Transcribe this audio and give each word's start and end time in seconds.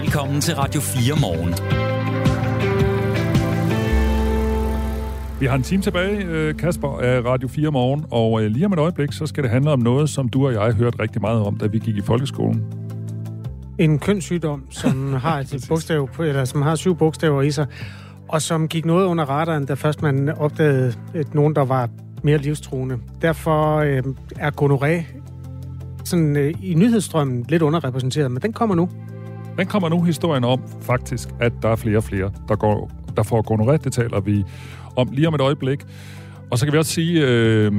Velkommen 0.00 0.40
til 0.40 0.54
Radio 0.54 0.80
4 0.80 1.20
morgen. 1.20 1.54
Vi 5.40 5.46
har 5.46 5.56
en 5.56 5.62
time 5.62 5.82
tilbage, 5.82 6.24
øh, 6.24 6.56
Kasper, 6.56 6.98
af 6.98 7.24
Radio 7.24 7.48
4 7.48 7.70
morgen, 7.70 8.04
og 8.10 8.42
øh, 8.42 8.50
lige 8.50 8.66
om 8.66 8.72
et 8.72 8.78
øjeblik, 8.78 9.12
så 9.12 9.26
skal 9.26 9.42
det 9.42 9.50
handle 9.50 9.70
om 9.70 9.78
noget, 9.78 10.10
som 10.10 10.28
du 10.28 10.46
og 10.46 10.52
jeg 10.52 10.72
hørte 10.72 11.00
rigtig 11.00 11.20
meget 11.20 11.40
om, 11.40 11.56
da 11.56 11.66
vi 11.66 11.78
gik 11.78 11.96
i 11.96 12.00
folkeskolen. 12.00 12.64
En 13.78 13.98
kønssygdom, 13.98 14.66
som 14.70 15.12
har 15.26 15.38
et 15.38 15.66
bogstav, 15.68 16.08
på- 16.08 16.22
eller 16.22 16.44
som 16.44 16.62
har 16.62 16.74
syv 16.74 16.96
bogstaver 16.96 17.42
i 17.42 17.50
sig, 17.50 17.66
og 18.28 18.42
som 18.42 18.68
gik 18.68 18.84
noget 18.84 19.06
under 19.06 19.24
radaren, 19.24 19.66
da 19.66 19.74
først 19.74 20.02
man 20.02 20.28
opdagede 20.28 20.94
at 21.14 21.34
nogen, 21.34 21.54
der 21.54 21.64
var 21.64 21.88
mere 22.22 22.38
livstruende. 22.38 22.98
Derfor 23.22 23.76
øh, 23.76 24.02
er 24.38 24.50
gonoré 24.62 25.04
sådan, 26.04 26.36
øh, 26.36 26.54
i 26.62 26.74
nyhedsstrømmen 26.74 27.44
lidt 27.48 27.62
underrepræsenteret, 27.62 28.30
men 28.30 28.42
den 28.42 28.52
kommer 28.52 28.74
nu. 28.74 28.88
Men 29.56 29.66
kommer 29.66 29.88
nu 29.88 30.02
historien 30.02 30.44
om, 30.44 30.60
faktisk, 30.80 31.28
at 31.40 31.52
der 31.62 31.68
er 31.68 31.76
flere 31.76 31.96
og 31.96 32.04
flere, 32.04 32.30
der, 32.48 32.56
går, 32.56 32.90
der 33.16 33.22
får 33.22 33.52
gonoré. 33.52 33.76
Det 33.76 33.92
taler 33.92 34.20
vi 34.20 34.44
om 34.96 35.08
lige 35.12 35.28
om 35.28 35.34
et 35.34 35.40
øjeblik. 35.40 35.84
Og 36.50 36.58
så 36.58 36.66
kan 36.66 36.72
vi 36.72 36.78
også 36.78 36.92
sige, 36.92 37.26
øh, 37.26 37.72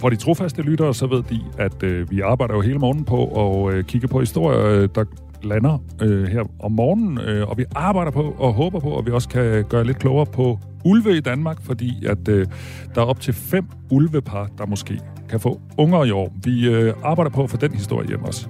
for 0.00 0.08
de 0.08 0.16
trofaste 0.16 0.62
lyttere, 0.62 0.94
så 0.94 1.06
ved 1.06 1.22
de, 1.22 1.40
at 1.58 1.82
øh, 1.82 2.10
vi 2.10 2.20
arbejder 2.20 2.54
jo 2.54 2.60
hele 2.60 2.78
morgenen 2.78 3.04
på 3.04 3.26
at 3.26 3.74
øh, 3.74 3.84
kigge 3.84 4.08
på 4.08 4.20
historier, 4.20 4.66
øh, 4.66 4.88
der 4.94 5.04
lander 5.42 5.78
øh, 6.02 6.28
her 6.28 6.42
om 6.60 6.72
morgenen, 6.72 7.20
øh, 7.20 7.48
og 7.48 7.58
vi 7.58 7.64
arbejder 7.74 8.10
på 8.10 8.34
og 8.38 8.52
håber 8.52 8.80
på, 8.80 8.98
at 8.98 9.06
vi 9.06 9.10
også 9.10 9.28
kan 9.28 9.64
gøre 9.64 9.84
lidt 9.84 9.98
klogere 9.98 10.26
på 10.26 10.58
ulve 10.84 11.16
i 11.16 11.20
Danmark, 11.20 11.62
fordi 11.62 12.06
at 12.06 12.28
øh, 12.28 12.46
der 12.94 13.00
er 13.00 13.06
op 13.06 13.20
til 13.20 13.34
fem 13.34 13.64
ulvepar, 13.90 14.48
der 14.58 14.66
måske 14.66 15.00
kan 15.28 15.40
få 15.40 15.60
unger 15.78 16.04
i 16.04 16.10
år. 16.10 16.32
Vi 16.44 16.68
øh, 16.68 16.94
arbejder 17.02 17.30
på 17.30 17.42
at 17.42 17.50
få 17.50 17.56
den 17.56 17.72
historie 17.72 18.08
hjem 18.08 18.24
også. 18.24 18.48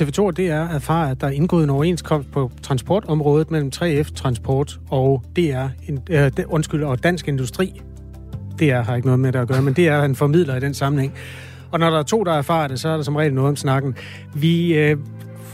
TV2 0.00 0.22
og 0.22 0.36
DR 0.36 0.42
erfarer, 0.74 1.10
at 1.10 1.20
der 1.20 1.26
er 1.26 1.30
indgået 1.30 1.64
en 1.64 1.70
overenskomst 1.70 2.30
på 2.30 2.50
transportområdet 2.62 3.50
mellem 3.50 3.70
3F 3.76 4.14
Transport 4.14 4.80
og 4.90 5.22
DR, 5.36 5.66
in- 5.88 6.02
øh, 6.10 6.30
undskyld, 6.46 6.84
og 6.84 7.02
Dansk 7.02 7.28
Industri. 7.28 7.82
DR 8.60 8.80
har 8.80 8.96
ikke 8.96 9.06
noget 9.06 9.20
med 9.20 9.32
det 9.32 9.38
at 9.38 9.48
gøre, 9.48 9.62
men 9.62 9.74
det 9.74 9.88
er 9.88 10.02
en 10.02 10.14
formidler 10.14 10.56
i 10.56 10.60
den 10.60 10.74
sammenhæng. 10.74 11.14
Og 11.70 11.80
når 11.80 11.90
der 11.90 11.98
er 11.98 12.02
to, 12.02 12.24
der 12.24 12.32
erfarer 12.32 12.68
det, 12.68 12.80
så 12.80 12.88
er 12.88 12.96
der 12.96 13.02
som 13.02 13.16
regel 13.16 13.34
noget 13.34 13.48
om 13.48 13.56
snakken. 13.56 13.96
Vi 14.34 14.74
øh, 14.78 14.96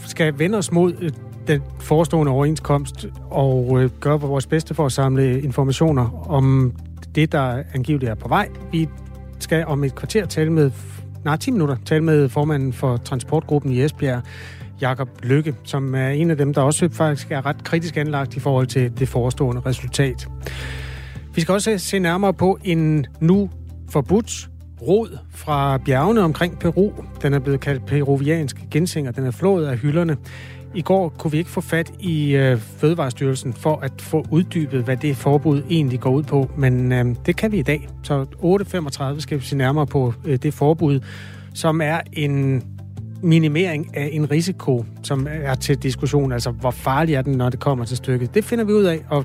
skal 0.06 0.38
vende 0.38 0.58
os 0.58 0.72
mod 0.72 0.92
øh, 1.00 1.10
den 1.46 1.62
forestående 1.80 2.32
overenskomst 2.32 3.06
og 3.30 3.82
øh, 3.82 3.90
gøre 4.00 4.20
vores 4.20 4.46
bedste 4.46 4.74
for 4.74 4.86
at 4.86 4.92
samle 4.92 5.42
informationer 5.42 6.30
om 6.30 6.72
det, 7.14 7.32
der 7.32 7.62
angiveligt 7.74 8.10
er 8.10 8.14
på 8.14 8.28
vej. 8.28 8.48
Vi 8.72 8.88
skal 9.38 9.66
om 9.66 9.84
et 9.84 9.94
kvarter 9.94 10.26
tale 10.26 10.50
med, 10.52 10.70
nej, 11.24 11.36
10 11.36 11.50
minutter, 11.50 11.76
tale 11.84 12.04
med 12.04 12.28
formanden 12.28 12.72
for 12.72 12.96
transportgruppen 12.96 13.72
i 13.72 13.82
Esbjerg, 13.82 14.22
Jakob 14.80 15.08
Lykke, 15.22 15.54
som 15.64 15.94
er 15.94 16.08
en 16.08 16.30
af 16.30 16.36
dem, 16.36 16.54
der 16.54 16.62
også 16.62 16.88
faktisk 16.92 17.30
er 17.30 17.46
ret 17.46 17.64
kritisk 17.64 17.96
anlagt 17.96 18.36
i 18.36 18.40
forhold 18.40 18.66
til 18.66 18.98
det 18.98 19.08
forestående 19.08 19.62
resultat. 19.66 20.28
Vi 21.34 21.40
skal 21.40 21.54
også 21.54 21.78
se 21.78 21.98
nærmere 21.98 22.34
på 22.34 22.58
en 22.64 23.06
nu 23.20 23.50
forbudt 23.90 24.48
rod 24.82 25.18
fra 25.30 25.78
bjergene 25.78 26.20
omkring 26.20 26.58
Peru. 26.58 26.92
Den 27.22 27.34
er 27.34 27.38
blevet 27.38 27.60
kaldt 27.60 27.86
peruviansk 27.86 28.56
gensinger. 28.70 29.12
Den 29.12 29.26
er 29.26 29.30
flået 29.30 29.66
af 29.66 29.78
hylderne. 29.78 30.16
I 30.74 30.82
går 30.82 31.08
kunne 31.08 31.30
vi 31.30 31.38
ikke 31.38 31.50
få 31.50 31.60
fat 31.60 31.92
i 32.00 32.36
øh, 32.36 32.58
Fødevarestyrelsen 32.58 33.52
for 33.52 33.76
at 33.76 33.92
få 33.98 34.26
uddybet, 34.30 34.84
hvad 34.84 34.96
det 34.96 35.16
forbud 35.16 35.62
egentlig 35.70 36.00
går 36.00 36.10
ud 36.10 36.22
på, 36.22 36.50
men 36.56 36.92
øh, 36.92 37.16
det 37.26 37.36
kan 37.36 37.52
vi 37.52 37.58
i 37.58 37.62
dag. 37.62 37.88
Så 38.02 38.26
8.35 39.14 39.20
skal 39.20 39.40
vi 39.40 39.44
se 39.44 39.56
nærmere 39.56 39.86
på 39.86 40.14
øh, 40.24 40.36
det 40.36 40.54
forbud, 40.54 41.00
som 41.54 41.80
er 41.80 42.00
en 42.12 42.62
minimering 43.22 43.96
af 43.96 44.08
en 44.12 44.30
risiko, 44.30 44.84
som 45.02 45.26
er 45.30 45.54
til 45.54 45.82
diskussion. 45.82 46.32
Altså, 46.32 46.50
hvor 46.50 46.70
farlig 46.70 47.14
er 47.14 47.22
den, 47.22 47.32
når 47.32 47.50
det 47.50 47.60
kommer 47.60 47.84
til 47.84 47.96
stykket? 47.96 48.34
Det 48.34 48.44
finder 48.44 48.64
vi 48.64 48.72
ud 48.72 48.84
af, 48.84 49.04
og 49.08 49.24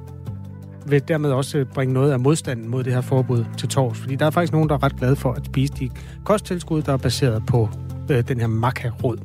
vil 0.87 1.07
dermed 1.07 1.31
også 1.31 1.65
bringe 1.73 1.93
noget 1.93 2.11
af 2.11 2.19
modstanden 2.19 2.69
mod 2.69 2.83
det 2.83 2.93
her 2.93 3.01
forbud 3.01 3.45
til 3.57 3.69
tors. 3.69 3.97
Fordi 3.97 4.15
der 4.15 4.25
er 4.25 4.29
faktisk 4.29 4.53
nogen, 4.53 4.69
der 4.69 4.75
er 4.75 4.83
ret 4.83 4.95
glade 4.95 5.15
for 5.15 5.31
at 5.31 5.45
spise 5.45 5.73
de 5.73 5.89
kosttilskud, 6.23 6.81
der 6.81 6.93
er 6.93 6.97
baseret 6.97 7.43
på 7.47 7.69
øh, 8.11 8.23
den 8.27 8.39
her 8.39 8.47
makarod. 8.47 9.17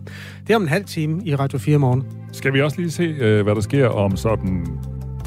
Det 0.47 0.53
er 0.53 0.57
om 0.57 0.63
en 0.63 0.69
halv 0.69 0.85
time 0.85 1.23
i 1.25 1.35
Radio 1.35 1.59
4 1.59 1.79
morgen. 1.79 2.05
Skal 2.33 2.53
vi 2.53 2.61
også 2.61 2.81
lige 2.81 2.91
se, 2.91 3.03
øh, 3.03 3.43
hvad 3.43 3.55
der 3.55 3.61
sker 3.61 3.89
om 3.89 4.17
sådan 4.17 4.67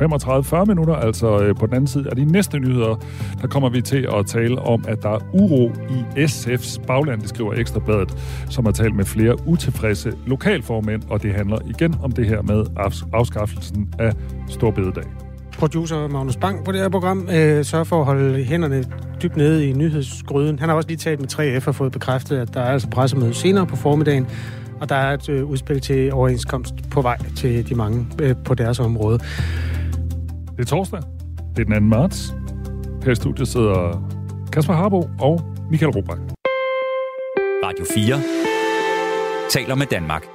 35-40 0.01 0.65
minutter, 0.65 0.95
altså 0.95 1.39
øh, 1.39 1.55
på 1.55 1.65
den 1.65 1.75
anden 1.75 1.87
side 1.87 2.09
af 2.09 2.15
de 2.15 2.25
næste 2.25 2.59
nyheder, 2.59 2.95
der 3.41 3.47
kommer 3.47 3.69
vi 3.69 3.81
til 3.81 4.07
at 4.13 4.25
tale 4.25 4.59
om, 4.59 4.85
at 4.87 5.03
der 5.03 5.09
er 5.09 5.19
uro 5.33 5.71
i 5.89 6.23
SF's 6.23 6.85
bagland, 6.85 7.21
det 7.21 7.29
skriver 7.29 7.53
Ekstrabladet, 7.53 8.17
som 8.49 8.65
har 8.65 8.71
talt 8.71 8.95
med 8.95 9.05
flere 9.05 9.47
utilfredse 9.47 10.13
lokalformænd, 10.25 11.01
og 11.09 11.23
det 11.23 11.33
handler 11.33 11.57
igen 11.69 11.95
om 12.03 12.11
det 12.11 12.27
her 12.27 12.41
med 12.41 12.65
afskaffelsen 13.13 13.93
af 13.99 14.11
Storbededag. 14.49 15.24
Producer 15.59 16.07
Magnus 16.07 16.37
Bang 16.37 16.65
på 16.65 16.71
det 16.71 16.79
her 16.79 16.89
program 16.89 17.29
øh, 17.29 17.65
sørger 17.65 17.83
for 17.83 17.99
at 17.99 18.05
holde 18.05 18.43
hænderne 18.43 18.83
dybt 19.21 19.37
nede 19.37 19.69
i 19.69 19.73
nyhedsgryden. 19.73 20.59
Han 20.59 20.69
har 20.69 20.75
også 20.75 20.87
lige 20.87 20.97
talt 20.97 21.19
med 21.19 21.59
3F 21.59 21.67
og 21.67 21.75
fået 21.75 21.91
bekræftet, 21.91 22.37
at 22.37 22.53
der 22.53 22.61
er 22.61 22.71
altså 22.71 22.89
pressemøde 22.89 23.33
senere 23.33 23.67
på 23.67 23.75
formiddagen, 23.75 24.27
og 24.81 24.89
der 24.89 24.95
er 24.95 25.13
et 25.13 25.29
øh, 25.29 25.45
udspil 25.45 25.81
til 25.81 26.13
overenskomst 26.13 26.73
på 26.91 27.01
vej 27.01 27.17
til 27.37 27.69
de 27.69 27.75
mange 27.75 28.07
øh, 28.21 28.35
på 28.45 28.53
deres 28.53 28.79
område. 28.79 29.19
Det 30.57 30.59
er 30.59 30.65
torsdag. 30.65 30.99
Det 31.55 31.69
er 31.69 31.79
den 31.79 31.91
2. 31.91 31.97
marts. 31.97 32.35
Her 33.03 33.11
i 33.11 33.15
studiet 33.15 33.47
sidder 33.47 34.09
Kasper 34.53 34.73
Harbo 34.73 35.09
og 35.19 35.41
Michael 35.71 35.91
Robach. 35.91 36.21
Radio 37.63 37.85
4 37.95 38.21
taler 39.49 39.75
med 39.75 39.85
Danmark. 39.85 40.25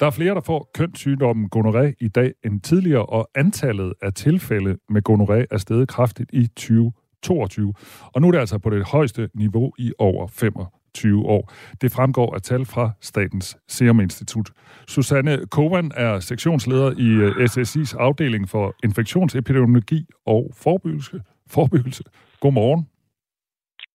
Der 0.00 0.06
er 0.06 0.10
flere, 0.10 0.34
der 0.34 0.40
får 0.40 0.70
kønssygdommen 0.74 1.48
gonoré 1.56 1.92
i 2.00 2.08
dag 2.08 2.32
end 2.44 2.60
tidligere, 2.60 3.06
og 3.06 3.30
antallet 3.34 3.92
af 4.02 4.12
tilfælde 4.12 4.78
med 4.88 5.02
gonoré 5.08 5.46
er 5.50 5.58
steget 5.58 5.88
kraftigt 5.88 6.30
i 6.32 6.46
2022. 6.46 7.74
Og 8.14 8.20
nu 8.20 8.28
er 8.28 8.32
det 8.32 8.38
altså 8.38 8.58
på 8.58 8.70
det 8.70 8.88
højeste 8.88 9.28
niveau 9.34 9.72
i 9.78 9.92
over 9.98 10.26
25 10.26 11.26
år. 11.26 11.52
Det 11.80 11.92
fremgår 11.92 12.34
af 12.34 12.42
tal 12.42 12.64
fra 12.64 12.90
Statens 13.00 13.56
Serum 13.68 14.00
Institut. 14.00 14.50
Susanne 14.88 15.46
Kovan 15.50 15.92
er 15.94 16.20
sektionsleder 16.20 16.92
i 16.98 17.08
øh, 17.08 17.44
SSI's 17.44 17.96
afdeling 17.98 18.48
for 18.48 18.74
infektionsepidemiologi 18.84 20.06
og 20.26 20.50
forebyggelse. 20.54 21.20
forebyggelse. 21.46 22.04
Godmorgen. 22.40 22.88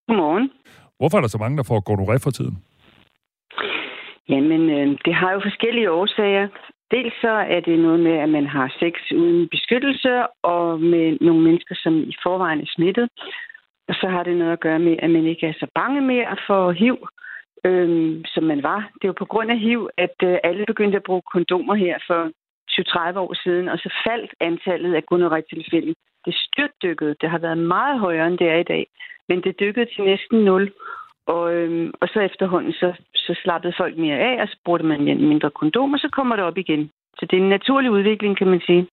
Godmorgen. 0.07 0.49
Hvorfor 0.97 1.17
er 1.17 1.21
der 1.21 1.27
så 1.27 1.37
mange, 1.37 1.57
der 1.57 1.63
får 1.63 1.83
gonoré 1.89 2.17
for 2.17 2.31
tiden? 2.31 2.57
Jamen, 4.29 4.69
øh, 4.69 4.97
det 5.05 5.13
har 5.13 5.31
jo 5.33 5.39
forskellige 5.39 5.91
årsager. 5.91 6.47
Dels 6.91 7.13
så 7.21 7.29
er 7.55 7.59
det 7.59 7.79
noget 7.79 7.99
med, 7.99 8.11
at 8.11 8.29
man 8.29 8.47
har 8.47 8.75
sex 8.79 8.93
uden 9.15 9.49
beskyttelse, 9.49 10.27
og 10.43 10.79
med 10.79 11.17
nogle 11.21 11.41
mennesker, 11.41 11.75
som 11.83 11.93
i 12.03 12.15
forvejen 12.23 12.61
er 12.61 12.71
smittet. 12.75 13.09
Og 13.87 13.95
så 13.95 14.07
har 14.07 14.23
det 14.23 14.37
noget 14.37 14.53
at 14.53 14.59
gøre 14.59 14.79
med, 14.79 14.95
at 14.99 15.09
man 15.09 15.25
ikke 15.25 15.47
er 15.47 15.53
så 15.53 15.67
bange 15.75 16.01
mere 16.01 16.37
for 16.47 16.71
HIV, 16.71 17.07
øh, 17.65 18.21
som 18.25 18.43
man 18.43 18.63
var. 18.63 18.91
Det 19.01 19.07
var 19.07 19.13
på 19.13 19.25
grund 19.25 19.51
af 19.51 19.59
HIV, 19.59 19.89
at 19.97 20.15
øh, 20.23 20.37
alle 20.43 20.65
begyndte 20.65 20.97
at 20.97 21.03
bruge 21.03 21.21
kondomer 21.33 21.75
her 21.75 21.97
for 22.07 22.31
20-30 22.71 23.19
år 23.19 23.33
siden, 23.43 23.69
og 23.69 23.77
så 23.77 23.89
faldt 24.07 24.31
antallet 24.39 24.93
af 24.95 25.05
gonorrhea-tilfælde. 25.05 25.93
Det 26.25 26.35
styrtdykkede. 26.35 27.15
Det 27.21 27.29
har 27.29 27.37
været 27.37 27.57
meget 27.57 27.99
højere, 27.99 28.27
end 28.27 28.37
det 28.37 28.49
er 28.49 28.59
i 28.59 28.69
dag. 28.73 28.87
Men 29.29 29.43
det 29.43 29.59
dykkede 29.59 29.85
til 29.95 30.03
næsten 30.03 30.39
nul. 30.45 30.71
Og, 31.35 31.43
øhm, 31.55 31.91
og 32.01 32.07
så 32.13 32.19
efterhånden, 32.29 32.73
så, 32.81 32.89
så 33.15 33.31
slappede 33.43 33.73
folk 33.81 33.97
mere 33.97 34.17
af, 34.29 34.41
og 34.41 34.47
så 34.47 34.57
brugte 34.65 34.85
man 34.85 34.99
mindre 35.31 35.49
kondom, 35.59 35.93
og 35.93 35.99
så 35.99 36.09
kommer 36.17 36.35
det 36.35 36.45
op 36.45 36.57
igen. 36.57 36.89
Så 37.17 37.23
det 37.29 37.35
er 37.37 37.43
en 37.43 37.49
naturlig 37.49 37.91
udvikling, 37.91 38.37
kan 38.37 38.47
man 38.47 38.61
sige. 38.69 38.87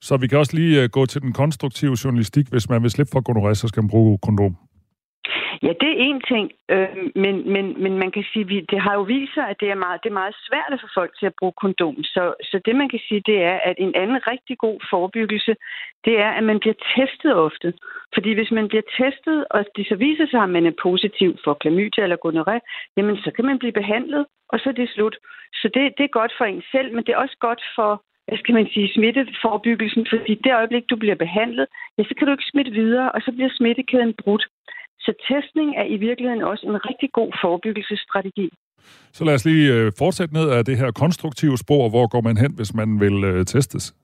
Så 0.00 0.16
vi 0.16 0.26
kan 0.28 0.38
også 0.38 0.56
lige 0.56 0.82
øh, 0.82 0.88
gå 0.88 1.06
til 1.06 1.20
den 1.22 1.32
konstruktive 1.32 1.96
journalistik. 2.04 2.46
Hvis 2.48 2.68
man 2.68 2.82
vil 2.82 2.90
slippe 2.90 3.10
for 3.12 3.22
gonoré, 3.28 3.54
så 3.54 3.68
skal 3.68 3.82
man 3.82 3.90
bruge 3.90 4.18
kondom. 4.26 4.56
Ja, 5.62 5.72
det 5.80 5.90
er 5.92 6.04
en 6.08 6.20
ting, 6.20 6.52
øh, 6.70 6.96
men, 7.14 7.52
men, 7.52 7.82
men 7.82 7.98
man 7.98 8.10
kan 8.10 8.24
sige, 8.32 8.58
at 8.58 8.70
det 8.70 8.80
har 8.80 8.94
jo 8.94 9.02
vist 9.02 9.34
sig, 9.34 9.48
at 9.48 9.60
det 9.60 9.70
er, 9.70 9.74
meget, 9.74 10.00
det 10.02 10.08
er 10.10 10.20
meget 10.22 10.36
svært 10.48 10.72
at 10.72 10.80
få 10.80 10.88
folk 10.94 11.18
til 11.18 11.26
at 11.26 11.38
bruge 11.38 11.52
kondom. 11.62 11.96
Så, 12.04 12.34
så 12.42 12.60
det, 12.64 12.76
man 12.76 12.88
kan 12.88 13.00
sige, 13.08 13.22
det 13.26 13.38
er, 13.42 13.58
at 13.68 13.76
en 13.78 13.94
anden 13.94 14.26
rigtig 14.26 14.58
god 14.58 14.78
forebyggelse, 14.90 15.56
det 16.04 16.14
er, 16.18 16.30
at 16.30 16.44
man 16.44 16.60
bliver 16.60 16.78
testet 16.96 17.34
ofte. 17.34 17.74
Fordi 18.14 18.32
hvis 18.32 18.50
man 18.50 18.68
bliver 18.68 18.86
testet, 18.98 19.44
og 19.50 19.64
det 19.76 19.86
så 19.88 19.94
viser 19.94 20.26
sig, 20.26 20.42
at 20.42 20.50
man 20.56 20.66
er 20.66 20.80
positiv 20.82 21.36
for 21.44 21.54
klamydia 21.54 22.02
eller 22.02 22.24
gonoré, 22.26 22.56
jamen 22.96 23.16
så 23.16 23.30
kan 23.36 23.44
man 23.44 23.58
blive 23.58 23.78
behandlet, 23.80 24.26
og 24.48 24.60
så 24.60 24.68
er 24.68 24.72
det 24.72 24.88
slut. 24.90 25.16
Så 25.54 25.70
det, 25.74 25.82
det 25.98 26.04
er 26.04 26.18
godt 26.20 26.32
for 26.38 26.44
en 26.44 26.62
selv, 26.72 26.94
men 26.94 27.04
det 27.04 27.12
er 27.12 27.22
også 27.24 27.36
godt 27.40 27.62
for 27.76 28.02
hvad 28.28 28.38
skal 28.38 28.54
man 28.54 28.68
sige, 28.74 28.94
smitteforebyggelsen, 28.94 30.06
fordi 30.12 30.34
det 30.44 30.54
øjeblik, 30.54 30.90
du 30.90 30.96
bliver 30.96 31.14
behandlet, 31.14 31.66
ja, 31.98 32.02
så 32.04 32.14
kan 32.14 32.26
du 32.26 32.32
ikke 32.32 32.50
smitte 32.50 32.72
videre, 32.72 33.12
og 33.12 33.20
så 33.24 33.32
bliver 33.32 33.50
smittekæden 33.52 34.14
brudt. 34.22 34.44
Så 35.04 35.12
testning 35.28 35.68
er 35.76 35.86
i 35.94 35.96
virkeligheden 35.96 36.42
også 36.42 36.66
en 36.66 36.78
rigtig 36.88 37.08
god 37.12 37.30
forebyggelsesstrategi. 37.42 38.48
Så 39.12 39.24
lad 39.24 39.34
os 39.34 39.44
lige 39.44 39.74
øh, 39.74 39.92
fortsætte 39.98 40.34
ned 40.34 40.50
af 40.50 40.64
det 40.64 40.76
her 40.78 40.90
konstruktive 40.90 41.56
spor. 41.58 41.88
Hvor 41.88 42.06
går 42.08 42.20
man 42.20 42.36
hen, 42.36 42.52
hvis 42.56 42.74
man 42.74 43.00
vil 43.00 43.24
øh, 43.24 43.44
testes? 43.44 43.94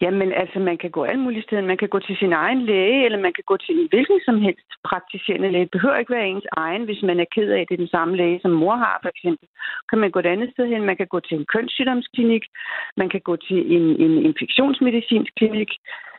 Jamen, 0.00 0.32
altså, 0.32 0.58
man 0.58 0.78
kan 0.78 0.90
gå 0.90 1.04
alle 1.04 1.22
mulige 1.22 1.42
steder. 1.42 1.62
Man 1.62 1.76
kan 1.76 1.88
gå 1.88 1.98
til 1.98 2.16
sin 2.16 2.32
egen 2.32 2.62
læge, 2.66 3.04
eller 3.04 3.18
man 3.26 3.32
kan 3.32 3.44
gå 3.46 3.56
til 3.56 3.74
en 3.78 3.88
hvilken 3.90 4.20
som 4.24 4.40
helst 4.40 4.70
praktiserende 4.84 5.50
læge. 5.50 5.64
Det 5.64 5.70
behøver 5.70 5.96
ikke 5.96 6.16
være 6.16 6.28
ens 6.28 6.46
egen, 6.56 6.84
hvis 6.84 7.02
man 7.02 7.20
er 7.20 7.32
ked 7.34 7.48
af, 7.50 7.60
at 7.60 7.66
det 7.68 7.74
er 7.74 7.84
den 7.84 7.94
samme 7.96 8.16
læge, 8.16 8.40
som 8.42 8.50
mor 8.50 8.76
har, 8.76 8.98
for 9.02 9.08
eksempel. 9.08 9.48
Kan 9.90 9.98
man 9.98 10.10
gå 10.10 10.18
et 10.18 10.32
andet 10.34 10.50
sted 10.52 10.66
hen. 10.66 10.82
Man 10.82 10.96
kan 10.96 11.06
gå 11.06 11.20
til 11.20 11.38
en 11.38 11.46
kønssygdomsklinik. 11.54 12.44
Man 12.96 13.08
kan 13.08 13.20
gå 13.20 13.36
til 13.36 13.58
en, 13.76 13.86
en 14.04 14.14
infektionsmedicinsk 14.28 15.32
klinik. 15.36 15.70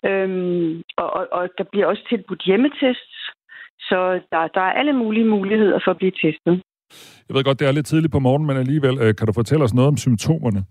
Øhm, 0.09 0.83
og, 0.97 1.09
og, 1.18 1.27
og 1.31 1.50
der 1.57 1.63
bliver 1.71 1.88
også 1.88 2.03
tilbudt 2.09 2.44
hjemmetests. 2.45 3.15
Så 3.90 4.00
der, 4.32 4.48
der 4.48 4.62
er 4.62 4.74
alle 4.80 4.94
mulige 4.94 5.26
muligheder 5.26 5.80
for 5.84 5.92
at 5.92 5.98
blive 5.98 6.12
testet. 6.12 6.62
Jeg 7.28 7.36
ved 7.36 7.44
godt, 7.44 7.60
det 7.60 7.68
er 7.68 7.72
lidt 7.72 7.86
tidligt 7.86 8.14
på 8.14 8.20
morgenen, 8.20 8.48
men 8.48 8.58
alligevel, 8.58 8.96
øh, 9.04 9.16
kan 9.16 9.28
du 9.28 9.34
fortælle 9.34 9.64
os 9.64 9.74
noget 9.74 9.88
om 9.88 9.98
symptomerne? 9.98 10.62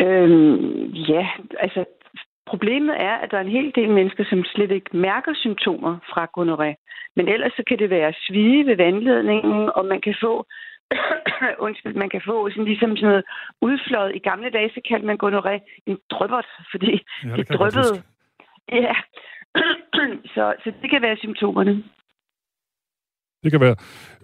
Øhm, 0.00 0.84
ja, 1.12 1.26
altså 1.60 1.84
problemet 2.46 2.94
er, 3.08 3.14
at 3.22 3.30
der 3.30 3.36
er 3.36 3.46
en 3.46 3.56
hel 3.58 3.72
del 3.74 3.90
mennesker, 3.90 4.24
som 4.30 4.44
slet 4.44 4.70
ikke 4.70 4.96
mærker 4.96 5.32
symptomer 5.34 5.94
fra 6.10 6.22
gonoré. 6.36 6.70
Men 7.16 7.28
ellers 7.28 7.52
så 7.52 7.62
kan 7.68 7.78
det 7.78 7.90
være 7.90 8.12
svige 8.26 8.66
ved 8.66 8.76
vandledningen, 8.76 9.70
og 9.76 9.84
man 9.84 10.00
kan 10.00 10.14
få 10.24 10.46
undskyld, 11.66 11.94
man 11.94 12.10
kan 12.10 12.22
få 12.26 12.50
sådan 12.50 12.64
ligesom 12.64 12.96
sådan 12.96 13.08
noget 13.08 13.24
udfløjet. 13.60 14.16
I 14.16 14.18
gamle 14.18 14.50
dage, 14.50 14.70
så 14.74 14.80
kaldte 14.88 15.06
man 15.06 15.18
gonoré 15.24 15.54
en 15.86 15.98
drøbbert, 16.10 16.48
fordi 16.70 16.94
ja, 17.24 17.28
det, 17.36 17.48
det 17.48 17.58
drøbbede. 17.58 17.94
Ja, 18.72 18.94
så, 20.34 20.54
så 20.64 20.72
det 20.82 20.90
kan 20.90 21.02
være 21.02 21.16
symptomerne. 21.16 21.84
Det 23.44 23.50
kan 23.52 23.60
være 23.60 23.76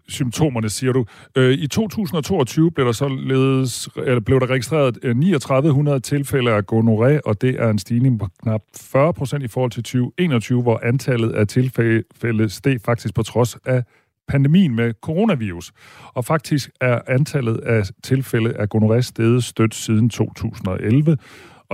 symptomerne, 0.09 0.69
siger 0.69 0.93
du. 0.93 1.05
Øh, 1.37 1.53
I 1.53 1.67
2022 1.67 2.71
blev 2.71 2.87
der 2.87 2.93
således 2.93 3.89
eller 3.97 4.21
blev 4.21 4.41
der 4.41 4.51
registreret 4.51 4.99
øh, 5.03 5.15
3900 5.15 6.01
tilfælde 6.01 6.51
af 6.51 6.63
gonoré, 6.73 7.21
og 7.25 7.41
det 7.41 7.61
er 7.61 7.71
en 7.71 7.79
stigning 7.79 8.19
på 8.21 8.27
knap 8.43 8.63
40 8.77 9.15
procent 9.15 9.45
i 9.45 9.49
forhold 9.49 9.71
til 9.71 9.83
2021, 9.83 10.63
hvor 10.63 10.81
antallet 10.83 11.33
af 11.33 11.47
tilfælde 11.47 12.49
steg 12.49 12.81
faktisk 12.85 13.15
på 13.15 13.23
trods 13.23 13.57
af 13.65 13.83
pandemien 14.29 14.75
med 14.75 14.93
coronavirus. 15.03 15.73
Og 16.15 16.25
faktisk 16.25 16.71
er 16.81 17.01
antallet 17.07 17.57
af 17.57 17.83
tilfælde 18.03 18.57
af 18.57 18.67
gonoré 18.75 19.01
steget 19.01 19.45
stødt 19.45 19.75
siden 19.75 20.11
2011. 20.11 21.19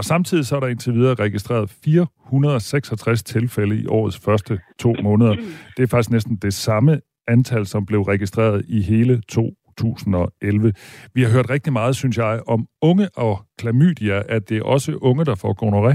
Og 0.00 0.04
samtidig 0.04 0.44
så 0.46 0.56
er 0.56 0.60
der 0.60 0.72
indtil 0.74 0.94
videre 0.94 1.14
registreret 1.14 1.66
466 1.84 3.22
tilfælde 3.22 3.74
i 3.82 3.86
årets 3.86 4.18
første 4.26 4.54
to 4.78 4.94
måneder. 5.02 5.34
Det 5.76 5.82
er 5.82 5.90
faktisk 5.90 6.10
næsten 6.10 6.36
det 6.36 6.54
samme 6.54 7.00
antal, 7.28 7.66
som 7.66 7.86
blev 7.86 8.00
registreret 8.02 8.64
i 8.68 8.80
hele 8.92 9.14
2011. 9.28 10.72
Vi 11.14 11.20
har 11.22 11.30
hørt 11.36 11.50
rigtig 11.50 11.72
meget, 11.72 11.96
synes 11.96 12.16
jeg, 12.18 12.40
om 12.48 12.60
unge 12.82 13.08
og 13.16 13.34
klamydia, 13.58 14.22
at 14.28 14.48
det 14.48 14.56
er 14.58 14.64
også 14.74 14.98
unge, 15.02 15.24
der 15.24 15.36
får 15.42 15.52
gonoré. 15.62 15.92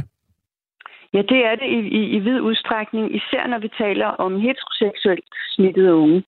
Ja, 1.14 1.22
det 1.32 1.40
er 1.50 1.56
det 1.62 1.70
i, 1.78 1.80
i, 2.00 2.02
i 2.16 2.20
vid 2.20 2.40
udstrækning, 2.50 3.16
især 3.16 3.48
når 3.48 3.60
vi 3.60 3.70
taler 3.78 4.08
om 4.08 4.32
heteroseksuelt 4.46 5.30
smittede 5.56 5.96
unge. 5.96 6.24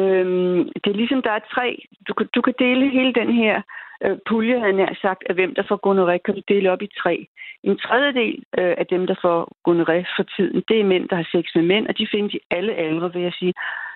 Øhm, 0.00 0.60
det 0.82 0.88
er 0.90 1.00
ligesom, 1.02 1.22
der 1.22 1.30
er 1.30 1.42
tre. 1.54 1.66
Du, 2.08 2.12
du 2.34 2.40
kan 2.46 2.54
dele 2.58 2.90
hele 2.90 3.12
den 3.12 3.32
her 3.42 3.62
øh, 4.04 4.18
pulje, 4.28 4.60
havde 4.60 4.72
nær 4.72 4.94
sagt, 5.02 5.22
af 5.28 5.34
hvem 5.34 5.54
der 5.54 5.62
får 5.68 5.78
gonoré, 5.86 6.16
kan 6.24 6.34
du 6.34 6.42
dele 6.48 6.70
op 6.72 6.82
i 6.82 6.88
tre. 7.02 7.26
En 7.62 7.78
tredjedel 7.78 8.34
øh, 8.58 8.74
af 8.78 8.86
dem, 8.86 9.06
der 9.06 9.14
får 9.22 9.38
gonoré 9.68 9.98
for 10.16 10.24
tiden, 10.36 10.62
det 10.68 10.80
er 10.80 10.84
mænd, 10.84 11.08
der 11.08 11.16
har 11.16 11.28
sex 11.32 11.44
med 11.54 11.62
mænd, 11.62 11.86
og 11.88 11.98
de 11.98 12.06
findes 12.10 12.34
i 12.34 12.40
alle 12.50 12.74
aldre, 12.74 13.12
vil 13.12 13.22
jeg 13.22 13.32
sige. 13.32 13.54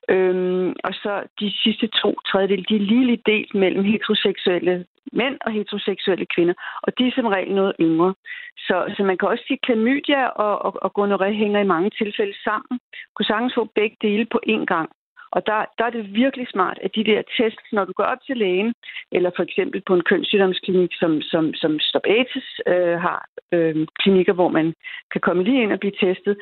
Øhm, 0.08 0.68
og 0.84 0.94
så 0.94 1.22
de 1.40 1.52
sidste 1.62 1.86
to 1.86 2.10
tredjedel, 2.30 2.66
de 2.68 2.76
er 2.76 2.88
lige 2.92 3.22
delt 3.26 3.54
mellem 3.54 3.84
heteroseksuelle 3.84 4.84
mænd 5.12 5.36
og 5.46 5.52
heteroseksuelle 5.52 6.26
kvinder, 6.34 6.54
og 6.82 6.98
de 6.98 7.06
er 7.06 7.12
som 7.14 7.26
regel 7.26 7.54
noget 7.54 7.72
yngre. 7.80 8.14
Så, 8.56 8.94
så 8.96 9.02
man 9.02 9.18
kan 9.18 9.28
også 9.28 9.44
sige, 9.46 9.58
at 9.60 9.66
klamydia 9.66 10.26
og, 10.26 10.54
og, 10.66 10.72
og 10.84 10.90
gonoré 10.98 11.30
hænger 11.42 11.60
i 11.60 11.72
mange 11.74 11.90
tilfælde 11.90 12.36
sammen. 12.44 12.80
Kunne 13.14 13.26
sagtens 13.26 13.54
få 13.54 13.64
begge 13.74 13.96
dele 14.02 14.24
på 14.24 14.40
én 14.48 14.64
gang. 14.64 14.90
Og 15.30 15.46
der, 15.46 15.58
der 15.78 15.84
er 15.84 15.90
det 15.90 16.14
virkelig 16.14 16.46
smart, 16.48 16.78
at 16.84 16.90
de 16.94 17.04
der 17.04 17.22
tests, 17.38 17.66
når 17.72 17.84
du 17.84 17.92
går 17.92 18.04
op 18.04 18.22
til 18.26 18.36
lægen, 18.36 18.72
eller 19.12 19.30
for 19.36 19.42
eksempel 19.42 19.82
på 19.86 19.94
en 19.94 20.04
kønssygdomsklinik, 20.10 20.92
som, 21.00 21.22
som, 21.22 21.54
som 21.54 21.78
Stop 21.80 22.06
AIDS 22.06 22.60
øh, 22.66 22.96
har 23.06 23.18
øh, 23.52 23.86
klinikker, 24.00 24.32
hvor 24.32 24.48
man 24.48 24.74
kan 25.12 25.20
komme 25.20 25.42
lige 25.44 25.62
ind 25.62 25.72
og 25.72 25.80
blive 25.80 25.96
testet, 26.06 26.36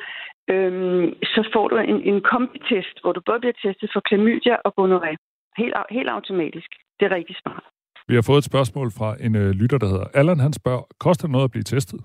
øh, 0.53 1.13
så 1.23 1.49
får 1.53 1.67
du 1.67 1.77
en, 1.77 2.01
en 2.01 2.21
kombitest, 2.21 2.95
hvor 3.01 3.11
du 3.11 3.21
både 3.25 3.39
bliver 3.39 3.57
testet 3.65 3.89
for 3.93 3.99
klamydia 3.99 4.55
og 4.65 4.75
gonorrhea. 4.75 5.15
Helt, 5.57 5.75
helt 5.89 6.09
automatisk. 6.09 6.69
Det 6.99 7.05
er 7.05 7.15
rigtig 7.15 7.35
smart. 7.43 7.63
Vi 8.09 8.15
har 8.15 8.25
fået 8.29 8.37
et 8.37 8.51
spørgsmål 8.51 8.91
fra 8.97 9.09
en 9.25 9.35
øh, 9.35 9.49
lytter, 9.61 9.77
der 9.77 9.87
hedder 9.87 10.07
Allan. 10.13 10.39
Han 10.39 10.53
spørger, 10.53 10.83
koster 10.99 11.27
det 11.27 11.31
noget 11.31 11.45
at 11.47 11.51
blive 11.51 11.63
testet? 11.63 11.99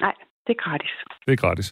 Nej, 0.00 0.14
det 0.46 0.52
er 0.56 0.62
gratis. 0.64 0.94
Det 1.26 1.32
er 1.32 1.36
gratis. 1.36 1.68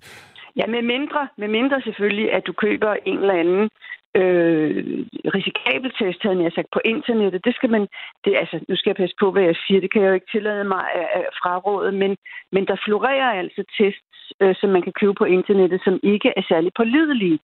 Ja, 0.56 0.66
med 0.66 0.82
mindre, 0.82 1.28
med 1.38 1.48
mindre 1.48 1.80
selvfølgelig, 1.80 2.32
at 2.32 2.46
du 2.46 2.52
køber 2.52 2.92
en 3.06 3.18
eller 3.18 3.34
anden 3.34 3.68
øh, 4.16 5.06
risikabel 5.36 5.90
test, 5.98 6.22
havde 6.22 6.42
jeg 6.42 6.52
sagt, 6.52 6.70
på 6.72 6.80
internettet. 6.84 7.44
Det 7.44 7.54
skal 7.54 7.70
man, 7.70 7.86
det, 8.24 8.36
altså, 8.42 8.56
nu 8.68 8.76
skal 8.76 8.90
jeg 8.90 8.96
passe 9.02 9.16
på, 9.20 9.30
hvad 9.30 9.42
jeg 9.42 9.56
siger, 9.66 9.80
det 9.80 9.92
kan 9.92 10.02
jeg 10.02 10.08
jo 10.08 10.14
ikke 10.14 10.32
tillade 10.32 10.64
mig 10.64 10.84
at 11.18 11.26
fraråde, 11.42 11.92
men, 11.92 12.16
men 12.52 12.66
der 12.66 12.76
florerer 12.84 13.30
altså 13.42 13.62
tests, 13.78 14.18
øh, 14.42 14.54
som 14.60 14.70
man 14.70 14.82
kan 14.82 14.92
købe 15.00 15.14
på 15.14 15.24
internettet, 15.24 15.80
som 15.84 16.00
ikke 16.02 16.32
er 16.36 16.42
særlig 16.48 16.72
pålidelige. 16.76 17.38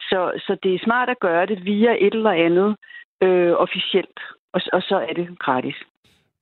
Så, 0.00 0.20
så 0.46 0.56
det 0.62 0.74
er 0.74 0.84
smart 0.84 1.08
at 1.08 1.20
gøre 1.20 1.46
det 1.46 1.64
via 1.64 1.92
et 2.06 2.14
eller 2.14 2.30
andet 2.30 2.76
øh, 3.22 3.52
officielt, 3.52 4.18
og, 4.54 4.60
og 4.72 4.82
så 4.82 4.96
er 5.08 5.12
det 5.12 5.38
gratis. 5.38 5.78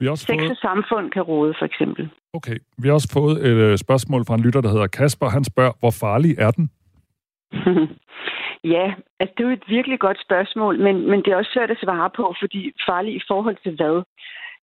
Vi 0.00 0.06
har 0.06 0.10
også 0.10 0.24
Sex 0.24 0.38
fået... 0.40 0.50
og 0.50 0.56
samfund 0.56 1.10
kan 1.10 1.22
råde, 1.22 1.54
for 1.58 1.66
eksempel. 1.66 2.10
Okay. 2.32 2.58
Vi 2.78 2.88
har 2.88 2.94
også 2.94 3.10
fået 3.12 3.46
et 3.46 3.56
øh, 3.66 3.78
spørgsmål 3.78 4.24
fra 4.26 4.34
en 4.34 4.40
lytter, 4.40 4.60
der 4.60 4.68
hedder 4.68 4.86
Kasper. 4.86 5.28
Han 5.28 5.44
spørger, 5.44 5.72
hvor 5.80 5.90
farlig 5.90 6.38
er 6.38 6.50
den? 6.50 6.70
Ja, 8.64 8.94
altså 9.20 9.34
det 9.36 9.44
er 9.44 9.48
jo 9.48 9.54
et 9.54 9.68
virkelig 9.68 9.98
godt 9.98 10.20
spørgsmål, 10.20 10.78
men, 10.78 11.10
men 11.10 11.22
det 11.22 11.32
er 11.32 11.36
også 11.36 11.50
svært 11.54 11.70
at 11.70 11.82
svare 11.82 12.10
på, 12.10 12.34
fordi 12.40 12.72
farlig 12.86 13.14
i 13.14 13.22
forhold 13.28 13.56
til 13.62 13.76
hvad? 13.76 14.02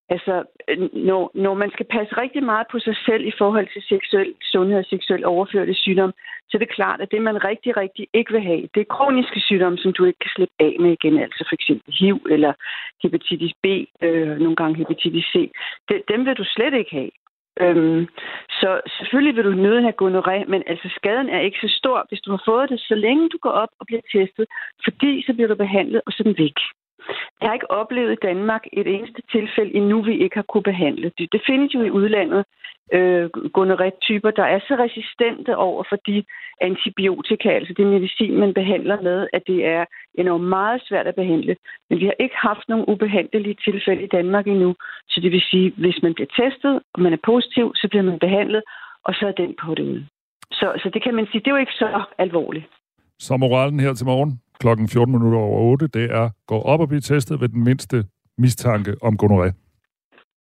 Altså, 0.10 0.44
øh, 0.70 0.90
når, 0.94 1.32
når 1.34 1.54
man 1.54 1.72
skal 1.72 1.86
passe 1.86 2.18
rigtig 2.18 2.44
meget 2.44 2.68
på 2.72 2.80
sig 2.80 2.96
selv 3.06 3.26
i 3.26 3.34
forhold 3.38 3.68
til 3.74 3.82
seksuel 3.82 4.34
sundhed 4.42 4.80
og 4.80 4.86
seksuel 4.86 5.26
overførte 5.26 5.74
sygdom, 5.74 6.14
så 6.50 6.58
er 6.58 6.60
det 6.60 6.76
klart, 6.78 7.02
at 7.02 7.12
det, 7.12 7.22
man 7.22 7.44
rigtig, 7.44 7.78
rigtig 7.78 8.08
ikke 8.14 8.32
vil 8.32 8.42
have, 8.42 8.70
det 8.74 8.82
er 8.82 8.94
kroniske 8.96 9.40
sygdomme, 9.40 9.78
som 9.78 9.94
du 9.94 10.06
ikke 10.06 10.20
kan 10.20 10.32
slippe 10.36 10.56
af 10.60 10.76
med 10.80 10.92
igen, 10.92 11.20
altså 11.20 11.46
for 11.50 11.54
eksempel 11.54 11.94
HIV 12.00 12.18
eller 12.30 12.54
hepatitis 13.04 13.54
B, 13.64 13.66
øh, 14.02 14.38
nogle 14.38 14.56
gange 14.56 14.78
hepatitis 14.78 15.26
C. 15.26 15.52
Det, 15.90 16.02
dem 16.12 16.26
vil 16.26 16.36
du 16.38 16.44
slet 16.44 16.74
ikke 16.74 16.92
have. 16.92 17.12
Øhm, 17.63 18.07
så 18.50 18.81
selvfølgelig 18.98 19.36
vil 19.36 19.46
du 19.46 19.54
nødt 19.66 19.84
have 19.88 20.02
gonoré, 20.04 20.38
men 20.52 20.63
altså 20.68 20.88
skaden 20.98 21.30
er 21.30 21.40
ikke 21.40 21.60
så 21.62 21.69
stor, 21.80 22.06
hvis 22.10 22.22
du 22.22 22.31
har 22.31 22.42
fået 22.46 22.69
det, 22.69 22.80
så 22.80 22.96
længe 22.96 23.30
du 23.30 23.38
går 23.42 23.50
op 23.63 23.69
og 23.80 23.86
bliver 23.86 24.02
testet, 24.16 24.46
fordi 24.84 25.24
så 25.25 25.34
bliver 25.34 25.48
du 25.48 25.56
behandlet, 25.56 26.02
og 26.06 26.12
så 26.12 26.19
er 26.22 26.28
den 26.30 26.38
væk. 26.38 26.60
Jeg 27.42 27.50
har 27.50 27.54
ikke 27.54 27.72
oplevet 27.72 28.12
i 28.13 28.25
Danmark 28.30 28.63
et 28.74 28.88
eneste 28.88 29.22
tilfælde 29.32 29.75
endnu, 29.75 30.01
vi 30.01 30.24
ikke 30.24 30.36
har 30.36 30.48
kunne 30.51 30.70
behandle. 30.72 31.12
Det, 31.18 31.27
det 31.32 31.41
findes 31.48 31.74
jo 31.74 31.82
i 31.82 31.89
udlandet, 31.89 32.46
øh, 32.94 33.29
gonorrhea-typer, 33.58 34.32
der 34.32 34.44
er 34.44 34.60
så 34.60 34.74
resistente 34.86 35.58
over 35.58 35.84
for 35.89 35.98
de 36.08 36.24
antibiotika, 36.62 37.50
altså 37.50 37.74
det 37.77 37.88
medicin, 37.88 38.39
man 38.39 38.53
behandler 38.53 39.01
med, 39.01 39.27
at 39.34 39.44
det 39.48 39.65
er 39.65 39.86
enormt 40.13 40.48
meget 40.58 40.82
svært 40.88 41.08
at 41.08 41.15
behandle. 41.15 41.56
Men 41.89 42.00
vi 42.00 42.06
har 42.06 42.15
ikke 42.20 42.36
haft 42.50 42.70
nogen 42.70 42.86
ubehandlelige 42.88 43.58
tilfælde 43.68 44.03
i 44.03 44.13
Danmark 44.18 44.48
endnu. 44.48 44.75
Så 45.10 45.22
det 45.22 45.32
vil 45.32 45.44
sige, 45.51 45.74
hvis 45.77 46.00
man 46.03 46.13
bliver 46.13 46.32
testet, 46.41 46.82
og 46.94 47.01
man 47.01 47.13
er 47.13 47.22
positiv, 47.25 47.72
så 47.75 47.88
bliver 47.89 48.03
man 48.03 48.20
behandlet, 48.20 48.63
og 49.03 49.13
så 49.13 49.27
er 49.27 49.32
den 49.32 49.56
på 49.63 49.75
det 49.75 49.84
ude. 49.84 50.08
Så, 50.51 50.68
så 50.82 50.89
det 50.94 51.03
kan 51.03 51.15
man 51.15 51.27
sige, 51.27 51.39
det 51.39 51.48
er 51.48 51.51
jo 51.51 51.65
ikke 51.65 51.79
så 51.84 52.03
alvorligt. 52.18 52.65
Så 53.20 53.38
moralen 53.38 53.79
her 53.79 53.94
til 53.94 54.06
morgen, 54.06 54.39
klokken 54.59 54.89
14 54.89 55.12
minutter 55.15 55.39
over 55.39 55.59
8, 55.59 55.88
det 55.88 56.05
er, 56.12 56.29
gå 56.47 56.57
op 56.62 56.79
og 56.79 56.88
blive 56.88 57.01
testet 57.01 57.41
ved 57.41 57.50
den 57.50 57.63
mindste 57.63 57.97
mistanke 58.38 58.95
om 59.01 59.13
gonoré. 59.24 59.50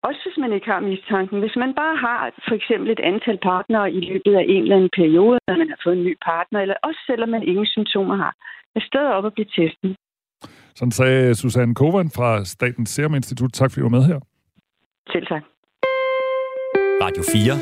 Også 0.08 0.22
hvis 0.26 0.38
man 0.44 0.54
ikke 0.54 0.68
har 0.74 0.80
mistanken. 0.80 1.40
Hvis 1.40 1.56
man 1.64 1.72
bare 1.82 1.96
har 2.06 2.20
for 2.48 2.56
eksempel 2.60 2.90
et 2.92 3.00
antal 3.00 3.38
partnere 3.44 3.92
i 3.92 4.00
løbet 4.10 4.34
af 4.40 4.46
en 4.54 4.62
eller 4.64 4.76
anden 4.76 4.94
periode, 5.02 5.38
når 5.48 5.58
man 5.58 5.70
har 5.70 5.80
fået 5.84 5.98
en 5.98 6.04
ny 6.04 6.16
partner, 6.30 6.60
eller 6.62 6.76
også 6.84 7.00
selvom 7.10 7.30
man 7.30 7.44
ingen 7.44 7.66
symptomer 7.66 8.16
har, 8.16 8.34
er 8.76 8.82
stedet 8.90 9.14
op 9.14 9.24
og 9.24 9.34
blive 9.34 9.50
testet. 9.60 9.96
Sådan 10.76 10.92
sagde 10.92 11.36
Susanne 11.36 11.76
Kovan 11.76 12.10
fra 12.18 12.46
Statens 12.46 12.90
Serum 12.90 13.16
Institut. 13.16 13.52
Tak 13.54 13.72
fordi 13.72 13.82
du 13.82 13.90
var 13.90 13.98
med 13.98 14.06
her. 14.12 14.20
Selv 15.14 15.26
tak. 15.28 15.44
Radio 17.04 17.24
4 17.34 17.54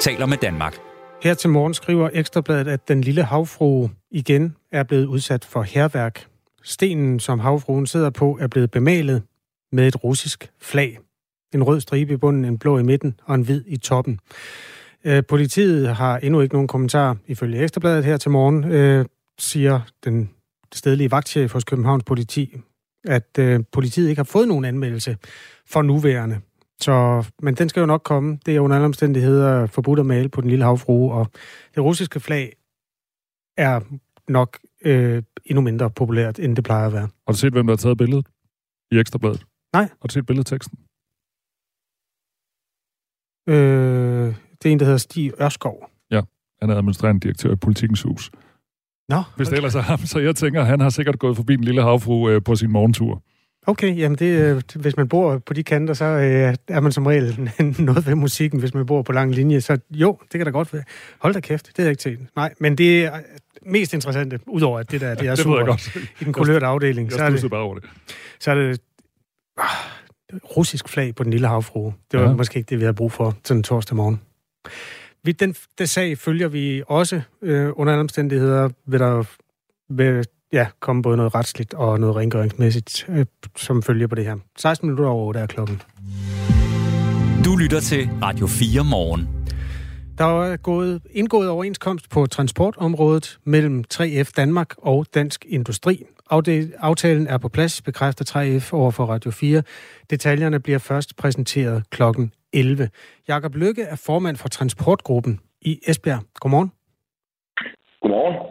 taler 0.00 0.26
med 0.26 0.36
Danmark. 0.36 0.85
Her 1.22 1.34
til 1.34 1.50
morgen 1.50 1.74
skriver 1.74 2.10
Ekstrabladet, 2.12 2.68
at 2.68 2.88
den 2.88 3.00
lille 3.00 3.22
havfrue 3.22 3.90
igen 4.10 4.56
er 4.72 4.82
blevet 4.82 5.06
udsat 5.06 5.44
for 5.44 5.62
herværk. 5.62 6.26
Stenen, 6.62 7.20
som 7.20 7.38
havfruen 7.38 7.86
sidder 7.86 8.10
på, 8.10 8.38
er 8.40 8.46
blevet 8.46 8.70
bemalet 8.70 9.22
med 9.72 9.88
et 9.88 10.04
russisk 10.04 10.50
flag. 10.60 10.98
En 11.54 11.62
rød 11.62 11.80
stribe 11.80 12.12
i 12.12 12.16
bunden, 12.16 12.44
en 12.44 12.58
blå 12.58 12.78
i 12.78 12.82
midten 12.82 13.20
og 13.24 13.34
en 13.34 13.42
hvid 13.42 13.62
i 13.66 13.76
toppen. 13.76 14.18
Øh, 15.04 15.22
politiet 15.28 15.96
har 15.96 16.18
endnu 16.18 16.40
ikke 16.40 16.54
nogen 16.54 16.68
kommentar 16.68 17.16
ifølge 17.26 17.62
Ekstrabladet 17.62 18.04
her 18.04 18.16
til 18.16 18.30
morgen, 18.30 18.64
øh, 18.64 19.04
siger 19.38 19.80
den 20.04 20.30
stedlige 20.74 21.10
vagtchef 21.10 21.52
hos 21.52 21.64
Københavns 21.64 22.04
politi, 22.04 22.56
at 23.04 23.38
øh, 23.38 23.60
politiet 23.72 24.08
ikke 24.08 24.18
har 24.18 24.24
fået 24.24 24.48
nogen 24.48 24.64
anmeldelse 24.64 25.16
for 25.66 25.82
nuværende. 25.82 26.40
Så, 26.80 27.26
men 27.42 27.54
den 27.54 27.68
skal 27.68 27.80
jo 27.80 27.86
nok 27.86 28.02
komme. 28.04 28.38
Det 28.46 28.56
er 28.56 28.60
under 28.60 28.76
alle 28.76 28.86
omstændigheder 28.86 29.66
forbudt 29.66 29.98
at 29.98 30.06
male 30.06 30.28
på 30.28 30.40
den 30.40 30.50
lille 30.50 30.64
havfrue, 30.64 31.12
og 31.12 31.26
det 31.74 31.82
russiske 31.84 32.20
flag 32.20 32.52
er 33.56 33.80
nok 34.28 34.58
øh, 34.84 35.22
endnu 35.44 35.62
mindre 35.62 35.90
populært, 35.90 36.38
end 36.38 36.56
det 36.56 36.64
plejer 36.64 36.86
at 36.86 36.92
være. 36.92 37.08
Har 37.26 37.32
du 37.32 37.38
set, 37.38 37.52
hvem 37.52 37.66
der 37.66 37.72
har 37.72 37.76
taget 37.76 37.98
billedet 37.98 38.26
i 38.90 38.98
Ekstrabladet? 38.98 39.46
Nej. 39.72 39.82
Har 39.82 40.08
du 40.08 40.12
set 40.12 40.26
billedteksten? 40.26 40.78
Øh, 43.48 44.34
det 44.62 44.68
er 44.68 44.72
en, 44.72 44.78
der 44.78 44.84
hedder 44.84 44.98
Stig 44.98 45.32
Ørskov. 45.40 45.90
Han 46.60 46.70
er 46.70 46.74
administrerende 46.74 47.20
direktør 47.20 47.52
i 47.52 47.56
Politikens 47.56 48.02
Hus. 48.02 48.30
Nå, 49.08 49.22
Hvis 49.36 49.48
det 49.48 49.56
ellers 49.56 49.74
er 49.74 49.80
ham, 49.80 49.98
så 49.98 50.18
jeg 50.18 50.36
tænker, 50.36 50.64
han 50.64 50.80
har 50.80 50.88
sikkert 50.88 51.18
gået 51.18 51.36
forbi 51.36 51.56
den 51.56 51.64
lille 51.64 51.82
havfru 51.82 52.28
øh, 52.28 52.42
på 52.42 52.54
sin 52.54 52.70
morgentur. 52.70 53.22
Okay, 53.68 53.98
jamen 53.98 54.18
det, 54.18 54.26
øh, 54.26 54.62
hvis 54.74 54.96
man 54.96 55.08
bor 55.08 55.38
på 55.38 55.54
de 55.54 55.62
kanter, 55.62 55.94
så 55.94 56.04
øh, 56.04 56.54
er 56.68 56.80
man 56.80 56.92
som 56.92 57.06
regel 57.06 57.50
noget 57.78 58.06
ved 58.06 58.14
musikken, 58.14 58.60
hvis 58.60 58.74
man 58.74 58.86
bor 58.86 59.02
på 59.02 59.12
lang 59.12 59.34
linje. 59.34 59.60
Så 59.60 59.78
jo, 59.90 60.18
det 60.22 60.38
kan 60.38 60.44
da 60.44 60.50
godt 60.50 60.72
være. 60.72 60.82
Hold 61.18 61.34
da 61.34 61.40
kæft, 61.40 61.76
det 61.76 61.84
er 61.84 61.90
ikke 61.90 62.00
til. 62.00 62.18
Nej, 62.36 62.54
men 62.60 62.78
det 62.78 63.04
er 63.04 63.20
mest 63.62 63.94
interessante, 63.94 64.40
udover 64.46 64.78
at 64.78 64.90
det 64.90 65.00
der, 65.00 65.14
det 65.14 65.26
er 65.26 65.30
det 65.30 65.38
super 65.38 65.64
godt. 65.64 65.96
i 66.20 66.24
den 66.24 66.32
kulørte 66.32 66.66
afdeling, 66.66 67.10
Jeg 67.10 67.18
så 67.18 67.24
er 67.24 67.30
det, 67.30 67.50
bare 67.50 67.60
over 67.60 67.74
det. 67.74 67.84
så 68.40 68.50
er 68.50 68.54
det 68.54 68.80
ah, 69.58 69.64
russisk 70.56 70.88
flag 70.88 71.14
på 71.14 71.24
den 71.24 71.30
lille 71.30 71.48
havfrue. 71.48 71.94
Det 72.12 72.20
var. 72.20 72.26
Ja. 72.26 72.34
måske 72.34 72.56
ikke 72.58 72.70
det, 72.70 72.78
vi 72.78 72.82
havde 72.82 72.94
brug 72.94 73.12
for 73.12 73.36
sådan 73.44 73.58
en 73.58 73.62
torsdag 73.62 73.96
morgen. 73.96 74.20
Vi, 75.24 75.32
den, 75.32 75.54
den 75.78 75.86
sag 75.86 76.18
følger 76.18 76.48
vi 76.48 76.82
også 76.86 77.20
øh, 77.42 77.70
under 77.74 77.92
alle 77.92 78.00
omstændigheder, 78.00 78.68
vil 78.86 79.00
der 79.00 79.24
vil, 79.88 80.24
ja, 80.52 80.66
komme 80.80 81.02
både 81.02 81.16
noget 81.16 81.34
retsligt 81.34 81.74
og 81.74 82.00
noget 82.00 82.16
rengøringsmæssigt, 82.16 83.06
øh, 83.08 83.26
som 83.56 83.82
følger 83.82 84.06
på 84.06 84.14
det 84.14 84.24
her. 84.24 84.36
16 84.56 84.88
minutter 84.88 85.10
over 85.10 85.26
8 85.26 85.40
er 85.40 85.46
klokken. 85.46 85.82
Du 87.44 87.56
lytter 87.56 87.80
til 87.80 88.08
Radio 88.22 88.46
4 88.46 88.84
morgen. 88.84 89.28
Der 90.18 90.42
er 90.42 90.56
gået, 90.56 91.02
indgået 91.10 91.48
overenskomst 91.48 92.10
på 92.10 92.26
transportområdet 92.26 93.38
mellem 93.44 93.84
3F 93.94 94.30
Danmark 94.36 94.74
og 94.78 95.06
Dansk 95.14 95.44
Industri. 95.48 96.02
Aftalen 96.78 97.26
er 97.26 97.38
på 97.38 97.48
plads, 97.48 97.82
bekræfter 97.82 98.24
3F 98.24 98.72
over 98.72 98.90
for 98.90 99.04
Radio 99.04 99.30
4. 99.30 99.62
Detaljerne 100.10 100.60
bliver 100.60 100.78
først 100.78 101.16
præsenteret 101.16 101.90
klokken 101.90 102.32
11. 102.52 102.88
Jakob 103.28 103.54
Lykke 103.54 103.82
er 103.82 103.96
formand 103.96 104.36
for 104.36 104.48
transportgruppen 104.48 105.40
i 105.60 105.80
Esbjerg. 105.88 106.22
Godmorgen. 106.40 106.72
Godmorgen. 108.02 108.45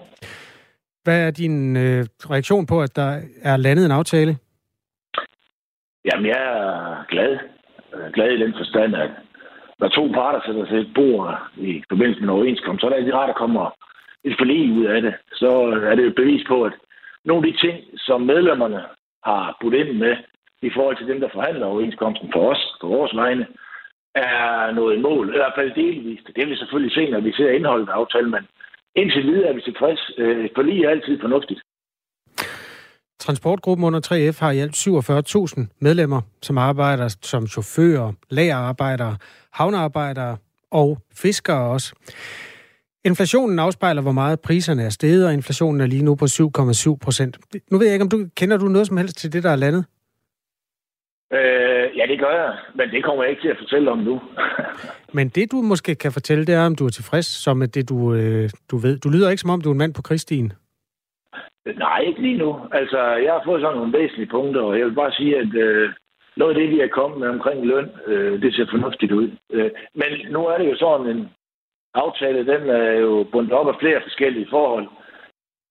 Hvad 1.06 1.28
er 1.28 1.32
din 1.32 1.78
øh, 1.78 2.06
reaktion 2.34 2.66
på, 2.66 2.82
at 2.82 2.96
der 2.96 3.10
er 3.52 3.58
landet 3.58 3.86
en 3.86 3.98
aftale? 4.00 4.38
Jamen, 6.08 6.26
jeg 6.26 6.44
er 6.58 7.06
glad. 7.10 7.32
Jeg 7.92 8.06
er 8.08 8.12
glad 8.12 8.30
i 8.32 8.42
den 8.44 8.54
forstand, 8.58 8.96
at 8.96 9.12
når 9.80 9.88
to 9.88 10.04
parter 10.18 10.42
sætter 10.46 10.66
sig 10.66 10.78
et 10.78 10.92
bord 10.96 11.40
i 11.58 11.84
forbindelse 11.90 12.22
med 12.22 12.30
en 12.30 12.36
overenskomst, 12.36 12.82
så 12.82 12.86
er 12.88 12.90
det 12.90 12.98
altid 12.98 13.14
rart, 13.14 13.30
at 13.30 13.34
der 13.34 13.44
kommer 13.44 13.66
et 14.24 14.36
forlig 14.40 14.72
ud 14.80 14.86
af 14.86 15.02
det. 15.02 15.14
Så 15.34 15.52
øh, 15.72 15.84
er 15.90 15.96
det 15.96 16.04
jo 16.04 16.08
et 16.10 16.22
bevis 16.22 16.44
på, 16.48 16.64
at 16.64 16.74
nogle 17.26 17.48
af 17.48 17.54
de 17.54 17.60
ting, 17.66 17.78
som 17.98 18.22
medlemmerne 18.22 18.82
har 19.24 19.58
budt 19.62 19.74
ind 19.74 19.92
med 20.04 20.16
i 20.62 20.70
forhold 20.76 20.98
til 20.98 21.08
dem, 21.08 21.20
der 21.20 21.30
forhandler 21.34 21.66
overenskomsten 21.66 22.30
for 22.34 22.52
os, 22.52 22.62
for 22.82 22.88
vores 22.88 23.16
vegne, 23.16 23.46
er 24.16 24.72
noget 24.72 25.02
mål, 25.02 25.26
i 25.28 25.38
hvert 25.38 25.58
fald 25.58 25.72
delvist. 25.76 26.28
Det 26.28 26.38
vil 26.38 26.50
vi 26.50 26.56
selvfølgelig 26.56 26.94
se, 26.96 27.12
når 27.12 27.20
vi 27.20 27.32
ser 27.32 27.50
indholdet 27.52 27.90
af 27.90 27.94
aftalen, 27.94 28.32
men 28.32 28.48
indtil 28.96 29.24
videre 29.24 29.50
er 29.50 29.54
vi 29.54 29.62
tilfreds. 29.62 30.02
Øh, 30.18 30.46
Et 30.46 30.52
forlig 30.56 30.84
er 30.84 30.90
altid 30.90 31.20
fornuftigt. 31.22 31.62
Transportgruppen 33.20 33.86
under 33.88 34.02
3F 34.08 34.40
har 34.40 34.52
i 34.52 34.60
alt 34.60 34.76
47.000 34.88 35.68
medlemmer, 35.82 36.22
som 36.42 36.58
arbejder 36.58 37.08
som 37.22 37.48
chauffører, 37.48 38.14
lagerarbejdere, 38.30 39.18
havnearbejdere 39.54 40.38
og 40.72 40.98
fiskere 41.16 41.70
også. 41.72 41.94
Inflationen 43.06 43.60
afspejler, 43.60 44.02
hvor 44.02 44.12
meget 44.12 44.40
priserne 44.40 44.84
er 44.84 44.90
steget, 44.90 45.28
og 45.28 45.34
inflationen 45.34 45.82
er 45.82 45.86
lige 45.86 46.04
nu 46.04 46.16
på 46.16 46.26
7,7 46.26 46.98
procent. 47.02 47.40
Nu 47.72 47.78
ved 47.78 47.88
jeg 47.88 47.94
ikke, 47.96 48.04
om 48.04 48.10
du 48.10 48.28
kender 48.38 48.58
du 48.58 48.68
noget 48.68 48.88
som 48.88 48.98
helst 48.98 49.18
til 49.18 49.34
det, 49.34 49.44
der 49.44 49.50
er 49.50 49.56
landet? 49.56 49.86
Øh, 51.38 51.98
ja, 51.98 52.04
det 52.12 52.20
gør 52.20 52.34
jeg, 52.42 52.54
men 52.76 52.92
det 52.92 53.04
kommer 53.04 53.24
jeg 53.24 53.30
ikke 53.32 53.42
til 53.42 53.54
at 53.56 53.58
fortælle 53.58 53.92
om 53.92 53.98
nu. 53.98 54.22
Men 55.18 55.30
det, 55.30 55.52
du 55.52 55.58
måske 55.62 55.96
kan 55.96 56.12
fortælle, 56.12 56.46
det 56.46 56.56
er, 56.56 56.66
om 56.66 56.76
du 56.76 56.86
er 56.86 56.90
tilfreds 56.90 57.26
som 57.26 57.58
med 57.58 57.68
det, 57.68 57.90
du, 57.90 58.14
øh, 58.14 58.50
du 58.72 58.78
ved. 58.78 59.00
Du 59.00 59.10
lyder 59.10 59.30
ikke, 59.30 59.42
som 59.42 59.50
om 59.50 59.62
du 59.62 59.70
er 59.70 59.74
en 59.74 59.78
mand 59.78 59.94
på 59.94 60.02
Kristien. 60.02 60.54
Nej, 61.66 62.00
ikke 62.00 62.22
lige 62.22 62.38
nu. 62.38 62.60
Altså, 62.72 63.00
jeg 63.26 63.34
har 63.34 63.42
fået 63.46 63.62
sådan 63.62 63.78
nogle 63.78 63.98
væsentlige 64.00 64.30
punkter, 64.30 64.62
og 64.62 64.80
jeg 64.80 64.86
vil 64.86 64.96
bare 65.02 65.12
sige, 65.12 65.38
at 65.38 65.56
øh, 65.56 65.90
noget 66.38 66.56
af 66.56 66.62
det, 66.62 66.70
vi 66.70 66.80
er 66.80 66.88
kommet 66.88 67.20
med 67.20 67.28
omkring 67.28 67.66
løn, 67.66 67.90
øh, 68.08 68.42
det 68.42 68.56
ser 68.56 68.66
fornuftigt 68.70 69.12
ud. 69.12 69.30
Øh, 69.52 69.72
men 69.96 70.10
nu 70.30 70.46
er 70.46 70.58
det 70.58 70.70
jo 70.72 70.76
sådan 70.76 71.08
en 71.08 71.30
aftale, 71.94 72.40
den 72.54 72.70
er 72.70 72.92
jo 72.92 73.26
bundet 73.32 73.54
op 73.54 73.68
af 73.68 73.76
flere 73.80 74.02
forskellige 74.02 74.48
forhold, 74.50 74.88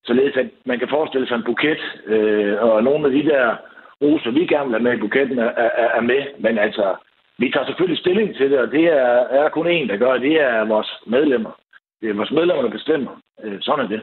således 0.05 0.37
at 0.37 0.49
man 0.65 0.79
kan 0.79 0.89
forestille 0.89 1.27
sig 1.27 1.35
en 1.35 1.43
buket, 1.43 1.81
øh, 2.05 2.63
og 2.63 2.83
nogle 2.83 3.05
af 3.05 3.11
de 3.11 3.23
der 3.23 3.55
roser, 4.01 4.31
vi 4.31 4.45
gerne 4.53 4.67
vil 4.67 4.77
have 4.77 4.87
med 4.87 4.97
i 4.97 5.03
buketten, 5.03 5.37
er, 5.39 5.51
er, 5.83 5.89
er 5.97 6.01
med. 6.01 6.21
Men 6.39 6.57
altså, 6.57 6.95
vi 7.37 7.51
tager 7.51 7.65
selvfølgelig 7.65 7.99
stilling 7.99 8.35
til 8.35 8.51
det, 8.51 8.59
og 8.59 8.71
det 8.71 8.83
er, 8.83 9.13
er 9.39 9.49
kun 9.49 9.67
én, 9.67 9.87
der 9.91 9.97
gør 9.97 10.13
det. 10.13 10.21
Det 10.21 10.41
er 10.41 10.65
vores 10.65 10.91
medlemmer. 11.07 11.53
Det 12.01 12.09
er 12.09 12.13
vores 12.13 12.31
medlemmer, 12.31 12.63
der 12.63 12.71
bestemmer. 12.71 13.11
Øh, 13.43 13.57
sådan 13.61 13.85
er 13.85 13.89
det. 13.89 14.01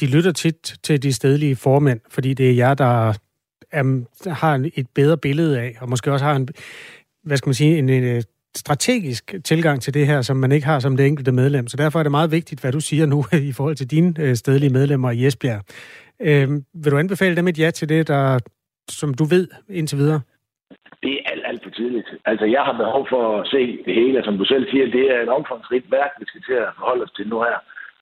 De 0.00 0.06
lytter 0.16 0.32
tit 0.32 0.78
til 0.82 1.02
de 1.02 1.12
stedlige 1.12 1.56
formænd, 1.56 2.00
fordi 2.10 2.34
det 2.34 2.50
er 2.50 2.54
jer, 2.54 2.74
der 2.74 3.10
er, 3.72 4.30
har 4.30 4.70
et 4.76 4.86
bedre 4.94 5.18
billede 5.18 5.60
af, 5.60 5.76
og 5.80 5.90
måske 5.90 6.12
også 6.12 6.24
har 6.24 6.36
en, 6.36 6.48
hvad 7.22 7.36
skal 7.36 7.48
man 7.48 7.54
sige, 7.54 7.78
en, 7.78 7.88
en 7.88 8.04
øh, 8.16 8.22
strategisk 8.56 9.34
tilgang 9.44 9.82
til 9.82 9.94
det 9.94 10.06
her, 10.06 10.22
som 10.22 10.36
man 10.36 10.52
ikke 10.52 10.66
har 10.66 10.80
som 10.80 10.96
det 10.96 11.06
enkelte 11.06 11.32
medlem. 11.32 11.68
Så 11.68 11.76
derfor 11.76 11.98
er 11.98 12.02
det 12.02 12.10
meget 12.10 12.30
vigtigt, 12.30 12.60
hvad 12.60 12.72
du 12.72 12.80
siger 12.80 13.06
nu 13.06 13.24
i 13.50 13.52
forhold 13.52 13.76
til 13.76 13.90
dine 13.90 14.14
øh, 14.18 14.36
stedlige 14.36 14.72
medlemmer 14.72 15.10
i 15.10 15.26
Esbjerg. 15.26 15.62
Øh, 16.20 16.50
vil 16.74 16.92
du 16.92 16.98
anbefale 16.98 17.36
dem 17.36 17.48
et 17.48 17.58
ja 17.58 17.70
til 17.70 17.88
det, 17.88 18.08
der, 18.08 18.38
som 18.90 19.14
du 19.14 19.24
ved 19.24 19.48
indtil 19.68 19.98
videre? 19.98 20.20
Det 21.02 21.12
er 21.12 21.30
alt, 21.32 21.44
alt 21.46 21.62
for 21.62 21.70
tidligt. 21.70 22.08
Altså, 22.24 22.46
jeg 22.46 22.62
har 22.62 22.72
behov 22.72 23.06
for 23.08 23.40
at 23.40 23.48
se 23.48 23.78
det 23.86 23.94
hele, 23.94 24.24
som 24.24 24.38
du 24.38 24.44
selv 24.44 24.70
siger, 24.70 24.90
det 24.90 25.04
er 25.14 25.20
et 25.22 25.28
omfangsrigt 25.28 25.90
værk, 25.90 26.10
vi 26.20 26.24
skal 26.26 26.42
til 26.42 26.52
at 26.52 26.74
forholde 26.78 27.04
os 27.04 27.10
til 27.10 27.28
nu 27.28 27.40
her. 27.40 27.58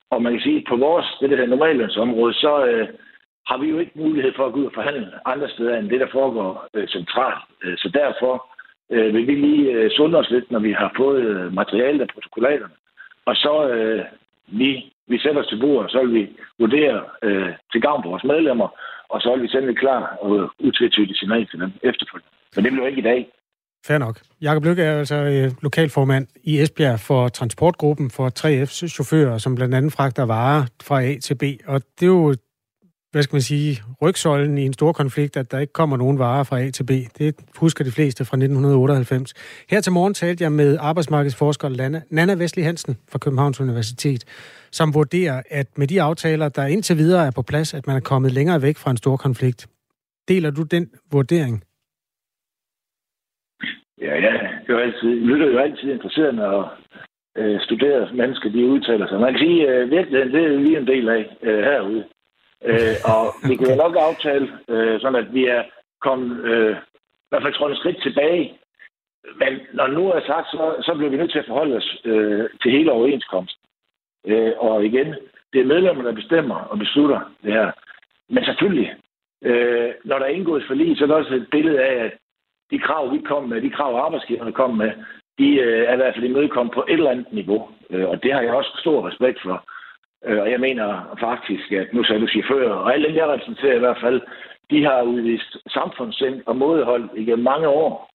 Og 0.09 0.21
man 0.21 0.33
kan 0.33 0.41
sige, 0.41 0.57
at 0.57 0.63
på 0.69 0.75
vores, 0.75 1.05
det 1.21 1.29
der 1.29 1.45
normallønsområde, 1.45 2.33
så 2.33 2.65
øh, 2.65 2.87
har 3.47 3.57
vi 3.57 3.67
jo 3.69 3.79
ikke 3.79 3.91
mulighed 3.95 4.33
for 4.35 4.45
at 4.45 4.53
gå 4.53 4.59
ud 4.59 4.65
og 4.65 4.71
forhandle 4.73 5.11
andre 5.25 5.49
steder, 5.49 5.77
end 5.77 5.89
det, 5.89 5.99
der 5.99 6.07
foregår 6.11 6.67
øh, 6.73 6.87
centralt. 6.87 7.43
Øh, 7.63 7.77
så 7.77 7.89
derfor 7.93 8.33
øh, 8.91 9.13
vil 9.13 9.27
vi 9.27 9.35
lige 9.35 9.71
øh, 9.71 9.91
sunde 9.91 10.17
os 10.17 10.29
lidt, 10.29 10.51
når 10.51 10.59
vi 10.59 10.71
har 10.71 10.91
fået 10.97 11.23
øh, 11.23 11.53
materialet 11.53 12.01
af 12.01 12.07
protokollaterne. 12.13 12.73
Og 13.25 13.35
så 13.35 13.69
øh, 13.69 14.05
vi, 14.47 14.93
vi 15.07 15.19
sætter 15.19 15.41
os 15.41 15.47
til 15.47 15.59
bordet, 15.59 15.83
og 15.83 15.89
så 15.89 15.99
vil 16.03 16.13
vi 16.13 16.29
vurdere 16.59 17.03
øh, 17.23 17.49
til 17.71 17.81
gavn 17.81 18.03
for 18.03 18.09
vores 18.09 18.23
medlemmer, 18.23 18.67
og 19.09 19.21
så 19.21 19.35
vil 19.35 19.43
vi 19.43 19.47
sende 19.47 19.69
et 19.69 19.79
klar 19.79 20.17
og 20.21 20.31
utvetydigt 20.67 21.19
signal 21.19 21.47
til 21.47 21.59
dem 21.59 21.71
efterfølgende. 21.89 22.31
Men 22.55 22.63
det 22.65 22.71
blev 22.71 22.87
ikke 22.87 22.99
i 22.99 23.09
dag. 23.11 23.21
Fair 23.87 23.97
nok. 23.97 24.19
Jakob 24.41 24.63
Lykke 24.65 24.83
er 24.83 24.99
altså 24.99 25.15
øh, 25.15 25.51
lokalformand 25.61 26.27
i 26.43 26.61
Esbjerg 26.61 26.99
for 26.99 27.27
transportgruppen 27.27 28.09
for 28.09 28.27
3F's 28.39 28.87
chauffører, 28.87 29.37
som 29.37 29.55
blandt 29.55 29.75
andet 29.75 29.93
fragter 29.93 30.23
varer 30.23 30.65
fra 30.83 31.03
A 31.03 31.15
til 31.19 31.35
B. 31.35 31.43
Og 31.67 31.81
det 31.99 32.05
er 32.05 32.07
jo, 32.07 32.35
hvad 33.11 33.23
skal 33.23 33.35
man 33.35 33.41
sige, 33.41 33.81
rygsøjlen 34.01 34.57
i 34.57 34.65
en 34.65 34.73
stor 34.73 34.91
konflikt, 34.91 35.37
at 35.37 35.51
der 35.51 35.59
ikke 35.59 35.73
kommer 35.73 35.97
nogen 35.97 36.19
varer 36.19 36.43
fra 36.43 36.59
A 36.61 36.69
til 36.69 36.83
B. 36.83 36.91
Det 37.17 37.35
husker 37.59 37.83
de 37.83 37.91
fleste 37.91 38.25
fra 38.25 38.37
1998. 38.37 39.33
Her 39.69 39.81
til 39.81 39.91
morgen 39.91 40.13
talte 40.13 40.43
jeg 40.43 40.51
med 40.51 40.77
arbejdsmarkedsforsker 40.79 41.69
Nana 42.11 42.33
Vesli 42.33 42.63
Hansen 42.63 42.97
fra 43.11 43.19
Københavns 43.19 43.61
Universitet, 43.61 44.23
som 44.71 44.93
vurderer, 44.93 45.41
at 45.49 45.67
med 45.77 45.87
de 45.87 46.01
aftaler, 46.01 46.49
der 46.49 46.65
indtil 46.65 46.97
videre 46.97 47.27
er 47.27 47.31
på 47.35 47.41
plads, 47.41 47.73
at 47.73 47.87
man 47.87 47.95
er 47.95 47.99
kommet 47.99 48.31
længere 48.31 48.61
væk 48.61 48.77
fra 48.77 48.91
en 48.91 48.97
stor 48.97 49.17
konflikt. 49.17 49.67
Deler 50.27 50.51
du 50.51 50.63
den 50.63 50.89
vurdering? 51.11 51.63
Ja, 54.01 54.15
ja. 54.25 54.33
Det 54.63 54.69
er 54.69 54.73
jo 54.73 54.79
altid, 54.79 55.09
lytter 55.29 55.47
jo 55.47 55.57
altid 55.57 55.91
interesseret, 55.91 56.35
når 56.35 56.73
øh, 57.37 57.59
studerede 57.61 58.15
mennesker, 58.15 58.49
de 58.49 58.65
udtaler 58.65 59.07
sig. 59.07 59.19
Man 59.19 59.33
kan 59.33 59.39
sige, 59.39 59.67
at 59.67 59.81
øh, 59.81 59.91
virkeligheden, 59.91 60.33
det 60.33 60.43
er 60.43 60.57
vi 60.57 60.75
en 60.75 60.87
del 60.87 61.09
af 61.09 61.37
øh, 61.43 61.59
herude. 61.63 62.03
Øh, 62.63 62.95
og 63.13 63.23
vi 63.49 63.55
kan 63.55 63.69
jo 63.69 63.75
nok 63.75 63.95
aftale, 63.95 64.47
øh, 64.67 65.01
sådan 65.01 65.19
at 65.23 65.33
vi 65.33 65.45
er 65.45 65.63
kommet, 66.01 66.45
øh, 66.45 66.75
i 67.25 67.29
hvert 67.29 67.43
fald 67.43 67.53
trådt 67.53 67.71
et 67.71 67.77
skridt 67.77 68.01
tilbage. 68.01 68.57
Men 69.41 69.59
når 69.73 69.87
nu 69.87 70.11
er 70.11 70.21
sagt, 70.27 70.47
så, 70.47 70.75
så 70.81 70.93
bliver 70.95 71.09
vi 71.09 71.17
nødt 71.17 71.31
til 71.31 71.39
at 71.39 71.47
forholde 71.47 71.75
os 71.75 72.01
øh, 72.05 72.49
til 72.61 72.71
hele 72.71 72.91
overenskomsten. 72.91 73.63
Øh, 74.27 74.53
og 74.57 74.85
igen, 74.85 75.15
det 75.53 75.61
er 75.61 75.65
medlemmerne, 75.73 76.09
der 76.09 76.15
bestemmer 76.15 76.55
og 76.55 76.79
beslutter 76.79 77.19
det 77.43 77.53
her. 77.53 77.71
Men 78.29 78.43
selvfølgelig, 78.45 78.95
øh, 79.43 79.93
når 80.05 80.19
der 80.19 80.25
er 80.25 80.37
indgået 80.37 80.63
forlig, 80.67 80.97
så 80.97 81.03
er 81.03 81.07
der 81.07 81.15
også 81.15 81.33
et 81.33 81.47
billede 81.51 81.81
af, 81.81 82.05
at 82.05 82.13
de 82.71 82.79
krav, 82.79 83.13
vi 83.13 83.21
kom 83.21 83.43
med, 83.43 83.61
de 83.61 83.69
krav, 83.69 83.95
arbejdsgiverne 83.95 84.51
kom 84.51 84.77
med, 84.77 84.91
de 85.39 85.49
øh, 85.55 85.87
er 85.87 85.93
i 85.93 85.95
hvert 85.95 86.13
fald 86.15 86.25
imødekommet 86.25 86.73
på 86.73 86.85
et 86.87 86.93
eller 86.93 87.11
andet 87.11 87.33
niveau. 87.33 87.69
Øh, 87.89 88.09
og 88.09 88.23
det 88.23 88.33
har 88.33 88.41
jeg 88.41 88.53
også 88.53 88.77
stor 88.79 89.07
respekt 89.07 89.39
for. 89.41 89.63
Øh, 90.25 90.39
og 90.41 90.51
jeg 90.51 90.59
mener 90.59 91.17
faktisk, 91.19 91.71
at 91.71 91.93
nu 91.93 92.03
sagde 92.03 92.21
du 92.21 92.27
chauffører, 92.27 92.73
og 92.73 92.93
alle 92.93 93.07
dem, 93.07 93.15
jeg 93.15 93.27
repræsenterer 93.27 93.75
i 93.75 93.79
hvert 93.85 94.01
fald, 94.01 94.21
de 94.71 94.83
har 94.83 95.01
udvist 95.01 95.57
samfundssind 95.69 96.41
og 96.45 96.55
modhold 96.55 97.09
igennem 97.15 97.43
mange 97.43 97.67
år. 97.67 98.09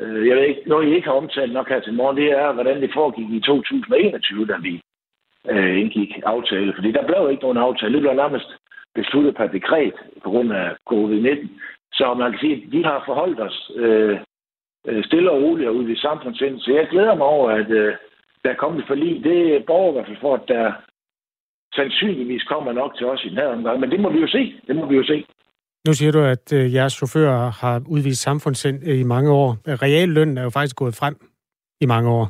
Øh, 0.00 0.28
jeg 0.28 0.36
ved 0.36 0.42
ikke, 0.42 0.62
noget 0.66 0.88
I 0.88 0.94
ikke 0.94 1.08
har 1.08 1.14
omtalt 1.14 1.52
nok 1.52 1.68
her 1.68 1.80
til 1.80 1.94
morgen, 1.94 2.16
det 2.16 2.30
er, 2.30 2.52
hvordan 2.52 2.82
det 2.82 2.90
foregik 2.94 3.30
i 3.30 3.40
2021, 3.40 4.46
da 4.46 4.56
vi 4.62 4.80
øh, 5.48 5.80
indgik 5.80 6.10
aftale. 6.24 6.74
Fordi 6.74 6.92
der 6.92 7.06
blev 7.06 7.30
ikke 7.30 7.42
nogen 7.42 7.58
aftale. 7.58 7.92
Det 7.92 8.00
blev 8.00 8.14
nærmest 8.14 8.48
besluttet 8.94 9.36
per 9.36 9.46
dekret 9.46 9.94
på 10.22 10.30
grund 10.30 10.52
af 10.52 10.76
covid-19. 10.90 11.48
Så 11.92 12.14
man 12.14 12.30
kan 12.30 12.40
sige, 12.40 12.54
at 12.54 12.72
vi 12.72 12.82
har 12.82 13.02
forholdt 13.06 13.40
os 13.40 13.70
øh, 13.74 14.18
øh 14.86 15.04
stille 15.04 15.30
og 15.30 15.42
roligt 15.42 15.68
ud 15.68 15.88
i 15.88 15.96
samfundssind. 15.96 16.60
Så 16.60 16.72
jeg 16.72 16.88
glæder 16.90 17.14
mig 17.14 17.26
over, 17.26 17.50
at 17.50 17.70
øh, 17.70 17.94
der 18.44 18.50
er 18.50 18.62
kommet 18.64 18.84
for 18.86 18.94
lige. 18.94 19.22
Det 19.22 19.66
borger 19.66 19.90
i 19.90 19.92
hvert 19.92 20.06
fald 20.06 20.20
for, 20.20 20.34
at 20.34 20.48
der 20.48 20.72
sandsynligvis 21.76 22.42
kommer 22.42 22.72
nok 22.72 22.96
til 22.96 23.06
os 23.06 23.24
i 23.24 23.28
den 23.28 23.36
her 23.36 23.46
omgang. 23.46 23.80
Men 23.80 23.90
det 23.90 24.00
må 24.00 24.08
vi 24.12 24.20
jo 24.20 24.28
se. 24.28 24.54
Det 24.66 24.76
må 24.76 24.86
vi 24.86 24.96
jo 24.96 25.04
se. 25.04 25.26
Nu 25.86 25.92
siger 25.92 26.12
du, 26.12 26.20
at 26.20 26.52
øh, 26.52 26.74
jeres 26.74 26.92
chauffører 26.92 27.50
har 27.62 27.82
udvist 27.88 28.22
samfundssind 28.22 28.78
i 28.82 29.02
mange 29.02 29.30
år. 29.32 29.48
Reallønnen 29.84 30.38
er 30.38 30.42
jo 30.42 30.50
faktisk 30.50 30.76
gået 30.76 30.94
frem 31.00 31.16
i 31.80 31.86
mange 31.86 32.10
år. 32.10 32.26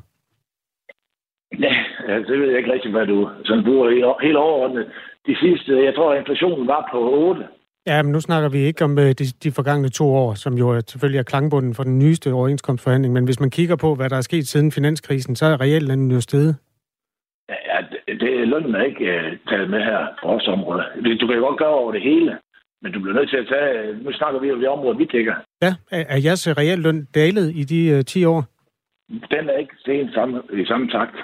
Ja, 1.64 1.74
altså, 2.14 2.32
det 2.32 2.40
ved 2.40 2.48
jeg 2.48 2.58
ikke 2.58 2.72
rigtig, 2.72 2.90
hvad 2.90 3.06
du 3.06 3.28
sådan 3.44 3.64
bruger 3.64 4.22
helt 4.22 4.36
overordnet. 4.36 4.86
De 5.26 5.36
sidste, 5.36 5.84
jeg 5.84 5.94
tror, 5.94 6.12
at 6.12 6.18
inflationen 6.18 6.66
var 6.66 6.88
på 6.92 6.98
8. 7.28 7.42
Ja, 7.86 8.02
men 8.02 8.12
nu 8.12 8.20
snakker 8.20 8.48
vi 8.48 8.58
ikke 8.58 8.84
om 8.84 8.98
øh, 8.98 9.10
de, 9.20 9.24
de 9.44 9.52
forgangne 9.52 9.88
to 9.88 10.06
år, 10.14 10.34
som 10.34 10.54
jo 10.54 10.80
selvfølgelig 10.86 11.18
er 11.18 11.22
klangbunden 11.22 11.74
for 11.74 11.82
den 11.82 11.98
nyeste 11.98 12.32
overenskomstforhandling. 12.32 13.14
Men 13.14 13.24
hvis 13.24 13.40
man 13.40 13.50
kigger 13.50 13.76
på, 13.76 13.94
hvad 13.94 14.10
der 14.10 14.16
er 14.16 14.20
sket 14.20 14.46
siden 14.48 14.72
finanskrisen, 14.72 15.36
så 15.36 15.46
er 15.46 15.60
reallønnen 15.60 16.10
jo 16.10 16.20
steget. 16.20 16.56
Det, 18.20 18.49
lønnen 18.49 18.75
er 18.75 18.85
ikke 18.90 19.04
uh, 19.14 19.49
taget 19.49 19.70
med 19.70 19.80
her 19.80 20.00
på 20.20 20.28
vores 20.28 20.49
område. 20.49 20.82
Du 21.20 21.26
kan 21.26 21.37
jo 21.37 21.46
godt 21.46 21.58
gøre 21.58 21.78
over 21.82 21.92
det 21.92 22.02
hele, 22.02 22.38
men 22.82 22.92
du 22.92 23.00
bliver 23.00 23.16
nødt 23.18 23.30
til 23.30 23.37
at 23.37 23.49
tage... 23.49 23.94
Nu 24.04 24.12
snakker 24.12 24.40
vi 24.40 24.52
om 24.52 24.61
det 24.61 24.68
område, 24.68 24.96
vi 24.99 25.04
dækker. 25.04 25.35
Ja, 25.62 25.73
er, 25.90 26.04
er 26.08 26.18
jeres 26.25 26.58
realløn 26.58 27.08
dalet 27.14 27.46
i 27.61 27.62
de 27.73 27.80
uh, 27.96 28.04
10 28.04 28.25
år? 28.25 28.44
Den 29.35 29.49
er 29.50 29.56
ikke 29.62 29.75
steget 29.78 30.11
samme, 30.14 30.42
i 30.62 30.64
samme 30.66 30.90
takt. 30.90 31.16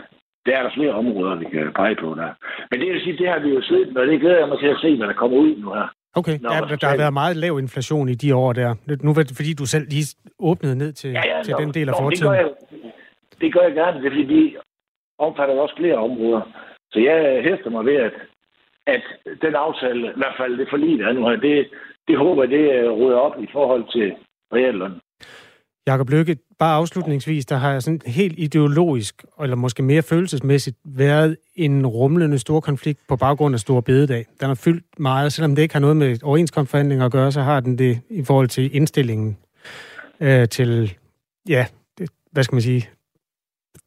Der 0.46 0.56
er 0.58 0.62
der 0.62 0.70
flere 0.75 0.92
områder, 0.92 1.37
vi 1.37 1.44
kan 1.44 1.72
pege 1.76 1.96
på 2.02 2.14
der. 2.14 2.30
Men 2.70 2.80
det 2.80 2.88
vil 2.92 3.00
sige, 3.04 3.18
det 3.18 3.28
har 3.28 3.38
vi 3.38 3.49
jo 3.49 3.62
set, 3.62 3.96
og 3.96 4.06
det 4.06 4.20
glæder 4.20 4.38
jeg 4.38 4.49
mig 4.49 4.58
til 4.58 4.66
at 4.66 4.78
se, 4.82 4.96
hvad 4.96 5.06
der 5.06 5.14
kommer 5.14 5.38
ud 5.38 5.56
nu 5.56 5.72
her. 5.75 5.88
Okay, 6.14 6.32
ja, 6.32 6.76
der 6.82 6.88
har 6.88 6.96
været 6.96 7.12
meget 7.12 7.37
lav 7.37 7.58
inflation 7.58 8.08
i 8.08 8.14
de 8.14 8.34
år 8.34 8.52
der. 8.52 8.75
Nu 9.02 9.11
er 9.11 9.14
det 9.14 9.37
fordi, 9.37 9.52
du 9.54 9.66
selv 9.66 9.87
lige 9.88 10.06
åbnede 10.38 10.76
ned 10.78 10.92
til, 10.92 11.11
ja, 11.11 11.22
ja, 11.37 11.42
til 11.42 11.54
den 11.58 11.75
del 11.75 11.88
af 11.88 11.94
fortiden. 12.00 12.32
Det 12.32 12.38
gør, 12.38 12.44
jeg, 12.44 12.50
det 13.40 13.54
gør 13.54 13.61
jeg 13.61 13.75
gerne, 13.75 14.00
det 14.00 14.06
er 14.06 14.11
fordi, 14.11 14.34
vi 14.34 14.56
omfatter 15.18 15.54
også 15.54 15.75
flere 15.78 15.96
områder. 15.96 16.40
Så 16.92 16.99
jeg 16.99 17.42
hæfter 17.44 17.70
mig 17.70 17.84
ved, 17.84 17.96
at, 17.96 18.12
at 18.87 19.02
den 19.42 19.54
aftale, 19.54 20.06
i 20.08 20.18
hvert 20.20 20.34
fald 20.40 20.58
det 20.58 20.66
forlig, 20.70 20.99
der 20.99 21.08
er 21.08 21.12
nu 21.12 21.28
her, 21.28 21.37
det, 21.37 21.68
det 22.08 22.18
håber 22.18 22.42
jeg, 22.42 22.50
det 22.50 22.64
øh, 22.72 22.90
rydder 22.90 23.16
op 23.16 23.42
i 23.42 23.49
forhold 23.52 23.84
til 23.92 24.14
realløn. 24.52 24.92
Jakob 25.87 26.11
Lykke, 26.11 26.37
bare 26.58 26.75
afslutningsvis, 26.75 27.46
der 27.46 27.56
har 27.56 27.80
sådan 27.80 28.00
helt 28.06 28.38
ideologisk, 28.38 29.25
eller 29.42 29.56
måske 29.56 29.82
mere 29.82 30.02
følelsesmæssigt, 30.02 30.76
været 30.84 31.37
en 31.54 31.87
rumlende 31.87 32.38
stor 32.38 32.61
konflikt 32.61 33.00
på 33.08 33.16
baggrund 33.16 33.54
af 33.54 33.61
Stor 33.61 33.80
Bededag. 33.80 34.26
Den 34.40 34.49
har 34.49 34.54
fyldt 34.54 34.84
meget, 34.99 35.32
selvom 35.32 35.54
det 35.54 35.62
ikke 35.62 35.75
har 35.75 35.80
noget 35.80 35.96
med 35.96 36.22
overenskomstforhandlinger 36.22 37.06
at 37.06 37.12
gøre, 37.12 37.32
så 37.32 37.40
har 37.40 37.61
den 37.61 37.78
det 37.78 38.00
i 38.11 38.25
forhold 38.25 38.49
til 38.49 38.76
indstillingen 38.76 39.38
øh, 40.20 40.49
til, 40.49 40.94
ja, 41.49 41.66
det, 41.99 42.11
hvad 42.32 42.42
skal 42.42 42.54
man 42.54 42.62
sige, 42.62 42.88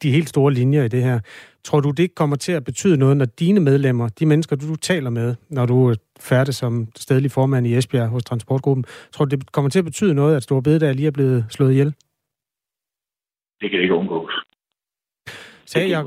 de 0.03 0.11
helt 0.11 0.29
store 0.29 0.53
linjer 0.53 0.83
i 0.83 0.87
det 0.87 1.03
her. 1.03 1.19
Tror 1.65 1.79
du, 1.79 1.91
det 1.91 2.15
kommer 2.15 2.35
til 2.35 2.51
at 2.51 2.63
betyde 2.63 2.97
noget, 2.97 3.17
når 3.17 3.25
dine 3.25 3.59
medlemmer, 3.59 4.09
de 4.19 4.25
mennesker, 4.25 4.55
du, 4.55 4.69
du 4.69 4.75
taler 4.75 5.09
med, 5.09 5.35
når 5.49 5.65
du 5.65 5.89
er 5.89 5.95
færdig 6.19 6.53
som 6.53 6.87
stedlig 6.95 7.31
formand 7.31 7.67
i 7.67 7.75
Esbjerg 7.77 8.07
hos 8.07 8.23
Transportgruppen, 8.23 8.85
tror 9.11 9.25
du, 9.25 9.35
det 9.35 9.51
kommer 9.51 9.69
til 9.69 9.79
at 9.79 9.85
betyde 9.85 10.13
noget, 10.13 10.35
at 10.35 10.43
Store 10.43 10.63
Bededag 10.63 10.95
lige 10.95 11.07
er 11.07 11.11
blevet 11.11 11.45
slået 11.49 11.71
ihjel? 11.71 11.93
Det 13.61 13.71
kan 13.71 13.79
ikke 13.81 13.93
undgås. 13.93 14.31
Sagde 15.65 15.89
jeg. 15.89 16.05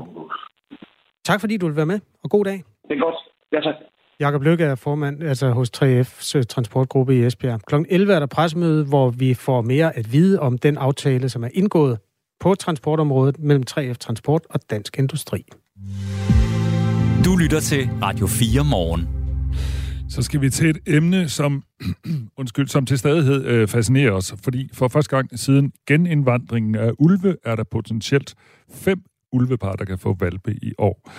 Tak 1.25 1.39
fordi 1.39 1.57
du 1.57 1.67
vil 1.67 1.75
være 1.75 1.85
med, 1.85 1.99
og 2.23 2.29
god 2.29 2.45
dag. 2.45 2.63
Det 2.89 2.95
er 2.97 2.99
godt. 2.99 3.15
Ja, 3.51 3.59
tak. 3.61 3.75
Jakob 4.19 4.43
Lykke 4.43 4.63
er 4.63 4.75
formand 4.75 5.23
altså 5.23 5.49
hos 5.49 5.69
3F's 5.77 6.37
øh, 6.37 6.43
transportgruppe 6.43 7.15
i 7.15 7.25
Esbjerg. 7.25 7.61
Kl. 7.67 7.75
11 7.89 8.13
er 8.13 8.19
der 8.19 8.25
pressemøde, 8.25 8.85
hvor 8.85 9.09
vi 9.09 9.33
får 9.33 9.61
mere 9.61 9.97
at 9.97 10.13
vide 10.13 10.39
om 10.39 10.57
den 10.57 10.77
aftale, 10.77 11.29
som 11.29 11.43
er 11.43 11.49
indgået 11.53 11.99
på 12.39 12.55
transportområdet 12.55 13.39
mellem 13.39 13.63
3F 13.69 13.93
Transport 13.93 14.41
og 14.49 14.59
Dansk 14.69 14.99
Industri. 14.99 15.45
Du 17.25 17.35
lytter 17.35 17.59
til 17.59 17.89
Radio 18.01 18.27
4 18.27 18.63
morgen. 18.63 19.07
Så 20.09 20.21
skal 20.21 20.41
vi 20.41 20.49
til 20.49 20.69
et 20.69 20.77
emne, 20.87 21.29
som, 21.29 21.63
undskyld, 22.39 22.67
som 22.67 22.85
til 22.85 22.97
stadighed 22.97 23.45
øh, 23.45 23.67
fascinerer 23.67 24.11
os, 24.11 24.35
fordi 24.43 24.69
for 24.73 24.87
første 24.87 25.15
gang 25.15 25.39
siden 25.39 25.71
genindvandringen 25.87 26.75
af 26.75 26.91
ulve, 26.99 27.35
er 27.45 27.55
der 27.55 27.63
potentielt 27.63 28.35
fem 28.71 29.01
ulvepar, 29.31 29.73
der 29.73 29.85
kan 29.85 29.97
få 29.97 30.15
valpe 30.19 30.55
i 30.61 30.73
år. 30.77 31.09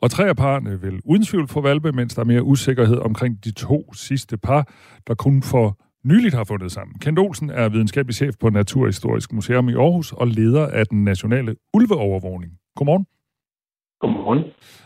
Og 0.00 0.10
tre 0.10 0.28
af 0.28 0.36
parerne 0.36 0.80
vil 0.80 1.00
uden 1.04 1.24
tvivl 1.24 1.48
få 1.48 1.60
valpe, 1.60 1.92
mens 1.92 2.14
der 2.14 2.20
er 2.20 2.26
mere 2.26 2.42
usikkerhed 2.42 2.98
omkring 2.98 3.44
de 3.44 3.50
to 3.50 3.94
sidste 3.94 4.36
par, 4.36 4.68
der 5.06 5.14
kun 5.14 5.42
får 5.42 5.85
nyligt 6.10 6.34
har 6.34 6.44
fundet 6.44 6.72
sammen. 6.72 6.94
Kent 6.98 7.18
Olsen 7.18 7.50
er 7.50 7.68
videnskabelig 7.68 8.14
chef 8.14 8.34
på 8.40 8.50
Naturhistorisk 8.50 9.32
Museum 9.32 9.68
i 9.68 9.74
Aarhus 9.74 10.12
og 10.12 10.26
leder 10.26 10.66
af 10.66 10.86
den 10.86 11.04
nationale 11.04 11.56
ulveovervågning. 11.74 12.52
Godmorgen. 12.76 13.06
Godmorgen. 14.00 14.44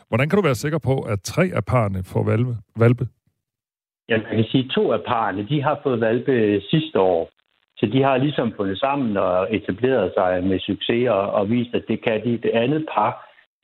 Hvordan 0.09 0.29
kan 0.29 0.37
du 0.37 0.43
være 0.43 0.55
sikker 0.55 0.79
på, 0.79 0.95
at 1.13 1.19
tre 1.23 1.45
af 1.55 1.65
parerne 1.65 2.05
får 2.05 2.25
valpe? 2.25 2.57
valpe? 2.77 3.05
Ja, 4.09 4.17
man 4.17 4.37
kan 4.37 4.45
sige, 4.45 4.65
at 4.65 4.71
to 4.71 4.93
af 4.93 5.01
parerne 5.07 5.49
de 5.49 5.63
har 5.63 5.81
fået 5.83 6.01
valpe 6.01 6.61
sidste 6.71 7.01
år. 7.01 7.31
Så 7.77 7.87
de 7.87 8.03
har 8.03 8.17
ligesom 8.17 8.53
fundet 8.57 8.79
sammen 8.79 9.17
og 9.17 9.55
etableret 9.57 10.13
sig 10.19 10.45
med 10.45 10.59
succes 10.61 11.09
og, 11.09 11.31
og 11.39 11.51
vist, 11.51 11.75
at 11.75 11.85
det 11.89 12.05
kan 12.05 12.25
de. 12.25 12.33
Det 12.47 12.51
andet 12.51 12.87
par, 12.95 13.13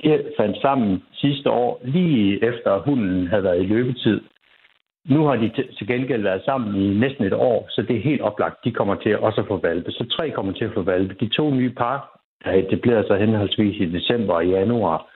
de 0.03 0.23
fandt 0.39 0.57
sammen 0.63 1.03
sidste 1.13 1.51
år, 1.51 1.81
lige 1.85 2.45
efter 2.45 2.79
hunden 2.79 3.27
havde 3.27 3.43
været 3.43 3.63
i 3.63 3.67
løbetid. 3.67 4.21
Nu 5.09 5.25
har 5.27 5.37
de 5.37 5.51
til 5.79 5.87
gengæld 5.87 6.23
været 6.23 6.43
sammen 6.45 6.83
i 6.83 6.99
næsten 6.99 7.25
et 7.25 7.33
år, 7.33 7.67
så 7.71 7.83
det 7.83 7.97
er 7.97 8.09
helt 8.11 8.21
oplagt, 8.21 8.65
de 8.65 8.73
kommer 8.73 8.95
til 8.95 9.19
også 9.19 9.41
at 9.41 9.47
få 9.47 9.61
valpe. 9.63 9.91
Så 9.91 10.05
tre 10.17 10.31
kommer 10.31 10.53
til 10.53 10.65
at 10.65 10.75
få 10.75 10.83
valpe. 10.83 11.15
De 11.21 11.29
to 11.29 11.55
nye 11.55 11.71
par, 11.71 12.21
der 12.45 12.51
etablerede 12.53 13.07
sig 13.07 13.19
henholdsvis 13.19 13.81
i 13.81 13.87
december 13.87 14.35
og 14.35 14.47
januar, 14.47 15.11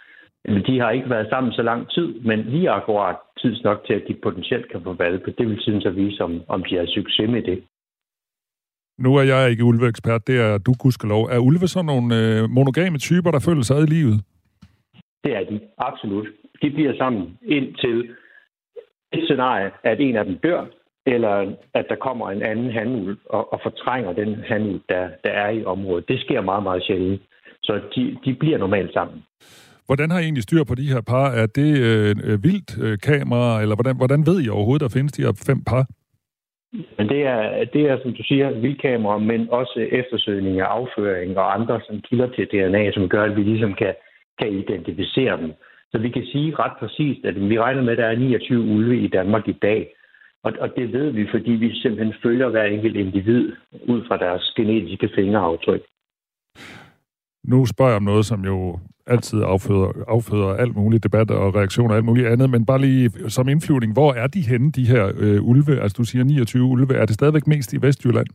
de 0.66 0.80
har 0.80 0.90
ikke 0.90 1.10
været 1.10 1.28
sammen 1.30 1.52
så 1.52 1.62
lang 1.62 1.90
tid, 1.90 2.20
men 2.20 2.38
lige 2.38 2.70
akkurat 2.70 3.16
tids 3.42 3.62
nok 3.62 3.84
til, 3.86 3.94
at 3.94 4.02
de 4.08 4.14
potentielt 4.22 4.70
kan 4.72 4.82
få 4.82 4.92
valpe. 4.92 5.34
Det 5.38 5.48
vil 5.48 5.60
synes 5.60 5.86
at 5.86 5.96
vise, 5.96 6.24
om, 6.24 6.42
om 6.48 6.64
de 6.64 6.76
har 6.76 6.86
succes 6.86 7.30
med 7.30 7.42
det. 7.42 7.62
Nu 8.98 9.16
er 9.16 9.22
jeg 9.22 9.50
ikke 9.50 9.64
ulveekspert, 9.64 10.26
det 10.26 10.40
er 10.40 10.58
du, 10.58 10.72
gudskelov. 10.78 11.22
Er 11.24 11.38
ulve 11.38 11.68
sådan 11.68 11.86
nogle 11.86 12.08
øh, 12.20 12.50
monogame 12.50 12.98
typer, 12.98 13.30
der 13.30 13.40
føler 13.48 13.62
sig 13.62 13.76
i 13.82 13.86
livet? 13.86 14.16
Det 15.24 15.36
er 15.36 15.44
de, 15.50 15.60
absolut. 15.78 16.28
De 16.62 16.70
bliver 16.70 16.96
sammen 16.96 17.38
indtil 17.42 18.08
et 19.12 19.24
scenarie, 19.24 19.70
at 19.84 20.00
en 20.00 20.16
af 20.16 20.24
dem 20.24 20.38
dør, 20.38 20.64
eller 21.06 21.52
at 21.74 21.86
der 21.88 21.96
kommer 21.96 22.30
en 22.30 22.42
anden 22.42 22.70
handul 22.70 23.18
og, 23.28 23.52
og 23.52 23.60
fortrænger 23.62 24.12
den 24.12 24.34
handul, 24.48 24.80
der, 24.88 25.08
der 25.24 25.30
er 25.30 25.50
i 25.50 25.64
området. 25.64 26.08
Det 26.08 26.20
sker 26.20 26.40
meget, 26.40 26.62
meget 26.62 26.82
sjældent. 26.84 27.22
Så 27.62 27.80
de, 27.96 28.16
de 28.24 28.34
bliver 28.34 28.58
normalt 28.58 28.92
sammen. 28.92 29.22
Hvordan 29.86 30.10
har 30.10 30.18
I 30.18 30.22
egentlig 30.22 30.42
styr 30.42 30.64
på 30.64 30.74
de 30.74 30.92
her 30.92 31.00
par? 31.00 31.26
Er 31.30 31.46
det 31.46 31.70
øh, 31.88 32.16
øh 32.28 32.44
vildt 32.44 32.70
øh, 32.84 32.98
kamera, 32.98 33.62
eller 33.62 33.74
hvordan, 33.74 33.96
hvordan 33.96 34.26
ved 34.26 34.42
I 34.44 34.48
overhovedet, 34.48 34.84
der 34.84 34.96
findes 34.96 35.12
de 35.12 35.22
her 35.22 35.32
fem 35.46 35.60
par? 35.70 35.84
Men 36.98 37.08
det 37.08 37.20
er, 37.34 37.64
det 37.74 37.82
er, 37.90 37.96
som 38.02 38.12
du 38.14 38.22
siger, 38.22 38.50
vildkamera, 38.50 39.18
men 39.18 39.50
også 39.50 39.86
eftersøgning 39.92 40.60
af 40.60 40.64
afføring 40.64 41.38
og 41.38 41.54
andre 41.54 41.80
som 41.86 42.00
kilder 42.00 42.28
til 42.28 42.46
DNA, 42.52 42.92
som 42.92 43.08
gør, 43.08 43.22
at 43.24 43.36
vi 43.36 43.42
ligesom 43.42 43.74
kan, 43.74 43.94
kan 44.38 44.48
identificere 44.52 45.36
dem. 45.42 45.52
Så 45.92 45.98
vi 45.98 46.10
kan 46.10 46.24
sige 46.32 46.54
ret 46.58 46.72
præcist, 46.78 47.24
at 47.24 47.48
vi 47.50 47.58
regner 47.58 47.82
med, 47.82 47.92
at 47.92 47.98
der 47.98 48.06
er 48.06 48.16
29 48.16 48.60
ulve 48.60 49.00
i 49.00 49.08
Danmark 49.08 49.48
i 49.48 49.52
dag. 49.62 49.94
Og, 50.42 50.52
og 50.60 50.68
det 50.76 50.92
ved 50.92 51.10
vi, 51.10 51.26
fordi 51.30 51.50
vi 51.50 51.74
simpelthen 51.74 52.14
følger 52.22 52.48
hver 52.48 52.64
enkelt 52.64 52.96
individ 52.96 53.52
ud 53.88 54.04
fra 54.08 54.16
deres 54.16 54.52
genetiske 54.56 55.10
fingeraftryk. 55.14 55.82
Nu 57.44 57.66
spørger 57.66 57.90
jeg 57.90 57.96
om 57.96 58.02
noget, 58.02 58.26
som 58.26 58.44
jo 58.44 58.78
altid 59.06 59.42
afføder, 59.42 59.90
afføder 60.08 60.54
alt 60.54 60.76
muligt 60.76 61.04
debat 61.04 61.30
og 61.30 61.54
reaktioner 61.54 61.90
og 61.90 61.96
alt 61.96 62.04
muligt 62.04 62.26
andet, 62.26 62.50
men 62.50 62.66
bare 62.66 62.80
lige 62.80 63.10
som 63.10 63.48
indflyvning, 63.48 63.92
hvor 63.92 64.12
er 64.12 64.26
de 64.26 64.40
henne, 64.40 64.72
de 64.72 64.84
her 64.84 65.12
øh, 65.18 65.48
ulve? 65.48 65.80
Altså 65.82 65.96
du 65.98 66.04
siger 66.04 66.24
29 66.24 66.62
ulve. 66.62 66.94
Er 66.94 67.06
det 67.06 67.14
stadigvæk 67.14 67.46
mest 67.46 67.72
i 67.72 67.82
Vestjylland? 67.82 68.26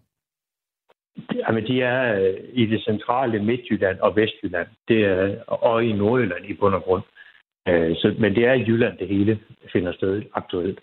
Jamen, 1.35 1.67
de 1.67 1.81
er 1.81 2.19
øh, 2.19 2.33
i 2.53 2.65
det 2.65 2.83
centrale 2.83 3.43
Midtjylland 3.43 3.99
og 3.99 4.15
Vestjylland. 4.15 4.67
Det 4.87 5.05
er, 5.05 5.43
og 5.47 5.85
i 5.85 5.91
Nordjylland 5.93 6.45
i 6.45 6.53
bund 6.53 6.75
og 6.75 6.83
grund. 6.83 7.03
Øh, 7.67 7.95
så, 7.95 8.15
men 8.19 8.35
det 8.35 8.45
er 8.45 8.53
i 8.53 8.65
Jylland, 8.67 8.97
det 8.97 9.07
hele 9.07 9.39
finder 9.73 9.93
sted 9.93 10.23
aktuelt. 10.33 10.79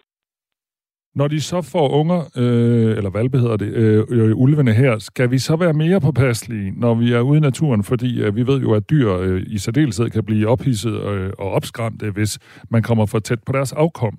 Når 1.14 1.28
de 1.28 1.40
så 1.40 1.68
får 1.72 1.88
unger, 2.00 2.20
øh, 2.42 2.96
eller 2.96 3.10
valpe 3.10 3.38
hedder 3.38 3.56
det, 3.56 3.70
øh, 3.82 4.36
ulvene 4.36 4.72
her, 4.72 4.98
skal 4.98 5.30
vi 5.30 5.38
så 5.38 5.56
være 5.56 5.72
mere 5.72 6.00
påpasselige, 6.00 6.80
når 6.80 6.94
vi 6.94 7.12
er 7.12 7.20
ude 7.20 7.38
i 7.38 7.40
naturen? 7.40 7.82
Fordi 7.84 8.22
øh, 8.22 8.36
vi 8.36 8.46
ved 8.46 8.60
jo, 8.60 8.74
at 8.74 8.90
dyr 8.90 9.08
øh, 9.26 9.42
i 9.46 9.58
særdeleshed 9.58 10.10
kan 10.10 10.24
blive 10.24 10.48
ophidset 10.48 10.96
øh, 11.10 11.30
og 11.38 11.50
opskræmte, 11.50 12.10
hvis 12.10 12.32
man 12.70 12.82
kommer 12.82 13.06
for 13.06 13.18
tæt 13.18 13.42
på 13.46 13.52
deres 13.52 13.72
afkom. 13.72 14.14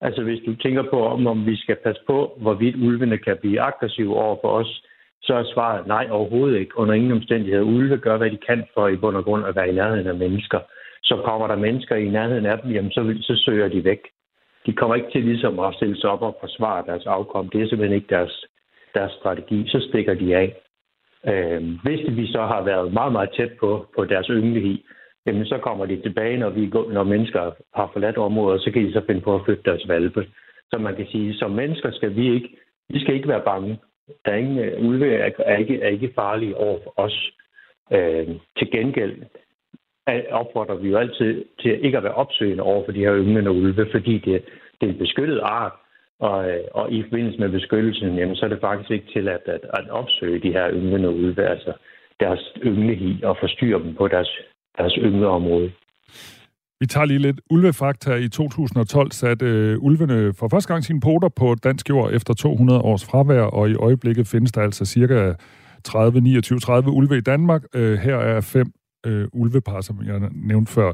Altså 0.00 0.22
hvis 0.22 0.40
du 0.46 0.54
tænker 0.54 0.84
på, 0.90 1.06
om, 1.06 1.26
om 1.26 1.46
vi 1.46 1.56
skal 1.56 1.76
passe 1.84 2.02
på, 2.06 2.38
hvorvidt 2.40 2.76
ulvene 2.76 3.18
kan 3.18 3.36
blive 3.40 3.60
aggressive 3.60 4.16
over 4.16 4.36
for 4.42 4.48
os, 4.48 4.82
så 5.22 5.34
er 5.34 5.44
svaret 5.54 5.86
nej 5.86 6.06
overhovedet 6.10 6.58
ikke. 6.58 6.78
Under 6.78 6.94
ingen 6.94 7.12
omstændigheder. 7.12 7.62
Ulve 7.62 7.98
gør, 7.98 8.16
hvad 8.16 8.30
de 8.30 8.38
kan 8.48 8.64
for 8.74 8.88
i 8.88 8.96
bund 8.96 9.16
og 9.16 9.24
grund 9.24 9.46
at 9.46 9.56
være 9.56 9.68
i 9.68 9.74
nærheden 9.74 10.06
af 10.06 10.14
mennesker. 10.14 10.60
Så 11.04 11.16
kommer 11.24 11.46
der 11.46 11.56
mennesker 11.56 11.96
i 11.96 12.08
nærheden 12.08 12.46
af 12.46 12.58
dem, 12.58 12.70
jamen 12.70 12.92
så, 12.92 13.02
vil, 13.02 13.22
så 13.22 13.34
søger 13.36 13.68
de 13.68 13.84
væk. 13.84 14.00
De 14.66 14.72
kommer 14.72 14.94
ikke 14.96 15.10
til 15.12 15.24
ligesom 15.24 15.60
at 15.60 15.74
stille 15.74 16.00
sig 16.00 16.10
op 16.10 16.22
og 16.22 16.36
forsvare 16.40 16.86
deres 16.86 17.06
afkom. 17.06 17.48
Det 17.48 17.62
er 17.62 17.68
simpelthen 17.68 17.96
ikke 17.96 18.14
deres, 18.14 18.44
deres 18.94 19.12
strategi. 19.12 19.68
Så 19.68 19.86
stikker 19.88 20.14
de 20.14 20.36
af. 20.36 20.56
Øh, 21.26 21.62
hvis 21.82 22.16
vi 22.16 22.26
så 22.26 22.42
har 22.42 22.62
været 22.62 22.92
meget, 22.92 23.12
meget 23.12 23.30
tæt 23.36 23.52
på, 23.60 23.86
på 23.96 24.04
deres 24.04 24.26
yngelighed, 24.26 24.78
jamen 25.26 25.46
så 25.46 25.58
kommer 25.58 25.86
de 25.86 26.02
tilbage, 26.02 26.38
når, 26.38 26.50
vi 26.50 26.68
går, 26.68 26.92
når 26.92 27.02
mennesker 27.02 27.52
har 27.74 27.90
forladt 27.92 28.16
området, 28.16 28.62
så 28.62 28.70
kan 28.70 28.86
de 28.86 28.92
så 28.92 29.02
finde 29.06 29.20
på 29.20 29.34
at 29.34 29.44
flytte 29.44 29.62
deres 29.64 29.88
valpe. 29.88 30.26
Så 30.70 30.78
man 30.78 30.96
kan 30.96 31.06
sige, 31.06 31.34
som 31.34 31.50
mennesker 31.50 31.90
skal 31.90 32.16
vi 32.16 32.34
ikke, 32.34 32.56
vi 32.88 33.00
skal 33.00 33.14
ikke 33.14 33.28
være 33.28 33.44
bange. 33.44 33.78
Der 34.24 34.32
er 34.32 34.36
ingen, 34.36 34.58
øh, 34.58 34.88
ulve 34.88 35.14
er, 35.14 35.30
er, 35.38 35.56
ikke, 35.56 35.80
er 35.80 35.88
ikke 35.88 36.12
farlige 36.14 36.56
over 36.56 36.78
for 36.84 36.92
os. 36.96 37.30
Øh, 37.92 38.28
til 38.58 38.70
gengæld 38.70 39.22
opfordrer 40.30 40.74
vi 40.74 40.88
jo 40.88 40.96
altid 40.98 41.44
til 41.60 41.84
ikke 41.84 41.96
at 41.96 42.04
være 42.04 42.14
opsøgende 42.14 42.62
over 42.62 42.84
for 42.84 42.92
de 42.92 42.98
her 42.98 43.16
ynglende 43.16 43.50
ulve, 43.50 43.86
fordi 43.90 44.14
det, 44.18 44.44
det 44.80 44.88
er 44.88 44.92
en 44.92 44.98
beskyttet 44.98 45.40
art, 45.42 45.72
og, 46.20 46.36
og 46.74 46.92
i 46.92 47.02
forbindelse 47.02 47.38
med 47.40 47.48
beskyttelsen, 47.48 48.18
jamen, 48.18 48.36
så 48.36 48.44
er 48.44 48.48
det 48.48 48.60
faktisk 48.60 48.90
ikke 48.90 49.12
tilladt 49.12 49.42
at, 49.46 49.54
at, 49.54 49.84
at 49.84 49.90
opsøge 49.90 50.38
de 50.38 50.52
her 50.52 50.70
ynglende 50.72 51.10
ulve, 51.10 51.48
altså 51.48 51.72
deres 52.20 52.52
ynglehi, 52.64 53.22
og 53.22 53.36
forstyrre 53.40 53.82
dem 53.82 53.94
på 53.94 54.08
deres, 54.08 54.30
deres 54.78 54.94
yngleområde. 54.98 55.72
Vi 56.80 56.86
tager 56.86 57.04
lige 57.04 57.18
lidt 57.18 57.40
ulvefakta. 57.50 58.14
I 58.14 58.28
2012 58.28 59.10
satte 59.10 59.46
øh, 59.46 59.76
ulvene 59.80 60.34
for 60.38 60.48
første 60.48 60.72
gang 60.72 60.84
sine 60.84 61.00
poter 61.00 61.28
på 61.28 61.54
dansk 61.64 61.90
jord 61.90 62.12
efter 62.12 62.34
200 62.34 62.80
års 62.80 63.04
fravær, 63.10 63.42
og 63.42 63.70
i 63.70 63.74
øjeblikket 63.74 64.26
findes 64.26 64.52
der 64.52 64.62
altså 64.62 64.84
cirka 64.84 65.32
30, 65.84 66.20
29, 66.20 66.58
30 66.58 66.90
ulve 66.90 67.16
i 67.16 67.20
Danmark. 67.20 67.62
Øh, 67.74 67.98
her 67.98 68.16
er 68.16 68.40
fem 68.40 68.66
øh, 69.06 69.28
ulvepar, 69.32 69.80
som 69.80 70.02
jeg 70.06 70.28
nævnte 70.32 70.72
før. 70.72 70.92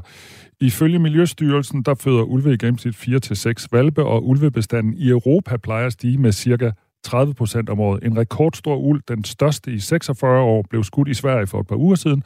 Ifølge 0.61 0.99
Miljøstyrelsen, 0.99 1.83
der 1.83 1.95
føder 1.95 2.23
ulve 2.23 2.53
i 2.53 2.57
gennemsnit 2.57 2.95
4-6 2.95 3.67
valpe, 3.71 4.03
og 4.03 4.27
ulvebestanden 4.27 4.93
i 4.93 5.09
Europa 5.09 5.57
plejer 5.57 5.85
at 5.85 5.93
stige 5.93 6.17
med 6.17 6.31
cirka 6.31 6.71
30 7.03 7.33
procent 7.33 7.69
om 7.69 7.79
året. 7.79 8.03
En 8.03 8.17
rekordstor 8.17 8.75
ulv, 8.75 9.01
den 9.07 9.23
største 9.23 9.71
i 9.71 9.79
46 9.79 10.41
år, 10.41 10.65
blev 10.69 10.83
skudt 10.83 11.07
i 11.07 11.13
Sverige 11.13 11.47
for 11.47 11.59
et 11.59 11.67
par 11.67 11.75
uger 11.75 11.95
siden. 11.95 12.23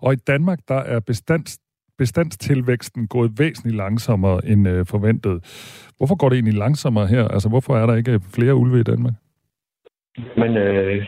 Og 0.00 0.12
i 0.12 0.16
Danmark, 0.16 0.58
der 0.68 0.74
er 0.74 1.00
bestands, 1.00 1.58
bestandstilvæksten 1.98 3.06
gået 3.06 3.38
væsentligt 3.38 3.76
langsommere 3.76 4.46
end 4.46 4.68
øh, 4.68 4.86
forventet. 4.86 5.44
Hvorfor 5.96 6.14
går 6.14 6.28
det 6.28 6.36
egentlig 6.36 6.54
langsommere 6.54 7.06
her? 7.06 7.28
Altså, 7.28 7.48
hvorfor 7.48 7.76
er 7.76 7.86
der 7.86 7.94
ikke 7.94 8.20
flere 8.34 8.54
ulve 8.54 8.80
i 8.80 8.82
Danmark? 8.82 9.12
Men 10.36 10.56
øh, 10.56 11.06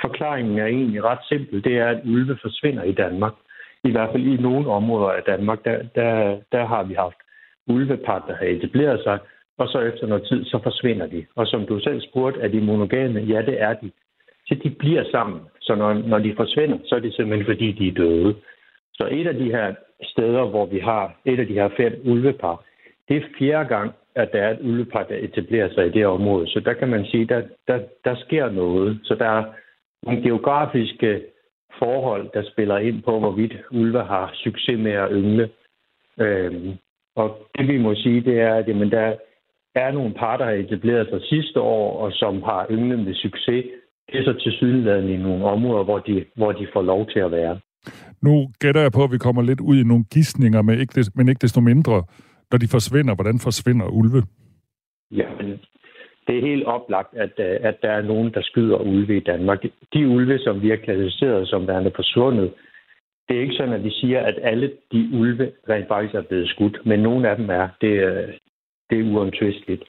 forklaringen 0.00 0.58
er 0.58 0.66
egentlig 0.66 1.04
ret 1.04 1.18
simpel. 1.28 1.64
Det 1.64 1.78
er, 1.78 1.86
at 1.86 2.00
ulve 2.04 2.38
forsvinder 2.42 2.82
i 2.82 2.92
Danmark. 2.92 3.32
I 3.84 3.90
hvert 3.90 4.10
fald 4.12 4.22
i 4.22 4.36
nogle 4.36 4.70
områder 4.70 5.08
af 5.08 5.22
Danmark, 5.22 5.64
der, 5.64 5.82
der, 5.94 6.38
der 6.52 6.66
har 6.66 6.82
vi 6.82 6.94
haft 6.94 7.16
ulvepar, 7.68 8.24
der 8.28 8.34
har 8.34 8.46
etableret 8.46 9.00
sig, 9.02 9.18
og 9.58 9.68
så 9.68 9.80
efter 9.80 10.06
noget 10.06 10.26
tid, 10.28 10.44
så 10.44 10.58
forsvinder 10.62 11.06
de. 11.06 11.26
Og 11.36 11.46
som 11.46 11.66
du 11.66 11.80
selv 11.80 12.00
spurgte, 12.00 12.40
er 12.40 12.48
de 12.48 12.60
monogame? 12.60 13.20
Ja, 13.20 13.42
det 13.42 13.62
er 13.62 13.74
de. 13.74 13.90
Så 14.46 14.54
de 14.64 14.70
bliver 14.70 15.04
sammen. 15.10 15.40
Så 15.60 15.74
når, 15.74 15.92
når 15.94 16.18
de 16.18 16.34
forsvinder, 16.36 16.78
så 16.84 16.94
er 16.94 17.00
det 17.00 17.14
simpelthen 17.14 17.46
fordi, 17.46 17.72
de 17.72 17.88
er 17.88 17.92
døde. 17.92 18.34
Så 18.94 19.08
et 19.10 19.26
af 19.26 19.34
de 19.34 19.44
her 19.44 19.74
steder, 20.02 20.44
hvor 20.44 20.66
vi 20.66 20.78
har 20.78 21.20
et 21.24 21.40
af 21.40 21.46
de 21.46 21.54
her 21.54 21.68
fem 21.76 22.00
ulvepar, 22.04 22.64
det 23.08 23.16
er 23.16 23.22
fjerde 23.38 23.68
gang, 23.68 23.92
at 24.14 24.32
der 24.32 24.42
er 24.42 24.50
et 24.50 24.60
ulvepar, 24.60 25.02
der 25.02 25.16
etablerer 25.16 25.68
sig 25.74 25.86
i 25.86 25.90
det 25.90 26.06
område. 26.06 26.46
Så 26.46 26.60
der 26.60 26.72
kan 26.72 26.88
man 26.88 27.04
sige, 27.04 27.24
der, 27.24 27.42
der, 27.68 27.78
der 28.04 28.14
sker 28.14 28.50
noget. 28.50 29.00
Så 29.04 29.14
der 29.14 29.28
er 29.28 29.44
nogle 30.08 30.22
geografiske 30.22 31.22
forhold, 31.78 32.30
der 32.34 32.42
spiller 32.52 32.78
ind 32.78 33.02
på, 33.02 33.18
hvorvidt 33.18 33.54
ulve 33.70 34.02
har 34.04 34.30
succes 34.34 34.78
med 34.78 34.92
at 34.92 35.08
yngle. 35.12 35.50
Øhm, 36.20 36.72
og 37.16 37.28
det 37.58 37.68
vi 37.68 37.78
må 37.78 37.94
sige, 37.94 38.20
det 38.20 38.40
er, 38.40 38.54
at 38.54 38.68
jamen, 38.68 38.90
der 38.90 39.16
er 39.74 39.90
nogle 39.92 40.14
par, 40.14 40.36
der 40.36 40.44
har 40.44 40.52
etableret 40.52 41.08
sig 41.08 41.20
sidste 41.22 41.60
år, 41.60 41.98
og 42.02 42.12
som 42.12 42.42
har 42.42 42.66
ynglet 42.70 42.98
med 42.98 43.14
succes. 43.14 43.64
Det 44.08 44.18
er 44.18 44.24
så 44.24 44.32
til 44.32 44.52
sydenladende 44.52 45.14
i 45.14 45.16
nogle 45.16 45.44
områder, 45.44 45.84
hvor 45.84 45.98
de, 45.98 46.24
hvor 46.36 46.52
de 46.52 46.66
får 46.72 46.82
lov 46.82 47.06
til 47.10 47.20
at 47.20 47.30
være. 47.30 47.60
Nu 48.22 48.48
gætter 48.60 48.80
jeg 48.80 48.92
på, 48.92 49.04
at 49.04 49.12
vi 49.12 49.18
kommer 49.18 49.42
lidt 49.42 49.60
ud 49.60 49.76
i 49.76 49.84
nogle 49.84 50.04
gissninger, 50.14 50.62
men 50.62 50.80
ikke, 50.80 51.04
men 51.14 51.28
ikke 51.28 51.42
desto 51.42 51.60
mindre. 51.60 52.04
Når 52.50 52.58
de 52.58 52.68
forsvinder, 52.68 53.14
hvordan 53.14 53.38
forsvinder 53.38 53.86
ulve? 53.86 54.22
Ja, 55.10 55.28
det 56.28 56.38
er 56.38 56.48
helt 56.50 56.64
oplagt, 56.64 57.14
at, 57.16 57.32
øh, 57.38 57.56
at 57.68 57.76
der 57.82 57.90
er 57.90 58.02
nogen, 58.02 58.34
der 58.34 58.42
skyder 58.42 58.76
ulve 58.76 59.16
i 59.16 59.20
Danmark. 59.20 59.62
De 59.92 60.08
ulve, 60.08 60.38
som 60.38 60.62
vi 60.62 60.68
har 60.68 60.76
klassificeret 60.76 61.48
som 61.48 61.68
værende 61.68 61.92
forsvundet, 61.96 62.52
det 63.28 63.36
er 63.36 63.40
ikke 63.40 63.54
sådan, 63.54 63.74
at 63.74 63.84
vi 63.84 63.90
siger, 63.90 64.20
at 64.20 64.34
alle 64.42 64.72
de 64.92 65.10
ulve 65.12 65.52
rent 65.68 65.88
faktisk 65.88 66.14
er 66.14 66.22
blevet 66.22 66.48
skudt, 66.48 66.86
men 66.86 67.00
nogle 67.00 67.30
af 67.30 67.36
dem 67.36 67.50
er. 67.50 67.68
Det, 67.80 67.92
det 68.90 68.98
er 68.98 69.12
uomtvisteligt. 69.12 69.82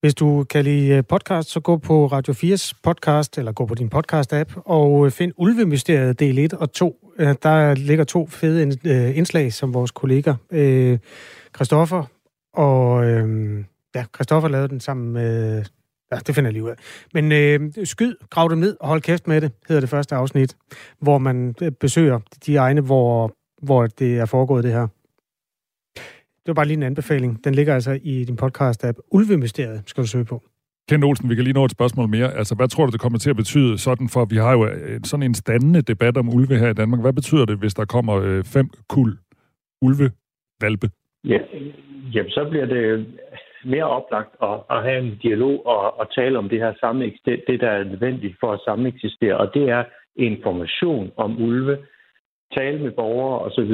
Hvis 0.00 0.14
du 0.14 0.44
kan 0.50 0.64
lide 0.64 0.96
øh, 0.96 1.02
podcast, 1.08 1.48
så 1.48 1.60
gå 1.60 1.76
på 1.76 2.06
Radio 2.06 2.32
4's 2.32 2.80
podcast, 2.84 3.38
eller 3.38 3.52
gå 3.52 3.66
på 3.66 3.74
din 3.74 3.90
podcast-app, 3.94 4.62
og 4.64 5.06
øh, 5.06 5.10
find 5.10 5.32
Ulvemysteriet 5.36 6.20
del 6.20 6.38
1 6.38 6.52
og 6.54 6.72
2. 6.72 6.98
Der 7.18 7.74
ligger 7.74 8.04
to 8.04 8.26
fede 8.26 8.62
indslag, 9.16 9.52
som 9.52 9.74
vores 9.74 9.90
kollega 9.90 10.32
Christoffer 11.56 12.04
og 12.54 13.04
Ja, 13.94 14.04
Christoffer 14.14 14.48
lavede 14.48 14.68
den 14.68 14.80
sammen 14.80 15.12
med... 15.12 15.64
Ja, 16.12 16.16
det 16.26 16.34
finder 16.34 16.48
jeg 16.48 16.52
lige 16.52 16.64
ud 16.64 16.70
af. 16.70 16.76
Men 17.14 17.32
øh, 17.32 17.84
skyd, 17.84 18.14
grav 18.30 18.48
dem 18.50 18.58
ned 18.58 18.76
og 18.80 18.88
hold 18.88 19.00
kæft 19.00 19.26
med 19.26 19.40
det, 19.40 19.52
hedder 19.68 19.80
det 19.80 19.90
første 19.90 20.14
afsnit, 20.14 20.56
hvor 21.00 21.18
man 21.18 21.54
øh, 21.62 21.72
besøger 21.80 22.20
de 22.46 22.56
egne, 22.56 22.80
hvor, 22.80 23.32
hvor 23.62 23.86
det 23.86 24.18
er 24.18 24.26
foregået 24.26 24.64
det 24.64 24.72
her. 24.72 24.86
Det 26.44 26.48
var 26.48 26.54
bare 26.54 26.66
lige 26.66 26.76
en 26.76 26.82
anbefaling. 26.82 27.44
Den 27.44 27.54
ligger 27.54 27.74
altså 27.74 27.98
i 28.02 28.24
din 28.24 28.38
podcast-app. 28.42 28.98
Ulvemysteriet 29.10 29.82
skal 29.86 30.02
du 30.02 30.08
søge 30.08 30.24
på. 30.24 30.42
Kent 30.88 31.04
Olsen, 31.04 31.30
vi 31.30 31.34
kan 31.34 31.44
lige 31.44 31.54
nå 31.54 31.64
et 31.64 31.70
spørgsmål 31.70 32.08
mere. 32.08 32.34
Altså, 32.34 32.54
hvad 32.54 32.68
tror 32.68 32.86
du, 32.86 32.92
det 32.92 33.00
kommer 33.00 33.18
til 33.18 33.30
at 33.30 33.36
betyde 33.36 33.78
sådan 33.78 34.08
for, 34.08 34.24
vi 34.24 34.36
har 34.36 34.52
jo 34.52 34.66
øh, 34.66 35.00
sådan 35.04 35.22
en 35.22 35.34
standende 35.34 35.82
debat 35.82 36.16
om 36.16 36.28
ulve 36.28 36.58
her 36.58 36.68
i 36.68 36.74
Danmark. 36.74 37.00
Hvad 37.00 37.12
betyder 37.12 37.44
det, 37.44 37.58
hvis 37.58 37.74
der 37.74 37.84
kommer 37.84 38.14
øh, 38.16 38.44
fem 38.44 38.70
kul 38.88 39.18
ulve-valpe? 39.82 40.90
Ja, 41.24 41.38
jamen, 42.14 42.30
så 42.30 42.46
bliver 42.50 42.66
det 42.66 43.06
mere 43.64 43.84
oplagt 43.84 44.34
at, 44.42 44.58
at 44.70 44.82
have 44.82 44.98
en 44.98 45.18
dialog 45.22 45.66
og, 45.66 46.00
og 46.00 46.14
tale 46.14 46.38
om 46.38 46.48
det 46.48 46.58
her 46.58 46.72
samme, 46.80 47.12
det, 47.26 47.60
der 47.60 47.70
er 47.70 47.84
nødvendigt 47.84 48.36
for 48.40 48.52
at 48.52 48.60
sameksistere, 48.64 49.36
og 49.36 49.54
det 49.54 49.68
er 49.68 49.84
information 50.16 51.12
om 51.16 51.42
ulve, 51.42 51.78
tale 52.56 52.78
med 52.78 52.90
borgere 52.90 53.38
osv. 53.38 53.72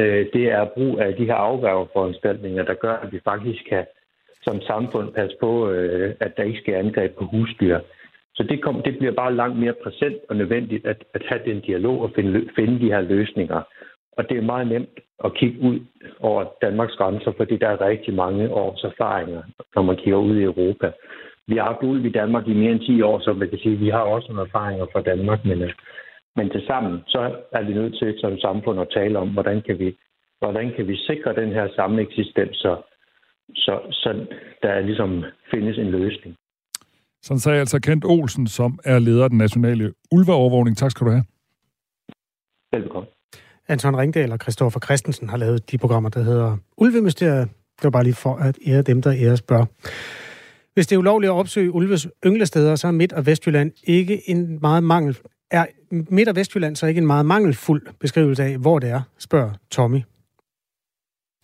Øh, 0.00 0.26
det 0.32 0.44
er 0.50 0.64
brug 0.64 1.00
af 1.00 1.14
de 1.14 1.24
her 1.24 1.34
afværgeforanstaltninger, 1.34 2.62
der 2.64 2.74
gør, 2.74 2.92
at 2.92 3.12
vi 3.12 3.20
faktisk 3.24 3.64
kan 3.68 3.86
som 4.42 4.60
samfund 4.60 5.12
passe 5.12 5.36
på, 5.40 5.70
øh, 5.70 6.14
at 6.20 6.36
der 6.36 6.42
ikke 6.42 6.60
sker 6.60 6.78
angreb 6.78 7.14
på 7.18 7.24
husdyr. 7.24 7.78
Så 8.34 8.42
det, 8.42 8.62
kom, 8.62 8.82
det 8.82 8.98
bliver 8.98 9.12
bare 9.12 9.34
langt 9.34 9.58
mere 9.58 9.74
præsent 9.82 10.18
og 10.28 10.36
nødvendigt 10.36 10.86
at, 10.86 11.04
at 11.14 11.22
have 11.28 11.40
den 11.44 11.60
dialog 11.60 12.02
og 12.02 12.10
finde, 12.14 12.48
finde 12.56 12.80
de 12.80 12.92
her 12.94 13.00
løsninger. 13.00 13.62
Og 14.18 14.28
det 14.28 14.36
er 14.36 14.50
meget 14.52 14.66
nemt 14.68 14.96
at 15.24 15.34
kigge 15.34 15.60
ud 15.60 15.78
over 16.20 16.44
Danmarks 16.62 16.96
grænser, 16.96 17.32
fordi 17.36 17.56
der 17.56 17.68
er 17.68 17.80
rigtig 17.80 18.14
mange 18.14 18.50
års 18.50 18.84
erfaringer, 18.84 19.42
når 19.74 19.82
man 19.82 19.96
kigger 19.96 20.18
ud 20.18 20.36
i 20.36 20.42
Europa. 20.42 20.92
Vi 21.46 21.56
har 21.56 21.64
haft 21.64 21.82
ulv 21.82 22.04
i 22.04 22.16
Danmark 22.20 22.48
i 22.48 22.54
mere 22.54 22.72
end 22.72 22.80
10 22.80 23.02
år, 23.02 23.18
så 23.20 23.32
man 23.32 23.48
kan 23.48 23.58
sige, 23.58 23.74
at 23.74 23.80
vi 23.80 23.88
har 23.88 24.04
også 24.14 24.28
nogle 24.28 24.48
erfaringer 24.48 24.86
fra 24.92 25.02
Danmark, 25.02 25.44
men, 25.44 25.62
øh, 25.62 25.72
men 26.36 26.50
til 26.50 26.62
sammen, 26.66 27.02
så 27.06 27.20
er 27.52 27.62
vi 27.62 27.72
nødt 27.74 27.98
til 27.98 28.14
som 28.20 28.38
samfund 28.38 28.80
at 28.80 28.92
tale 28.94 29.18
om, 29.18 29.28
hvordan 29.28 29.62
kan 29.66 29.78
vi, 29.78 29.96
hvordan 30.38 30.72
kan 30.76 30.88
vi 30.88 30.96
sikre 30.96 31.40
den 31.40 31.52
her 31.52 31.68
samme 31.76 32.02
eksistens, 32.02 32.56
så, 32.56 32.82
så, 33.54 33.74
så 33.90 34.26
der 34.62 34.80
ligesom 34.80 35.24
findes 35.50 35.78
en 35.78 35.90
løsning. 35.90 36.36
Sådan 37.22 37.38
sagde 37.38 37.60
altså 37.60 37.80
Kent 37.80 38.04
Olsen, 38.04 38.46
som 38.46 38.78
er 38.84 38.98
leder 38.98 39.24
af 39.24 39.30
den 39.30 39.38
nationale 39.38 39.92
ulveovervågning. 40.12 40.76
Tak 40.76 40.90
skal 40.90 41.06
du 41.06 41.10
have. 41.10 41.24
Velkommen. 42.72 43.17
Anton 43.68 43.96
Ringdal 43.96 44.32
og 44.32 44.38
Christoffer 44.42 44.80
Christensen 44.80 45.28
har 45.28 45.36
lavet 45.36 45.70
de 45.70 45.78
programmer, 45.78 46.10
der 46.10 46.22
hedder 46.22 46.56
Ulvemysteriet. 46.76 47.48
Det 47.48 47.84
var 47.84 47.90
bare 47.90 48.04
lige 48.04 48.14
for 48.14 48.36
at 48.36 48.58
ære 48.66 48.82
dem, 48.82 49.02
der 49.02 49.12
æres 49.12 49.42
bør. 49.42 49.64
Hvis 50.74 50.86
det 50.86 50.96
er 50.96 50.98
ulovligt 50.98 51.30
at 51.30 51.34
opsøge 51.34 51.70
ulves 51.70 52.08
ynglesteder, 52.26 52.76
så 52.76 52.86
er 52.86 52.90
Midt- 52.90 53.12
og 53.12 53.26
Vestjylland 53.26 53.72
ikke 53.84 54.30
en 54.30 54.58
meget 54.60 54.84
mangel, 54.84 55.18
er 55.50 55.66
Midt- 55.90 56.28
og 56.28 56.36
Vestjylland 56.36 56.76
så 56.76 56.86
ikke 56.86 56.98
en 56.98 57.06
meget 57.06 57.26
mangelfuld 57.26 57.86
beskrivelse 58.00 58.44
af, 58.44 58.58
hvor 58.58 58.78
det 58.78 58.90
er, 58.90 59.02
spørger 59.18 59.50
Tommy. 59.70 60.00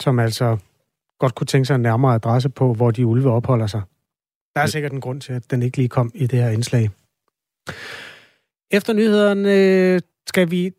Som 0.02 0.18
altså 0.18 0.56
godt 1.18 1.34
kunne 1.34 1.46
tænke 1.46 1.66
sig 1.66 1.74
en 1.74 1.80
nærmere 1.80 2.14
adresse 2.14 2.48
på, 2.48 2.74
hvor 2.74 2.90
de 2.90 3.06
ulve 3.06 3.30
opholder 3.30 3.66
sig. 3.66 3.82
Der 4.56 4.60
er 4.60 4.66
sikkert 4.66 4.92
en 4.92 5.00
grund 5.00 5.20
til, 5.20 5.32
at 5.32 5.50
den 5.50 5.62
ikke 5.62 5.76
lige 5.76 5.88
kom 5.88 6.10
i 6.14 6.26
det 6.26 6.38
her 6.38 6.50
indslag. 6.50 6.90
Efter 8.70 8.92
nyhederne 8.92 9.54
øh, 9.54 10.00
skal 10.28 10.50
vi 10.50 10.72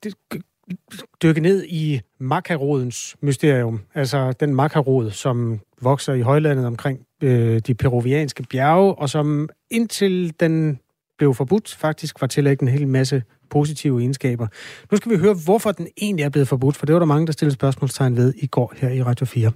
dykke 1.24 1.42
ned 1.42 1.66
i 1.66 2.02
makarodens 2.20 3.16
mysterium. 3.22 3.82
Altså 3.94 4.32
den 4.32 4.56
makarod, 4.56 5.12
som 5.12 5.60
vokser 5.82 6.14
i 6.14 6.22
højlandet 6.22 6.66
omkring 6.66 7.00
øh, 7.24 7.60
de 7.68 7.74
peruvianske 7.74 8.44
bjerge, 8.44 8.96
og 8.96 9.10
som 9.10 9.50
indtil 9.72 10.34
den 10.40 10.80
blev 11.18 11.34
forbudt, 11.34 11.76
faktisk 11.76 12.22
var 12.22 12.28
tillægget 12.28 12.62
en 12.62 12.68
hel 12.68 12.88
masse 12.88 13.24
positive 13.50 14.00
egenskaber. 14.00 14.48
Nu 14.92 14.98
skal 14.98 15.12
vi 15.12 15.18
høre, 15.18 15.36
hvorfor 15.46 15.72
den 15.72 15.88
egentlig 16.02 16.24
er 16.24 16.30
blevet 16.30 16.48
forbudt, 16.48 16.76
for 16.76 16.86
det 16.86 16.94
var 16.94 17.00
der 17.00 17.06
mange, 17.06 17.28
der 17.28 17.34
stillede 17.34 17.54
spørgsmålstegn 17.54 18.18
ved 18.18 18.34
i 18.38 18.48
går 18.48 18.74
her 18.78 18.90
i 18.90 19.04
Radio 19.04 19.26
4. 19.26 19.52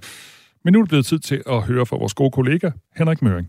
Men 0.64 0.72
nu 0.72 0.78
er 0.78 0.82
det 0.82 0.88
blevet 0.88 1.06
tid 1.06 1.18
til 1.18 1.42
at 1.46 1.62
høre 1.62 1.86
fra 1.86 1.96
vores 1.96 2.14
gode 2.14 2.30
kollega, 2.30 2.70
Henrik 2.96 3.22
Møring. 3.22 3.48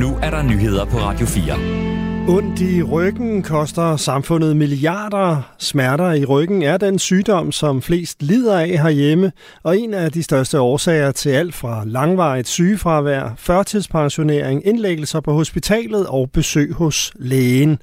Nu 0.00 0.16
er 0.22 0.30
der 0.30 0.42
nyheder 0.42 0.84
på 0.84 0.96
Radio 0.96 1.26
4. 1.26 1.83
Ondt 2.28 2.60
i 2.60 2.82
ryggen 2.82 3.42
koster 3.42 3.96
samfundet 3.96 4.56
milliarder. 4.56 5.54
Smerter 5.58 6.12
i 6.12 6.24
ryggen 6.24 6.62
er 6.62 6.76
den 6.76 6.98
sygdom, 6.98 7.52
som 7.52 7.82
flest 7.82 8.22
lider 8.22 8.58
af 8.58 8.68
herhjemme, 8.68 9.32
og 9.62 9.78
en 9.78 9.94
af 9.94 10.12
de 10.12 10.22
største 10.22 10.60
årsager 10.60 11.12
til 11.12 11.30
alt 11.30 11.54
fra 11.54 11.82
langvarigt 11.86 12.48
sygefravær, 12.48 13.34
førtidspensionering, 13.38 14.66
indlæggelser 14.66 15.20
på 15.20 15.32
hospitalet 15.32 16.06
og 16.06 16.30
besøg 16.30 16.72
hos 16.72 17.12
lægen. 17.16 17.78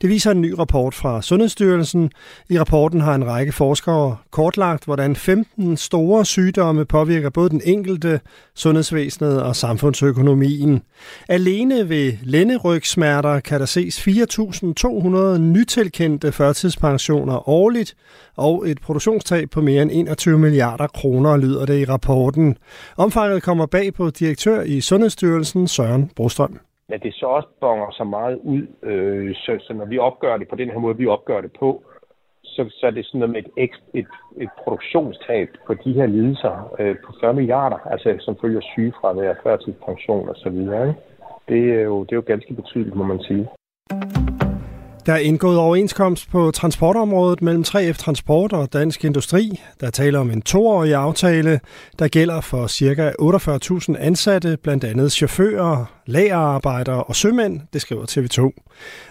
Det 0.00 0.10
viser 0.10 0.30
en 0.30 0.40
ny 0.40 0.54
rapport 0.58 0.94
fra 0.94 1.22
Sundhedsstyrelsen. 1.22 2.10
I 2.48 2.58
rapporten 2.58 3.00
har 3.00 3.14
en 3.14 3.26
række 3.26 3.52
forskere 3.52 4.16
kortlagt, 4.30 4.84
hvordan 4.84 5.16
15 5.16 5.76
store 5.76 6.24
sygdomme 6.24 6.84
påvirker 6.84 7.30
både 7.30 7.50
den 7.50 7.60
enkelte, 7.64 8.20
sundhedsvæsenet 8.54 9.42
og 9.42 9.56
samfundsøkonomien. 9.56 10.82
Alene 11.28 11.88
ved 11.88 12.12
lænderygsmerter 12.22 13.40
kan 13.40 13.60
der 13.60 13.66
se 13.66 13.85
ses 13.90 14.08
4.200 14.08 15.38
nytilkendte 15.38 16.32
førtidspensioner 16.32 17.48
årligt, 17.48 17.94
og 18.36 18.68
et 18.68 18.78
produktionstab 18.86 19.48
på 19.50 19.60
mere 19.60 19.82
end 19.82 19.90
21 19.94 20.38
milliarder 20.38 20.86
kroner, 20.86 21.36
lyder 21.36 21.66
det 21.66 21.78
i 21.80 21.84
rapporten. 21.84 22.56
Omfanget 22.98 23.42
kommer 23.42 23.66
bag 23.66 23.94
på 23.94 24.10
direktør 24.10 24.60
i 24.62 24.80
Sundhedsstyrelsen, 24.80 25.66
Søren 25.66 26.10
Brostrøm. 26.16 26.58
Men 26.88 27.00
det 27.00 27.14
så 27.14 27.26
også 27.26 27.48
bonger 27.60 27.90
så 27.90 28.04
meget 28.04 28.38
ud, 28.42 28.66
øh, 28.82 29.34
så, 29.34 29.58
så 29.60 29.72
når 29.72 29.84
vi 29.84 29.98
opgør 29.98 30.36
det 30.36 30.48
på 30.48 30.56
den 30.56 30.70
her 30.70 30.78
måde, 30.78 30.96
vi 30.96 31.06
opgør 31.06 31.40
det 31.40 31.50
på, 31.58 31.82
så, 32.44 32.68
så 32.70 32.86
er 32.86 32.90
det 32.90 33.06
sådan 33.06 33.18
noget 33.20 33.32
med 33.32 33.42
et, 33.64 33.70
et, 33.94 34.06
et 34.36 34.48
produktionstab 34.64 35.48
på 35.66 35.74
de 35.74 35.92
her 35.92 36.06
lidelser 36.06 36.74
øh, 36.78 36.96
på 37.04 37.12
40 37.20 37.34
milliarder, 37.34 37.76
altså 37.76 38.16
som 38.20 38.36
følger 38.40 38.60
sygefravær, 38.60 39.34
førtidspension 39.42 40.28
og 40.28 40.36
så 40.36 40.50
videre. 40.50 40.94
Det 41.48 41.62
er, 41.78 41.82
jo, 41.82 42.04
det 42.04 42.12
er 42.12 42.16
jo 42.16 42.24
ganske 42.26 42.54
betydeligt, 42.54 42.96
må 42.96 43.04
man 43.04 43.20
sige. 43.20 43.48
Der 45.06 45.12
er 45.12 45.16
indgået 45.18 45.58
overenskomst 45.58 46.30
på 46.30 46.50
transportområdet 46.50 47.42
mellem 47.42 47.64
3F 47.68 47.92
Transport 47.92 48.52
og 48.52 48.72
Dansk 48.72 49.04
Industri. 49.04 49.60
Der 49.80 49.90
taler 49.90 50.18
om 50.18 50.30
en 50.30 50.42
toårig 50.42 50.94
aftale, 50.94 51.60
der 51.98 52.08
gælder 52.08 52.40
for 52.40 52.66
ca. 52.66 53.12
48.000 53.92 53.98
ansatte, 53.98 54.56
blandt 54.62 54.84
andet 54.84 55.12
chauffører, 55.12 55.95
lagerarbejdere 56.06 57.02
og 57.02 57.16
sømænd, 57.16 57.60
det 57.72 57.80
skriver 57.80 58.04
TV2. 58.10 58.62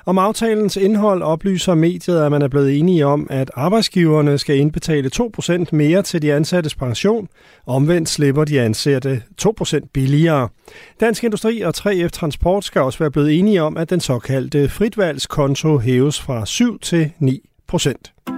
Om 0.05 0.17
aftalens 0.17 0.77
indhold 0.77 1.21
oplyser 1.21 1.75
mediet, 1.75 2.21
at 2.21 2.31
man 2.31 2.41
er 2.41 2.47
blevet 2.47 2.79
enige 2.79 3.05
om, 3.05 3.27
at 3.29 3.51
arbejdsgiverne 3.55 4.37
skal 4.37 4.57
indbetale 4.57 5.09
2% 5.15 5.65
mere 5.71 6.01
til 6.01 6.21
de 6.21 6.33
ansattes 6.33 6.75
pension. 6.75 7.27
Omvendt 7.65 8.09
slipper 8.09 8.43
de 8.43 8.61
ansatte 8.61 9.21
2% 9.41 9.79
billigere. 9.93 10.49
Dansk 10.99 11.23
Industri 11.23 11.61
og 11.61 11.73
3F 11.77 12.07
Transport 12.07 12.65
skal 12.65 12.81
også 12.81 12.99
være 12.99 13.11
blevet 13.11 13.39
enige 13.39 13.61
om, 13.63 13.77
at 13.77 13.89
den 13.89 13.99
såkaldte 13.99 14.69
fritvalgskonto 14.69 15.79
hæves 15.79 16.21
fra 16.21 16.45
7 16.45 16.79
til 16.79 17.11
9%. 17.21 18.34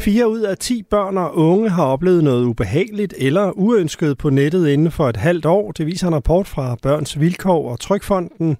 Fire 0.00 0.28
ud 0.28 0.40
af 0.40 0.58
10 0.58 0.82
børn 0.82 1.16
og 1.18 1.36
unge 1.36 1.70
har 1.70 1.84
oplevet 1.84 2.24
noget 2.24 2.44
ubehageligt 2.44 3.14
eller 3.18 3.50
uønsket 3.50 4.18
på 4.18 4.30
nettet 4.30 4.68
inden 4.68 4.90
for 4.90 5.08
et 5.08 5.16
halvt 5.16 5.46
år. 5.46 5.72
Det 5.72 5.86
viser 5.86 6.08
en 6.08 6.14
rapport 6.14 6.48
fra 6.48 6.76
Børns 6.82 7.20
Vilkår 7.20 7.70
og 7.70 7.80
Trykfonden. 7.80 8.56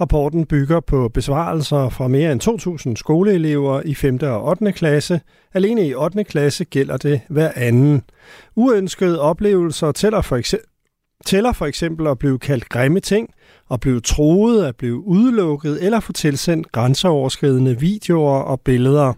Rapporten 0.00 0.46
bygger 0.46 0.80
på 0.80 1.08
besvarelser 1.14 1.88
fra 1.88 2.08
mere 2.08 2.32
end 2.32 2.88
2.000 2.88 2.96
skoleelever 2.96 3.82
i 3.84 3.94
5. 3.94 4.18
og 4.22 4.44
8. 4.44 4.72
klasse. 4.72 5.20
Alene 5.54 5.86
i 5.86 5.94
8. 5.94 6.24
klasse 6.24 6.64
gælder 6.64 6.96
det 6.96 7.20
hver 7.28 7.50
anden. 7.56 8.02
Uønskede 8.56 9.20
oplevelser 9.20 9.92
tæller 9.92 10.20
for 10.20 10.36
eksempel 10.36 10.66
tæller 11.24 11.52
for 11.52 11.66
eksempel 11.66 12.06
at 12.06 12.18
blive 12.18 12.38
kaldt 12.38 12.68
grimme 12.68 13.00
ting, 13.00 13.28
at 13.70 13.80
blive 13.80 14.00
troet, 14.00 14.64
at 14.64 14.76
blive 14.76 15.06
udelukket 15.06 15.84
eller 15.84 16.00
få 16.00 16.12
tilsendt 16.12 16.72
grænseoverskridende 16.72 17.80
videoer 17.80 18.40
og 18.40 18.60
billeder. 18.60 19.12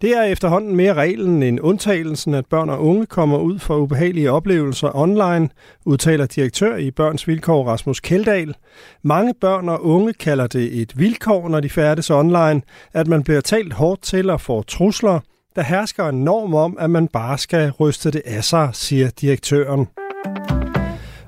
Det 0.00 0.16
er 0.16 0.22
efterhånden 0.22 0.76
mere 0.76 0.94
reglen 0.94 1.42
end 1.42 1.60
undtagelsen, 1.60 2.34
at 2.34 2.46
børn 2.46 2.68
og 2.68 2.84
unge 2.84 3.06
kommer 3.06 3.38
ud 3.38 3.58
for 3.58 3.76
ubehagelige 3.76 4.30
oplevelser 4.30 4.96
online, 4.96 5.48
udtaler 5.84 6.26
direktør 6.26 6.76
i 6.76 6.90
Børns 6.90 7.28
Vilkår 7.28 7.66
Rasmus 7.66 8.00
Keldal. 8.00 8.54
Mange 9.02 9.34
børn 9.40 9.68
og 9.68 9.84
unge 9.84 10.12
kalder 10.12 10.46
det 10.46 10.80
et 10.80 10.98
vilkår, 10.98 11.48
når 11.48 11.60
de 11.60 11.68
færdes 11.68 12.10
online, 12.10 12.62
at 12.92 13.06
man 13.06 13.22
bliver 13.22 13.40
talt 13.40 13.72
hårdt 13.72 14.02
til 14.02 14.30
og 14.30 14.40
får 14.40 14.62
trusler. 14.62 15.20
Der 15.56 15.62
hersker 15.62 16.08
en 16.08 16.24
norm 16.24 16.54
om, 16.54 16.76
at 16.80 16.90
man 16.90 17.08
bare 17.08 17.38
skal 17.38 17.70
ryste 17.70 18.10
det 18.10 18.22
af 18.24 18.44
sig, 18.44 18.68
siger 18.72 19.10
direktøren. 19.10 19.86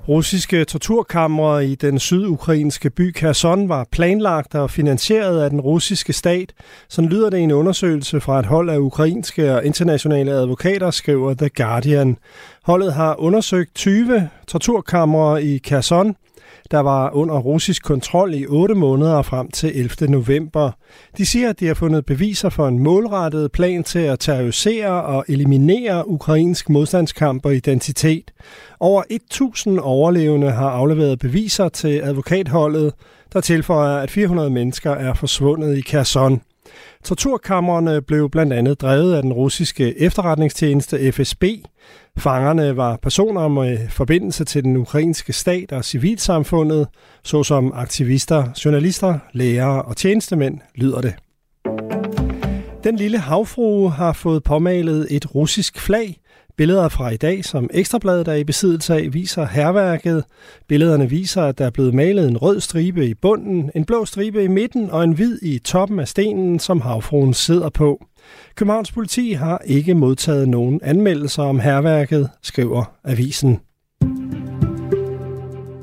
Russiske 0.08 0.64
torturkamre 0.64 1.66
i 1.66 1.74
den 1.74 1.98
sydukrainske 1.98 2.90
by 2.90 3.12
Kherson 3.12 3.68
var 3.68 3.86
planlagt 3.92 4.54
og 4.54 4.70
finansieret 4.70 5.42
af 5.42 5.50
den 5.50 5.60
russiske 5.60 6.12
stat. 6.12 6.52
Sådan 6.88 7.10
lyder 7.10 7.30
det 7.30 7.38
i 7.38 7.42
en 7.42 7.52
undersøgelse 7.52 8.20
fra 8.20 8.38
et 8.38 8.46
hold 8.46 8.70
af 8.70 8.78
ukrainske 8.78 9.54
og 9.54 9.64
internationale 9.64 10.30
advokater, 10.30 10.90
skriver 10.90 11.34
The 11.34 11.48
Guardian. 11.48 12.16
Holdet 12.64 12.92
har 12.92 13.20
undersøgt 13.20 13.74
20 13.74 14.28
torturkamre 14.46 15.44
i 15.44 15.58
Kherson, 15.58 16.16
der 16.70 16.78
var 16.78 17.10
under 17.10 17.38
russisk 17.38 17.82
kontrol 17.82 18.34
i 18.34 18.46
8 18.46 18.74
måneder 18.74 19.22
frem 19.22 19.50
til 19.50 19.80
11. 19.80 20.10
november. 20.10 20.70
De 21.18 21.26
siger, 21.26 21.48
at 21.48 21.60
de 21.60 21.66
har 21.66 21.74
fundet 21.74 22.06
beviser 22.06 22.48
for 22.48 22.68
en 22.68 22.78
målrettet 22.78 23.52
plan 23.52 23.84
til 23.84 23.98
at 23.98 24.20
terrorisere 24.20 25.02
og 25.02 25.24
eliminere 25.28 26.08
ukrainsk 26.08 26.68
modstandskamp 26.68 27.46
og 27.46 27.54
identitet. 27.54 28.30
Over 28.80 29.02
1000 29.10 29.78
overlevende 29.78 30.50
har 30.50 30.70
afleveret 30.70 31.18
beviser 31.18 31.68
til 31.68 32.00
advokatholdet, 32.04 32.92
der 33.32 33.40
tilføjer, 33.40 33.98
at 33.98 34.10
400 34.10 34.50
mennesker 34.50 34.90
er 34.90 35.14
forsvundet 35.14 35.78
i 35.78 35.80
Kherson. 35.80 36.40
Torturkammerne 37.04 38.02
blev 38.02 38.30
blandt 38.30 38.52
andet 38.52 38.80
drevet 38.80 39.14
af 39.14 39.22
den 39.22 39.32
russiske 39.32 40.00
efterretningstjeneste 40.00 41.12
FSB. 41.12 41.44
Fangerne 42.18 42.76
var 42.76 42.96
personer 42.96 43.48
med 43.48 43.88
forbindelse 43.88 44.44
til 44.44 44.64
den 44.64 44.76
ukrainske 44.76 45.32
stat 45.32 45.72
og 45.72 45.84
civilsamfundet, 45.84 46.86
såsom 47.24 47.72
aktivister, 47.74 48.44
journalister, 48.64 49.18
lærere 49.32 49.82
og 49.82 49.96
tjenestemænd, 49.96 50.58
lyder 50.74 51.00
det. 51.00 51.14
Den 52.84 52.96
lille 52.96 53.18
havfrue 53.18 53.90
har 53.90 54.12
fået 54.12 54.42
påmalet 54.42 55.06
et 55.10 55.34
russisk 55.34 55.80
flag, 55.80 56.20
Billeder 56.58 56.88
fra 56.88 57.10
i 57.10 57.16
dag, 57.16 57.44
som 57.44 57.70
Ekstrabladet 57.74 58.28
er 58.28 58.34
i 58.34 58.44
besiddelse 58.44 58.94
af, 58.94 59.14
viser 59.14 59.46
herværket. 59.46 60.24
Billederne 60.68 61.10
viser, 61.10 61.42
at 61.42 61.58
der 61.58 61.66
er 61.66 61.70
blevet 61.70 61.94
malet 61.94 62.28
en 62.28 62.36
rød 62.36 62.60
stribe 62.60 63.06
i 63.06 63.14
bunden, 63.14 63.70
en 63.74 63.84
blå 63.84 64.04
stribe 64.04 64.44
i 64.44 64.48
midten 64.48 64.90
og 64.90 65.04
en 65.04 65.12
hvid 65.12 65.38
i 65.42 65.58
toppen 65.58 65.98
af 65.98 66.08
stenen, 66.08 66.58
som 66.58 66.80
havfruen 66.80 67.34
sidder 67.34 67.68
på. 67.68 68.04
Københavns 68.54 68.92
politi 68.92 69.32
har 69.32 69.62
ikke 69.64 69.94
modtaget 69.94 70.48
nogen 70.48 70.80
anmeldelser 70.82 71.42
om 71.42 71.60
herværket, 71.60 72.30
skriver 72.42 72.84
avisen. 73.04 73.60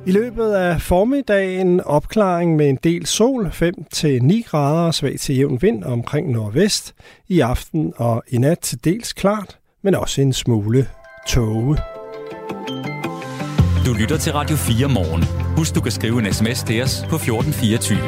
I 0.07 0.11
løbet 0.11 0.51
af 0.51 0.81
formiddagen 0.81 1.81
opklaring 1.81 2.55
med 2.55 2.69
en 2.69 2.79
del 2.83 3.05
sol, 3.05 3.47
5-9 3.47 4.49
grader 4.49 4.91
svag 4.91 5.19
til 5.19 5.35
jævn 5.35 5.61
vind 5.61 5.83
omkring 5.83 6.31
nordvest. 6.31 6.93
I 7.27 7.39
aften 7.39 7.93
og 7.97 8.23
i 8.27 8.37
nat 8.37 8.59
til 8.59 8.83
dels 8.85 9.13
klart 9.13 9.57
men 9.85 9.95
også 9.95 10.21
en 10.21 10.33
smule 10.33 10.87
tåge. 11.27 11.77
Du 13.85 13.93
lytter 13.99 14.17
til 14.17 14.33
Radio 14.33 14.55
4 14.55 14.89
morgen. 14.89 15.23
Husk, 15.57 15.75
du 15.75 15.81
kan 15.81 15.91
skrive 15.91 16.19
en 16.19 16.33
sms 16.33 16.63
til 16.63 16.83
os 16.83 17.05
på 17.09 17.15
1424. 17.15 17.99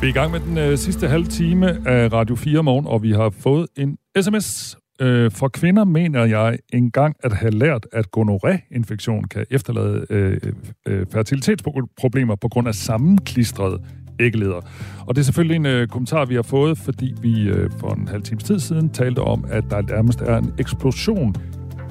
Vi 0.00 0.06
er 0.06 0.10
i 0.10 0.12
gang 0.12 0.30
med 0.30 0.40
den 0.40 0.58
øh, 0.58 0.78
sidste 0.78 1.08
halve 1.08 1.26
time 1.26 1.66
af 1.88 2.12
Radio 2.12 2.36
4 2.36 2.62
morgen, 2.62 2.86
og 2.86 3.02
vi 3.02 3.12
har 3.12 3.30
fået 3.30 3.66
en 3.76 3.96
sms. 4.20 4.76
Øh, 5.00 5.30
for 5.30 5.48
kvinder 5.48 5.84
mener 5.84 6.24
jeg 6.24 6.58
engang 6.72 7.16
at 7.24 7.32
have 7.32 7.50
lært, 7.50 7.86
at 7.92 8.10
gonoré-infektion 8.10 9.24
kan 9.24 9.46
efterlade 9.50 10.06
øh, 10.10 10.40
øh, 10.86 11.06
fertilitetsproblemer 11.12 12.36
på 12.36 12.48
grund 12.48 12.68
af 12.68 12.74
sammenklistret 12.74 13.80
æggeleder. 14.20 14.60
Og 15.06 15.14
det 15.14 15.18
er 15.20 15.24
selvfølgelig 15.24 15.56
en 15.56 15.66
øh, 15.66 15.88
kommentar, 15.88 16.24
vi 16.24 16.34
har 16.34 16.42
fået, 16.42 16.78
fordi 16.78 17.14
vi 17.20 17.48
øh, 17.48 17.70
for 17.80 17.94
en 17.94 18.08
halv 18.08 18.22
times 18.22 18.44
tid 18.44 18.58
siden 18.58 18.90
talte 18.90 19.18
om, 19.18 19.44
at 19.50 19.64
der 19.70 19.82
nærmest 19.82 20.20
er 20.20 20.36
en 20.38 20.54
eksplosion 20.58 21.34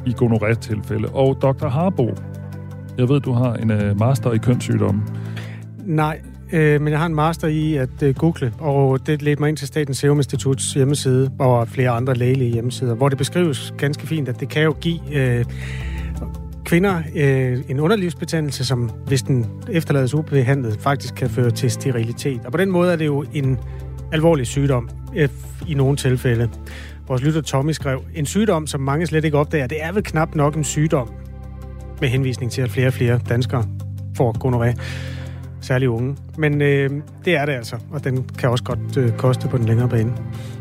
i 0.06 0.14
gonorrhea-tilfælde. 0.18 1.10
Og 1.10 1.38
Dr. 1.42 1.68
Harbo, 1.68 2.16
jeg 2.98 3.10
ved, 3.10 3.22
du 3.22 3.32
har 3.32 3.54
en 3.54 3.72
øh, 3.72 4.00
master 4.00 4.32
i 4.32 4.38
kønssygdomme. 4.38 5.02
Nej, 5.86 6.22
øh, 6.54 6.82
men 6.82 6.92
jeg 6.92 7.00
har 7.00 7.06
en 7.06 7.16
master 7.16 7.48
i 7.48 7.76
at 7.76 8.04
øh, 8.04 8.16
google, 8.16 8.54
og 8.60 9.08
det 9.08 9.22
ledte 9.22 9.42
mig 9.42 9.50
ind 9.50 9.58
til 9.58 9.68
Statens 9.68 9.98
Serum 9.98 10.18
Instituts 10.18 10.74
hjemmeside, 10.74 11.32
og 11.40 11.68
flere 11.68 11.90
andre 11.90 12.14
lægelige 12.14 12.54
hjemmesider, 12.54 12.96
hvor 12.96 13.10
det 13.10 13.18
beskrives 13.18 13.74
ganske 13.78 14.08
fint, 14.08 14.30
at 14.30 14.40
det 14.40 14.50
kan 14.50 14.64
jo 14.64 14.76
give... 14.82 15.00
Øh, 15.14 15.46
kvinder 16.68 17.02
øh, 17.16 17.60
en 17.70 17.80
underlivsbetændelse, 17.80 18.66
som 18.66 18.90
hvis 19.06 19.22
den 19.22 19.46
efterlades 19.72 20.14
ubehandlet, 20.14 20.78
faktisk 20.80 21.16
kan 21.16 21.30
føre 21.30 21.52
til 21.52 21.72
sterilitet. 21.72 22.46
Og 22.46 22.52
på 22.52 22.58
den 22.58 22.72
måde 22.72 22.92
er 22.92 22.96
det 22.96 23.06
jo 23.06 23.26
en 23.34 23.58
alvorlig 24.12 24.48
sygdom 24.48 24.90
øh, 25.16 25.30
i 25.68 25.74
nogle 25.74 25.98
tilfælde. 25.98 26.50
Vores 27.08 27.24
lytter 27.24 27.42
Tommy 27.42 27.72
skrev, 27.72 28.04
en 28.16 28.26
sygdom, 28.26 28.68
som 28.68 28.82
mange 28.82 29.08
slet 29.08 29.26
ikke 29.26 29.38
opdager, 29.38 29.68
det 29.68 29.84
er 29.84 29.92
vel 29.92 30.04
knap 30.04 30.36
nok 30.36 30.56
en 30.56 30.64
sygdom, 30.64 31.10
med 32.02 32.10
henvisning 32.10 32.52
til, 32.52 32.62
at 32.62 32.70
flere 32.70 32.88
og 32.88 32.94
flere 32.94 33.20
danskere 33.30 33.66
får 34.18 34.36
gonoré, 34.46 34.82
særligt 35.62 35.90
unge. 35.90 36.16
Men 36.38 36.62
øh, 36.62 36.90
det 37.26 37.36
er 37.36 37.46
det 37.46 37.54
altså, 37.54 37.76
og 37.92 38.04
den 38.04 38.30
kan 38.40 38.50
også 38.50 38.64
godt 38.64 38.98
øh, 38.98 39.12
koste 39.12 39.48
på 39.48 39.58
den 39.58 39.66
længere 39.66 39.90
bane. 39.90 40.14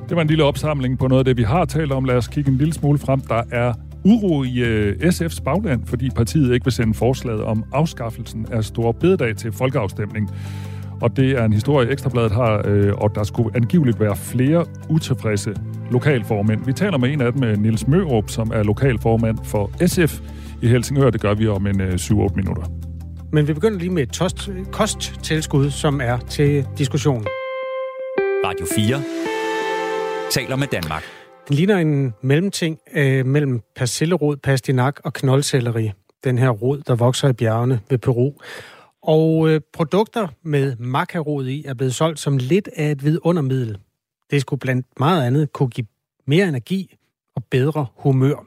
Det 0.08 0.16
var 0.16 0.22
en 0.22 0.28
lille 0.28 0.44
opsamling 0.44 0.98
på 0.98 1.08
noget 1.08 1.18
af 1.18 1.24
det, 1.24 1.36
vi 1.36 1.42
har 1.42 1.64
talt 1.64 1.92
om. 1.92 2.04
Lad 2.04 2.16
os 2.16 2.28
kigge 2.28 2.50
en 2.50 2.56
lille 2.56 2.74
smule 2.74 2.98
frem. 2.98 3.20
Der 3.20 3.42
er 3.50 3.72
uro 4.06 4.44
i 4.44 4.58
øh, 4.58 4.96
SF's 5.02 5.42
bagland, 5.44 5.86
fordi 5.86 6.10
partiet 6.10 6.54
ikke 6.54 6.64
vil 6.64 6.72
sende 6.72 6.94
forslaget 6.94 7.42
om 7.42 7.64
afskaffelsen 7.72 8.46
af 8.52 8.64
store 8.64 8.94
bededag 8.94 9.36
til 9.36 9.52
folkeafstemning. 9.52 10.30
Og 11.00 11.16
det 11.16 11.30
er 11.30 11.44
en 11.44 11.52
historie, 11.52 11.90
Ekstrabladet 11.90 12.32
har, 12.32 12.62
øh, 12.64 12.92
og 12.94 13.14
der 13.14 13.24
skulle 13.24 13.56
angiveligt 13.56 14.00
være 14.00 14.16
flere 14.16 14.66
utilfredse 14.90 15.54
lokalformænd. 15.90 16.64
Vi 16.64 16.72
taler 16.72 16.98
med 16.98 17.12
en 17.12 17.20
af 17.20 17.32
dem, 17.32 17.40
med 17.40 17.56
Nils 17.56 17.88
Mørup, 17.88 18.30
som 18.30 18.50
er 18.54 18.62
lokalformand 18.62 19.38
for 19.44 19.86
SF 19.86 20.20
i 20.62 20.66
Helsingør. 20.66 21.10
Det 21.10 21.20
gør 21.20 21.34
vi 21.34 21.48
om 21.48 21.66
en 21.66 21.80
øh, 21.80 21.94
7-8 21.94 22.34
minutter. 22.34 22.62
Men 23.32 23.48
vi 23.48 23.52
begynder 23.52 23.78
lige 23.78 23.90
med 23.90 24.02
et 24.02 24.10
tost, 24.10 24.50
kosttilskud, 24.72 25.70
som 25.70 26.00
er 26.00 26.18
til 26.18 26.66
diskussion. 26.78 27.26
Radio 28.44 28.66
4 28.76 29.02
taler 30.30 30.56
med 30.56 30.66
Danmark. 30.66 31.25
Den 31.48 31.56
ligner 31.56 31.76
en 31.76 32.14
mellemting 32.22 32.78
øh, 32.94 33.26
mellem 33.26 33.60
persillerod, 33.76 34.36
pastinak 34.36 35.00
og 35.04 35.12
knoldcelleri. 35.12 35.92
Den 36.24 36.38
her 36.38 36.50
rod, 36.50 36.80
der 36.86 36.94
vokser 36.94 37.28
i 37.28 37.32
bjergene 37.32 37.80
ved 37.90 37.98
Peru. 37.98 38.32
Og 39.02 39.48
øh, 39.48 39.60
produkter 39.72 40.28
med 40.42 40.76
makarod 40.76 41.46
i 41.46 41.64
er 41.64 41.74
blevet 41.74 41.94
solgt 41.94 42.20
som 42.20 42.36
lidt 42.36 42.68
af 42.76 42.90
et 42.90 43.04
vidundermiddel. 43.04 43.78
Det 44.30 44.40
skulle 44.40 44.60
blandt 44.60 44.86
meget 45.00 45.26
andet 45.26 45.52
kunne 45.52 45.68
give 45.68 45.86
mere 46.26 46.48
energi 46.48 46.96
og 47.36 47.44
bedre 47.50 47.86
humør. 47.96 48.46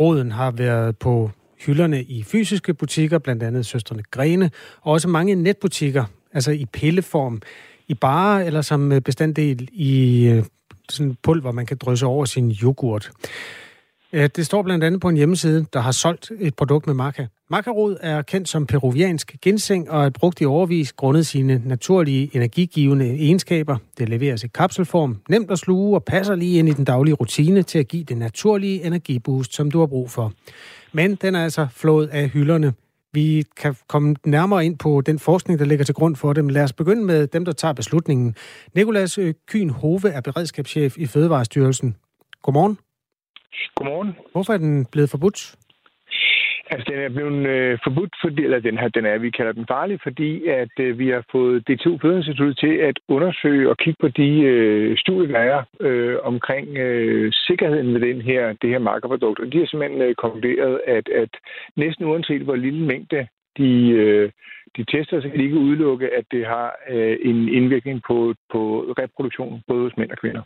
Roden 0.00 0.32
har 0.32 0.50
været 0.50 0.98
på 0.98 1.30
hylderne 1.66 2.02
i 2.02 2.22
fysiske 2.22 2.74
butikker, 2.74 3.18
blandt 3.18 3.42
andet 3.42 3.66
Søsterne 3.66 4.02
Grene, 4.10 4.50
og 4.80 4.92
også 4.92 5.08
mange 5.08 5.34
netbutikker, 5.34 6.04
altså 6.32 6.50
i 6.50 6.66
pilleform, 6.72 7.42
i 7.88 7.94
bare 7.94 8.46
eller 8.46 8.62
som 8.62 8.92
bestanddel 9.04 9.68
i 9.72 10.24
øh, 10.26 10.44
sådan 10.88 11.16
pulver, 11.22 11.52
man 11.52 11.66
kan 11.66 11.76
drysse 11.76 12.06
over 12.06 12.24
sin 12.24 12.50
yoghurt. 12.62 13.10
Øh, 14.12 14.30
det 14.36 14.46
står 14.46 14.62
blandt 14.62 14.84
andet 14.84 15.00
på 15.00 15.08
en 15.08 15.16
hjemmeside, 15.16 15.66
der 15.72 15.80
har 15.80 15.92
solgt 15.92 16.30
et 16.40 16.54
produkt 16.54 16.86
med 16.86 16.94
maca. 16.94 17.26
Makarod 17.50 17.96
er 18.00 18.22
kendt 18.22 18.48
som 18.48 18.66
peruviansk 18.66 19.36
ginseng 19.42 19.90
og 19.90 20.04
er 20.04 20.10
brugt 20.10 20.40
i 20.40 20.44
overvis 20.44 20.92
grundet 20.92 21.26
sine 21.26 21.62
naturlige 21.64 22.30
energigivende 22.34 23.06
egenskaber. 23.06 23.76
Det 23.98 24.08
leveres 24.08 24.44
i 24.44 24.48
kapselform, 24.48 25.16
nemt 25.28 25.50
at 25.50 25.58
sluge 25.58 25.96
og 25.96 26.04
passer 26.04 26.34
lige 26.34 26.58
ind 26.58 26.68
i 26.68 26.72
den 26.72 26.84
daglige 26.84 27.14
rutine 27.14 27.62
til 27.62 27.78
at 27.78 27.88
give 27.88 28.04
det 28.04 28.16
naturlige 28.16 28.84
energiboost, 28.84 29.54
som 29.54 29.70
du 29.70 29.78
har 29.78 29.86
brug 29.86 30.10
for. 30.10 30.32
Men 30.92 31.14
den 31.14 31.34
er 31.34 31.44
altså 31.44 31.66
flået 31.70 32.06
af 32.06 32.28
hylderne. 32.28 32.72
Vi 33.14 33.44
kan 33.56 33.76
komme 33.88 34.16
nærmere 34.24 34.66
ind 34.66 34.78
på 34.78 35.00
den 35.00 35.18
forskning, 35.18 35.58
der 35.58 35.64
ligger 35.64 35.84
til 35.84 35.94
grund 35.94 36.16
for 36.16 36.32
det, 36.32 36.44
men 36.44 36.52
lad 36.52 36.62
os 36.62 36.72
begynde 36.72 37.04
med 37.04 37.26
dem, 37.26 37.44
der 37.44 37.52
tager 37.52 37.72
beslutningen. 37.72 38.36
Nikolas 38.74 39.18
Kyn 39.46 39.68
Hove 39.68 40.08
er 40.08 40.20
beredskabschef 40.20 40.98
i 40.98 41.06
Fødevarestyrelsen. 41.06 41.96
Godmorgen. 42.42 42.78
Godmorgen. 43.74 44.12
Hvorfor 44.32 44.52
er 44.52 44.58
den 44.58 44.86
blevet 44.86 45.10
forbudt? 45.10 45.54
Altså, 46.72 46.86
den 46.92 47.00
er 47.00 47.08
blevet 47.08 47.46
øh, 47.54 47.78
forbudt, 47.84 48.14
fordi, 48.24 48.44
eller 48.44 48.60
den 48.60 48.78
her, 48.78 48.88
den 48.88 49.04
er, 49.06 49.18
vi 49.18 49.30
kalder 49.30 49.52
den 49.52 49.66
farlig, 49.68 49.98
fordi 50.02 50.46
at 50.46 50.74
øh, 50.80 50.98
vi 50.98 51.08
har 51.08 51.24
fået 51.32 51.68
DTU 51.68 51.98
Fødeinstituttet 52.02 52.58
til 52.58 52.74
at 52.88 52.96
undersøge 53.08 53.70
og 53.70 53.76
kigge 53.76 53.98
på 54.00 54.08
de 54.08 54.30
øh, 54.52 54.98
studier, 54.98 55.32
der 55.32 55.38
er 55.38 55.62
øh, 55.80 56.16
omkring 56.22 56.66
øh, 56.76 57.32
sikkerheden 57.32 57.94
ved 57.94 58.00
den 58.00 58.20
her, 58.20 58.52
det 58.62 58.70
her 58.70 58.78
markerprodukt. 58.78 59.40
Og 59.40 59.52
de 59.52 59.58
har 59.58 59.66
simpelthen 59.66 60.02
øh, 60.02 60.14
konkluderet, 60.14 60.80
at, 60.86 61.08
at 61.08 61.32
næsten 61.76 62.04
uanset 62.04 62.42
hvor 62.42 62.56
lille 62.56 62.84
mængde 62.86 63.26
de, 63.58 63.90
øh, 63.90 64.30
de 64.76 64.84
tester, 64.84 65.20
så 65.20 65.28
kan 65.28 65.38
de 65.38 65.44
ikke 65.44 65.64
udelukke, 65.66 66.06
at 66.18 66.24
det 66.30 66.46
har 66.46 66.68
øh, 66.90 67.16
en 67.22 67.48
indvirkning 67.48 68.02
på, 68.06 68.34
på 68.52 68.60
reproduktion, 69.02 69.62
både 69.68 69.82
hos 69.82 69.96
mænd 69.96 70.10
og 70.10 70.18
kvinder. 70.18 70.42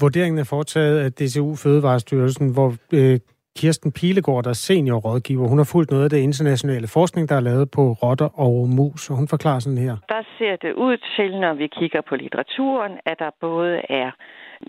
Vurderingen 0.00 0.38
er 0.38 0.44
foretaget 0.44 0.98
af 0.98 1.12
DCU 1.12 1.54
Fødevarestyrelsen, 1.54 2.52
hvor 2.52 2.68
øh, 2.94 3.18
Kirsten 3.58 3.92
Pilegaard, 3.92 4.44
der 4.44 4.50
er 4.50 4.60
seniorrådgiver. 4.68 5.48
Hun 5.48 5.58
har 5.58 5.68
fulgt 5.72 5.90
noget 5.90 6.04
af 6.04 6.10
det 6.10 6.18
internationale 6.18 6.88
forskning, 6.88 7.28
der 7.28 7.36
er 7.36 7.40
lavet 7.40 7.70
på 7.70 7.92
rotter 8.02 8.30
og 8.46 8.68
mus, 8.68 9.10
og 9.10 9.16
hun 9.16 9.28
forklarer 9.28 9.58
sådan 9.58 9.78
her. 9.78 9.96
Der 10.08 10.22
ser 10.38 10.56
det 10.56 10.72
ud 10.72 10.96
til, 11.16 11.40
når 11.40 11.54
vi 11.54 11.66
kigger 11.66 12.00
på 12.08 12.16
litteraturen, 12.16 12.92
at 13.06 13.18
der 13.18 13.30
både 13.40 13.80
er 13.88 14.10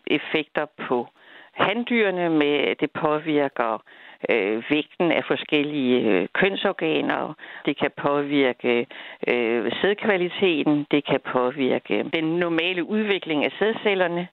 effekter 0.08 0.65
på 0.88 1.08
handdyrene 1.54 2.30
med, 2.30 2.76
det 2.82 2.89
påvirker 2.91 3.84
øh, 4.30 4.63
vægten 4.69 5.12
af 5.12 5.23
forskellige 5.28 5.99
øh, 6.12 6.28
kønsorganer. 6.34 7.34
Det 7.65 7.80
kan 7.80 7.91
påvirke 7.97 8.88
øh, 9.28 9.71
sædkvaliteten. 9.82 10.86
Det 10.91 11.06
kan 11.06 11.19
påvirke 11.34 12.06
den 12.13 12.23
normale 12.23 12.84
udvikling 12.84 13.45
af 13.45 13.51
sædcellerne. 13.60 14.28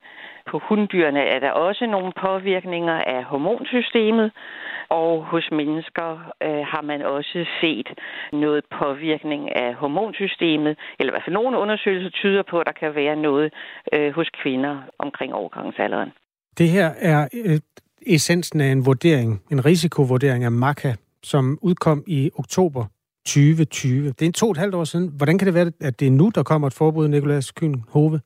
På 0.50 0.58
hunddyrene 0.58 1.20
er 1.20 1.38
der 1.38 1.50
også 1.50 1.86
nogle 1.86 2.12
påvirkninger 2.20 2.94
af 2.94 3.24
hormonsystemet, 3.24 4.32
og 4.88 5.24
hos 5.24 5.48
mennesker 5.52 6.32
øh, 6.42 6.64
har 6.72 6.82
man 6.82 7.02
også 7.02 7.46
set 7.60 7.88
noget 8.32 8.64
påvirkning 8.80 9.56
af 9.56 9.74
hormonsystemet, 9.74 10.78
eller 10.98 11.10
i 11.10 11.14
hvert 11.14 11.24
fald 11.24 11.34
nogle 11.34 11.58
undersøgelser 11.58 12.10
tyder 12.10 12.42
på, 12.42 12.58
at 12.60 12.66
der 12.66 12.72
kan 12.72 12.94
være 12.94 13.16
noget 13.16 13.52
øh, 13.92 14.12
hos 14.12 14.30
kvinder 14.42 14.74
omkring 14.98 15.34
overgangsalderen. 15.34 16.12
Det 16.58 16.68
her 16.68 16.90
er 17.00 17.28
et 17.32 17.62
essensen 18.06 18.60
af 18.60 18.72
en 18.72 18.86
vurdering, 18.86 19.42
en 19.50 19.64
risikovurdering 19.64 20.44
af 20.44 20.52
MACA, 20.52 20.94
som 21.22 21.58
udkom 21.62 22.04
i 22.06 22.30
oktober 22.34 22.84
2020. 23.26 24.08
Det 24.08 24.22
er 24.22 24.26
en 24.26 24.32
to 24.32 24.46
og 24.46 24.50
et 24.50 24.56
halvt 24.56 24.74
år 24.74 24.84
siden. 24.84 25.08
Hvordan 25.08 25.38
kan 25.38 25.46
det 25.46 25.54
være, 25.54 25.72
at 25.80 26.00
det 26.00 26.06
er 26.06 26.12
nu, 26.12 26.30
der 26.34 26.42
kommer 26.42 26.66
et 26.66 26.74
forbud, 26.74 27.08
Nikolas 27.08 27.50
Kyn 27.50 27.74
Hove? 27.88 28.20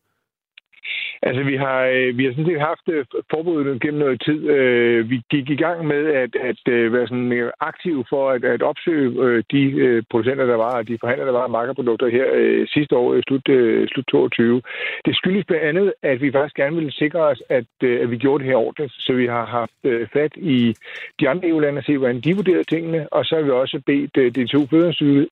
Altså, 1.23 1.43
vi 1.43 1.57
har, 1.57 1.81
øh, 1.97 2.19
vi 2.19 2.25
har 2.25 2.33
sådan 2.33 2.51
set 2.51 2.69
haft 2.71 2.87
øh, 2.89 3.05
forbuddet 3.31 3.81
gennem 3.81 4.01
noget 4.01 4.23
tid. 4.27 4.41
Øh, 4.57 5.11
vi 5.11 5.21
gik 5.31 5.51
i 5.51 5.57
gang 5.65 5.87
med 5.87 6.03
at, 6.23 6.33
at 6.51 6.61
være 6.93 7.07
sådan 7.09 7.51
aktive 7.61 8.05
for 8.09 8.31
at, 8.31 8.45
at 8.45 8.63
opsøge 8.63 9.43
de 9.53 10.03
producenter, 10.11 10.47
der 10.47 10.57
var, 10.57 10.77
og 10.79 10.89
de 10.89 10.99
forhandlere, 11.01 11.27
der 11.27 11.39
var 11.39 11.45
af 11.45 11.51
markerprodukter 11.51 12.09
her 12.09 12.27
sidste 12.75 12.97
år, 12.97 13.21
slut, 13.29 13.47
slut 13.93 14.07
22. 14.07 14.63
Det 15.05 15.17
skyldes 15.17 15.45
blandt 15.45 15.65
andet, 15.65 15.93
at 16.03 16.21
vi 16.21 16.33
faktisk 16.33 16.57
gerne 16.57 16.77
ville 16.77 16.93
sikre 16.93 17.21
os, 17.21 17.43
at, 17.49 17.67
at 17.83 18.11
vi 18.11 18.17
gjorde 18.17 18.45
det 18.45 18.51
her 18.51 18.57
ordentligt. 18.57 18.93
Så 18.93 19.13
vi 19.13 19.27
har 19.27 19.47
haft 19.47 20.11
fat 20.13 20.33
i 20.37 20.75
de 21.21 21.29
andre 21.29 21.49
EU-lande 21.49 21.79
og 21.79 21.85
se, 21.85 21.99
hvordan 21.99 22.21
de 22.21 22.37
vurderede 22.37 22.65
tingene, 22.65 23.13
og 23.13 23.25
så 23.25 23.35
har 23.37 23.43
vi 23.43 23.51
også 23.51 23.83
bedt 23.87 24.15
de 24.37 24.47
to 24.47 24.67
fødevarestyret 24.67 25.29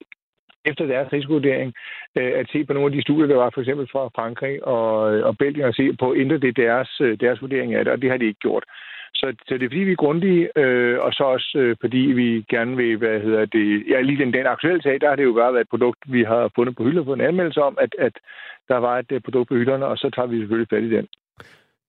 efter 0.65 0.87
deres 0.87 1.13
risikovurdering 1.13 1.75
øh, 2.19 2.33
at 2.41 2.47
se 2.53 2.65
på 2.65 2.73
nogle 2.73 2.87
af 2.87 2.93
de 2.93 3.03
studier, 3.03 3.27
der 3.27 3.37
var 3.37 3.51
for 3.55 3.61
eksempel 3.61 3.87
fra 3.93 4.11
Frankrig 4.17 4.67
og, 4.67 5.15
øh, 5.15 5.27
og 5.27 5.39
Belgien, 5.39 5.67
og 5.67 5.75
se 5.75 5.93
på, 5.93 6.15
ændrer 6.17 6.39
det 6.39 6.57
deres, 6.57 7.01
øh, 7.01 7.21
deres 7.21 7.43
vurdering 7.43 7.75
af 7.75 7.85
det, 7.85 7.93
og 7.93 8.03
det 8.03 8.11
har 8.11 8.17
de 8.17 8.27
ikke 8.27 8.41
gjort. 8.41 8.65
Så, 9.15 9.35
så 9.49 9.55
det 9.55 9.63
er 9.63 9.69
fordi, 9.69 9.89
vi 9.91 9.93
er 9.93 10.05
grundige, 10.05 10.59
øh, 10.59 10.99
og 11.01 11.13
så 11.13 11.25
også 11.25 11.59
øh, 11.59 11.77
fordi 11.81 11.99
vi 12.21 12.45
gerne 12.51 12.77
vil, 12.77 12.97
hvad 12.97 13.21
hedder 13.21 13.45
det, 13.45 13.85
ja, 13.91 14.01
lige 14.01 14.25
den, 14.25 14.33
den 14.33 14.47
aktuelle 14.47 14.83
sag, 14.83 15.01
der 15.01 15.09
har 15.09 15.17
det 15.17 15.25
jo 15.25 15.33
bare 15.33 15.53
været 15.53 15.67
et 15.67 15.75
produkt, 15.75 15.99
vi 16.07 16.23
har 16.23 16.51
fundet 16.57 16.77
på 16.77 16.85
hylder 16.85 17.05
på 17.05 17.13
en 17.13 17.21
anmeldelse 17.21 17.63
om, 17.63 17.79
at, 17.81 17.93
at 17.99 18.15
der 18.69 18.77
var 18.77 18.99
et 18.99 19.13
øh, 19.13 19.21
produkt 19.21 19.49
på 19.49 19.55
hylderne, 19.55 19.87
og 19.87 19.97
så 19.99 20.11
tager 20.15 20.27
vi 20.27 20.39
selvfølgelig 20.39 20.71
fat 20.71 20.83
i 20.83 20.97
den. 20.97 21.07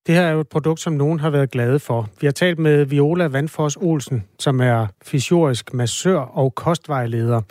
Det 0.08 0.16
her 0.16 0.22
er 0.22 0.32
jo 0.32 0.40
et 0.40 0.50
produkt, 0.50 0.80
som 0.80 0.94
nogen 0.94 1.20
har 1.20 1.30
været 1.30 1.52
glade 1.52 1.80
for. 1.80 2.06
Vi 2.22 2.28
har 2.28 2.32
talt 2.32 2.60
med 2.60 2.86
Viola 2.86 3.28
Vandfors 3.28 3.76
Olsen, 3.76 4.24
som 4.40 4.60
er 4.60 4.88
fysiorisk 5.06 5.74
massør 5.74 6.20
og 6.20 6.56
kostvejleder 6.56 7.42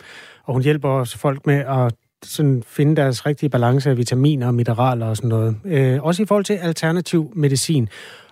og 0.45 0.53
hun 0.53 0.63
hjælper 0.63 0.89
også 0.89 1.19
folk 1.19 1.45
med 1.45 1.59
at 1.77 1.93
sådan 2.23 2.63
finde 2.77 2.95
deres 2.95 3.25
rigtige 3.25 3.49
balance 3.49 3.89
af 3.89 3.97
vitaminer 3.97 4.47
og 4.47 4.53
mineraler 4.53 5.07
og 5.09 5.15
sådan 5.17 5.29
noget. 5.29 5.51
Øh, 5.65 6.03
også 6.03 6.23
i 6.23 6.25
forhold 6.25 6.45
til 6.45 6.57
alternativ 6.69 7.31
medicin. 7.35 7.89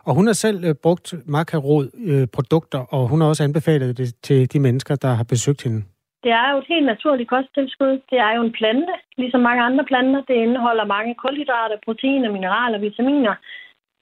Og 0.07 0.15
hun 0.15 0.25
har 0.27 0.33
selv 0.33 0.59
øh, 0.67 0.75
brugt 0.83 1.13
makarod 1.35 1.85
øh, 2.11 2.27
produkter, 2.35 2.81
og 2.95 3.01
hun 3.11 3.21
har 3.21 3.27
også 3.27 3.43
anbefalet 3.43 3.97
det 3.97 4.07
til 4.27 4.53
de 4.53 4.59
mennesker, 4.59 4.95
der 4.95 5.11
har 5.19 5.23
besøgt 5.23 5.63
hende. 5.63 5.81
Det 6.23 6.31
er 6.41 6.47
jo 6.51 6.57
et 6.57 6.71
helt 6.73 6.87
naturligt 6.93 7.29
kosttilskud. 7.29 7.93
Det 8.11 8.19
er 8.27 8.31
jo 8.37 8.41
en 8.43 8.57
plante, 8.59 8.93
ligesom 9.21 9.41
mange 9.49 9.63
andre 9.63 9.85
planter. 9.91 10.21
Det 10.29 10.37
indeholder 10.45 10.85
mange 10.95 11.13
kulhydrater, 11.23 11.77
proteiner, 11.87 12.31
mineraler, 12.31 12.79
vitaminer. 12.87 13.35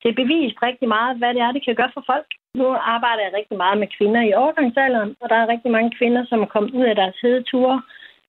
Det 0.01 0.09
er 0.09 0.21
bevist 0.23 0.57
rigtig 0.67 0.87
meget, 0.95 1.17
hvad 1.17 1.31
det 1.35 1.41
er, 1.45 1.51
det 1.51 1.65
kan 1.65 1.75
gøre 1.79 1.95
for 1.97 2.03
folk. 2.11 2.29
Nu 2.59 2.65
arbejder 2.95 3.23
jeg 3.23 3.33
rigtig 3.39 3.57
meget 3.63 3.77
med 3.81 3.87
kvinder 3.97 4.21
i 4.25 4.33
overgangsalderen, 4.41 5.11
og 5.21 5.29
der 5.29 5.37
er 5.39 5.51
rigtig 5.53 5.71
mange 5.71 5.91
kvinder, 5.97 6.23
som 6.29 6.39
er 6.41 6.53
kommet 6.53 6.71
ud 6.79 6.85
af 6.91 6.95
deres 6.95 7.17
hedeture, 7.23 7.81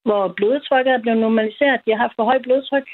hvor 0.07 0.22
blodtrykket 0.38 0.92
er 0.92 1.03
blevet 1.05 1.20
normaliseret. 1.20 1.84
De 1.84 1.90
har 1.92 2.00
haft 2.05 2.16
for 2.16 2.24
højt 2.30 2.46
blodtryk. 2.46 2.86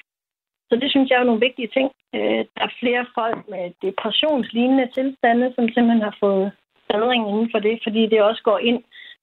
Så 0.68 0.74
det 0.82 0.90
synes 0.90 1.10
jeg 1.10 1.18
er 1.20 1.28
nogle 1.28 1.46
vigtige 1.46 1.70
ting. 1.76 1.88
Øh, 2.16 2.42
der 2.54 2.62
er 2.66 2.78
flere 2.80 3.04
folk 3.18 3.38
med 3.52 3.64
depressionslignende 3.86 4.86
tilstande, 4.96 5.46
som 5.56 5.64
simpelthen 5.74 6.06
har 6.08 6.16
fået 6.24 6.46
bedring 6.92 7.22
inden 7.30 7.48
for 7.52 7.60
det, 7.66 7.76
fordi 7.84 8.02
det 8.12 8.22
også 8.22 8.42
går 8.50 8.58
ind 8.58 8.80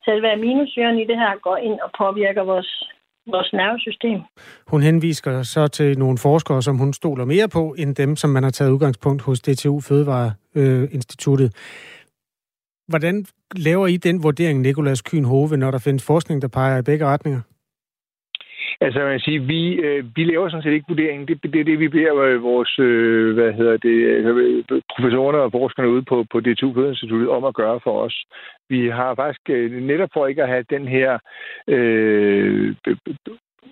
selve 0.07 0.27
aminosyren 0.33 0.97
i 0.99 1.05
det 1.09 1.17
her 1.23 1.33
går 1.47 1.57
ind 1.57 1.77
og 1.85 1.89
påvirker 2.01 2.43
vores, 2.43 2.69
vores 3.33 3.49
nervesystem. 3.53 4.19
Hun 4.67 4.81
henviser 4.81 5.43
så 5.43 5.67
til 5.67 5.99
nogle 5.99 6.17
forskere, 6.17 6.61
som 6.61 6.77
hun 6.77 6.93
stoler 6.93 7.25
mere 7.25 7.47
på, 7.49 7.75
end 7.77 7.95
dem, 7.95 8.15
som 8.15 8.29
man 8.29 8.43
har 8.43 8.49
taget 8.49 8.71
udgangspunkt 8.71 9.21
hos 9.21 9.39
DTU 9.39 9.79
Fødevareinstituttet. 9.79 11.49
Hvordan 12.87 13.25
laver 13.55 13.87
I 13.87 13.97
den 13.97 14.23
vurdering, 14.23 14.61
Nikolas 14.61 15.01
Kyn 15.01 15.23
Hove, 15.23 15.57
når 15.57 15.71
der 15.71 15.79
findes 15.79 16.05
forskning, 16.05 16.41
der 16.41 16.47
peger 16.47 16.77
i 16.77 16.81
begge 16.81 17.05
retninger? 17.05 17.41
Altså, 18.81 18.99
man 18.99 19.19
siger, 19.19 19.39
vi, 19.39 19.73
øh, 19.73 20.05
vi 20.15 20.23
laver 20.23 20.49
sådan 20.49 20.63
set 20.63 20.73
ikke 20.73 20.85
vurderingen. 20.87 21.27
Det, 21.27 21.53
det 21.53 21.59
er 21.59 21.63
det, 21.63 21.79
vi 21.79 21.87
beder 21.87 22.15
øh, 22.15 22.43
vores, 22.43 22.79
øh, 22.79 23.33
hvad 23.33 23.53
hedder 23.53 23.77
det, 23.77 23.97
øh, 23.99 24.63
professorerne 24.95 25.37
og 25.37 25.51
forskerne 25.51 25.89
ude 25.89 26.03
på, 26.03 26.25
på 26.31 26.39
DTU 26.39 26.73
Fødeinstituttet 26.73 27.29
om 27.29 27.43
at 27.43 27.55
gøre 27.55 27.79
for 27.83 28.01
os. 28.01 28.25
Vi 28.69 28.87
har 28.89 29.15
faktisk, 29.15 29.41
øh, 29.49 29.71
netop 29.71 30.09
for 30.13 30.27
ikke 30.27 30.43
at 30.43 30.49
have 30.49 30.65
den 30.69 30.87
her 30.87 31.19
øh, 31.67 32.75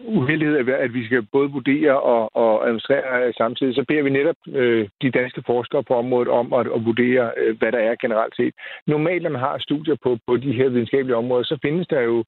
uheldighed, 0.06 0.70
at 0.70 0.94
vi 0.94 1.06
skal 1.06 1.28
både 1.32 1.50
vurdere 1.50 2.02
og, 2.02 2.36
og 2.36 2.66
administrere 2.66 3.34
samtidig, 3.34 3.76
så 3.76 3.86
beder 3.88 4.04
vi 4.04 4.10
netop 4.10 4.36
øh, 4.48 4.88
de 5.02 5.12
danske 5.12 5.44
forskere 5.46 5.84
på 5.84 5.94
området 5.96 6.28
om 6.28 6.54
at, 6.54 6.68
at 6.76 6.86
vurdere, 6.86 7.32
øh, 7.38 7.58
hvad 7.58 7.72
der 7.72 7.80
er 7.80 7.96
generelt 8.02 8.36
set. 8.36 8.54
Normalt, 8.88 9.24
når 9.24 9.30
man 9.30 9.40
har 9.42 9.58
studier 9.60 9.96
på, 10.04 10.18
på 10.28 10.38
de 10.38 10.54
her 10.54 10.70
videnskabelige 10.70 11.16
områder, 11.16 11.44
så 11.44 11.58
findes 11.62 11.88
der 11.88 12.02
jo 12.02 12.24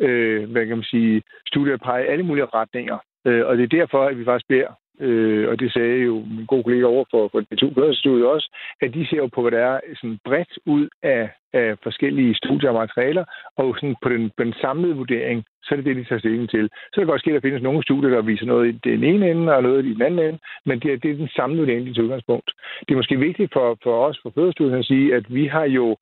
øh, 0.00 0.50
hvad 0.50 0.66
kan 0.66 0.76
man 0.76 0.84
sige, 0.84 1.22
studier 1.46 1.76
peger 1.76 2.04
i 2.04 2.06
alle 2.06 2.24
mulige 2.24 2.46
retninger. 2.54 2.98
Øh, 3.26 3.46
og 3.46 3.56
det 3.56 3.62
er 3.62 3.78
derfor, 3.78 4.04
at 4.04 4.18
vi 4.18 4.24
faktisk 4.24 4.48
beder, 4.48 4.72
øh, 5.00 5.48
og 5.48 5.60
det 5.60 5.72
sagde 5.72 5.98
jo 5.98 6.14
min 6.36 6.46
gode 6.46 6.62
kollega 6.62 6.84
over 6.84 7.04
for, 7.10 7.28
for 7.28 7.40
det 7.40 7.58
to 7.58 7.92
studier 7.92 8.26
også, 8.26 8.48
at 8.80 8.94
de 8.94 9.06
ser 9.06 9.16
jo 9.16 9.26
på, 9.26 9.42
hvad 9.42 9.50
der 9.50 9.58
er 9.58 9.80
sådan 10.00 10.18
bredt 10.24 10.58
ud 10.66 10.88
af, 11.02 11.30
af 11.52 11.76
forskellige 11.82 12.34
studier 12.34 12.70
og 12.70 12.74
materialer, 12.74 13.24
og 13.56 13.76
sådan 13.76 13.96
på 14.02 14.08
den, 14.08 14.30
på 14.36 14.44
den 14.44 14.54
samlede 14.60 14.96
vurdering, 14.96 15.44
så 15.62 15.74
er 15.74 15.76
det 15.76 15.84
det, 15.84 15.96
de 15.96 16.04
tager 16.04 16.18
stilling 16.18 16.50
til. 16.50 16.68
Så 16.72 16.94
kan 16.94 17.00
det 17.00 17.08
godt 17.08 17.20
ske, 17.20 17.30
at 17.30 17.34
der 17.34 17.48
findes 17.48 17.62
nogle 17.62 17.82
studier, 17.82 18.10
der 18.10 18.22
viser 18.22 18.46
noget 18.46 18.68
i 18.68 18.90
den 18.90 19.04
ene 19.04 19.30
ende 19.30 19.54
og 19.56 19.62
noget 19.62 19.86
i 19.86 19.94
den 19.94 20.02
anden 20.02 20.26
ende, 20.26 20.38
men 20.66 20.80
det 20.80 20.92
er, 20.92 20.96
det 20.96 21.10
er 21.10 21.14
den 21.14 21.28
samlede 21.28 21.60
vurdering, 21.60 21.94
til 21.94 22.04
udgangspunkt. 22.04 22.50
Det 22.80 22.90
er 22.94 22.96
måske 22.96 23.18
vigtigt 23.18 23.52
for, 23.52 23.78
for 23.82 24.06
os, 24.06 24.18
for 24.22 24.32
fødestudiet, 24.34 24.78
at 24.78 24.84
sige, 24.84 25.14
at 25.14 25.34
vi 25.34 25.46
har 25.46 25.64
jo 25.64 25.96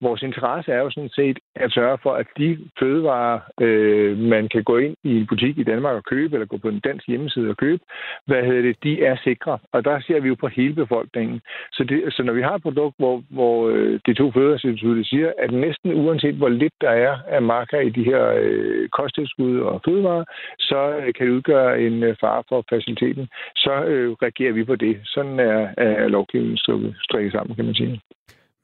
vores 0.00 0.22
interesse 0.22 0.72
er 0.72 0.78
jo 0.78 0.90
sådan 0.90 1.10
set 1.20 1.38
at 1.56 1.72
sørge 1.72 1.98
for, 2.02 2.12
at 2.12 2.26
de 2.38 2.58
fødevarer, 2.78 3.40
øh, 3.60 4.18
man 4.18 4.48
kan 4.48 4.64
gå 4.64 4.76
ind 4.78 4.96
i 5.04 5.12
en 5.20 5.26
butik 5.26 5.58
i 5.58 5.62
Danmark 5.62 5.94
og 5.96 6.04
købe, 6.04 6.34
eller 6.34 6.46
gå 6.46 6.56
på 6.56 6.68
en 6.68 6.80
dansk 6.80 7.06
hjemmeside 7.08 7.50
og 7.50 7.56
købe, 7.56 7.82
hvad 8.26 8.42
hedder 8.42 8.62
det, 8.62 8.76
de 8.82 9.04
er 9.04 9.16
sikre. 9.24 9.58
Og 9.72 9.84
der 9.84 10.00
ser 10.00 10.20
vi 10.20 10.28
jo 10.28 10.34
på 10.34 10.48
hele 10.48 10.74
befolkningen. 10.74 11.40
Så, 11.72 11.84
det, 11.84 12.14
så 12.14 12.22
når 12.22 12.32
vi 12.32 12.42
har 12.42 12.54
et 12.54 12.62
produkt, 12.62 12.94
hvor, 12.98 13.22
hvor 13.30 13.68
øh, 13.68 14.00
de 14.06 14.14
to 14.14 14.32
fødevareinstitutter 14.32 15.04
siger, 15.04 15.32
at 15.38 15.50
næsten 15.50 15.94
uanset 15.94 16.34
hvor 16.34 16.48
lidt 16.48 16.72
der 16.80 16.90
er 16.90 17.18
af 17.26 17.42
marker 17.42 17.80
i 17.80 17.90
de 17.90 18.04
her 18.04 18.24
øh, 18.40 18.88
kosttilskud 18.88 19.60
og 19.60 19.80
fødevarer, 19.84 20.24
så 20.58 20.80
øh, 20.98 21.14
kan 21.14 21.26
det 21.26 21.32
udgøre 21.32 21.80
en 21.80 22.02
øh, 22.02 22.16
fare 22.20 22.42
for 22.48 22.64
faciliteten. 22.70 23.28
Så 23.56 23.84
øh, 23.84 24.12
reagerer 24.12 24.52
vi 24.52 24.64
på 24.64 24.76
det. 24.76 25.00
Sådan 25.04 25.40
er, 25.40 25.68
er 25.76 26.08
lovgivningen 26.08 26.94
strikket 27.02 27.32
sammen, 27.32 27.56
kan 27.56 27.64
man 27.64 27.74
sige. 27.74 28.00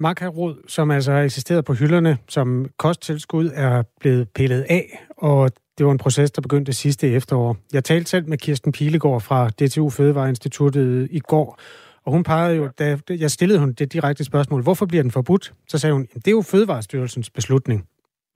Makarod, 0.01 0.55
som 0.69 0.91
altså 0.91 1.13
har 1.13 1.21
eksisteret 1.21 1.65
på 1.65 1.75
hylderne 1.75 2.19
som 2.29 2.67
kosttilskud, 2.79 3.51
er 3.55 3.83
blevet 4.01 4.29
pillet 4.29 4.67
af, 4.69 5.05
og 5.17 5.51
det 5.79 5.87
var 5.87 5.93
en 5.93 5.99
proces, 5.99 6.31
der 6.31 6.43
begyndte 6.43 6.73
sidste 6.73 7.11
efterår. 7.11 7.57
Jeg 7.73 7.85
talte 7.85 8.11
selv 8.11 8.29
med 8.29 8.39
Kirsten 8.39 8.73
Pilegaard 8.73 9.21
fra 9.21 9.49
DTU 9.49 9.91
Fødevareinstituttet 9.91 11.09
i 11.11 11.19
går, 11.19 11.59
og 12.05 12.13
hun 12.13 12.23
pegede 12.23 12.57
jo, 12.57 12.69
da 12.79 12.99
jeg 13.11 13.31
stillede 13.31 13.59
hun 13.59 13.73
det 13.73 13.93
direkte 13.93 14.25
spørgsmål, 14.25 14.63
hvorfor 14.63 14.87
bliver 14.87 15.03
den 15.03 15.11
forbudt? 15.11 15.53
Så 15.69 15.79
sagde 15.79 15.93
hun, 15.93 16.07
det 16.15 16.27
er 16.27 16.31
jo 16.31 16.43
Fødevarestyrelsens 16.43 17.31
beslutning. 17.31 17.87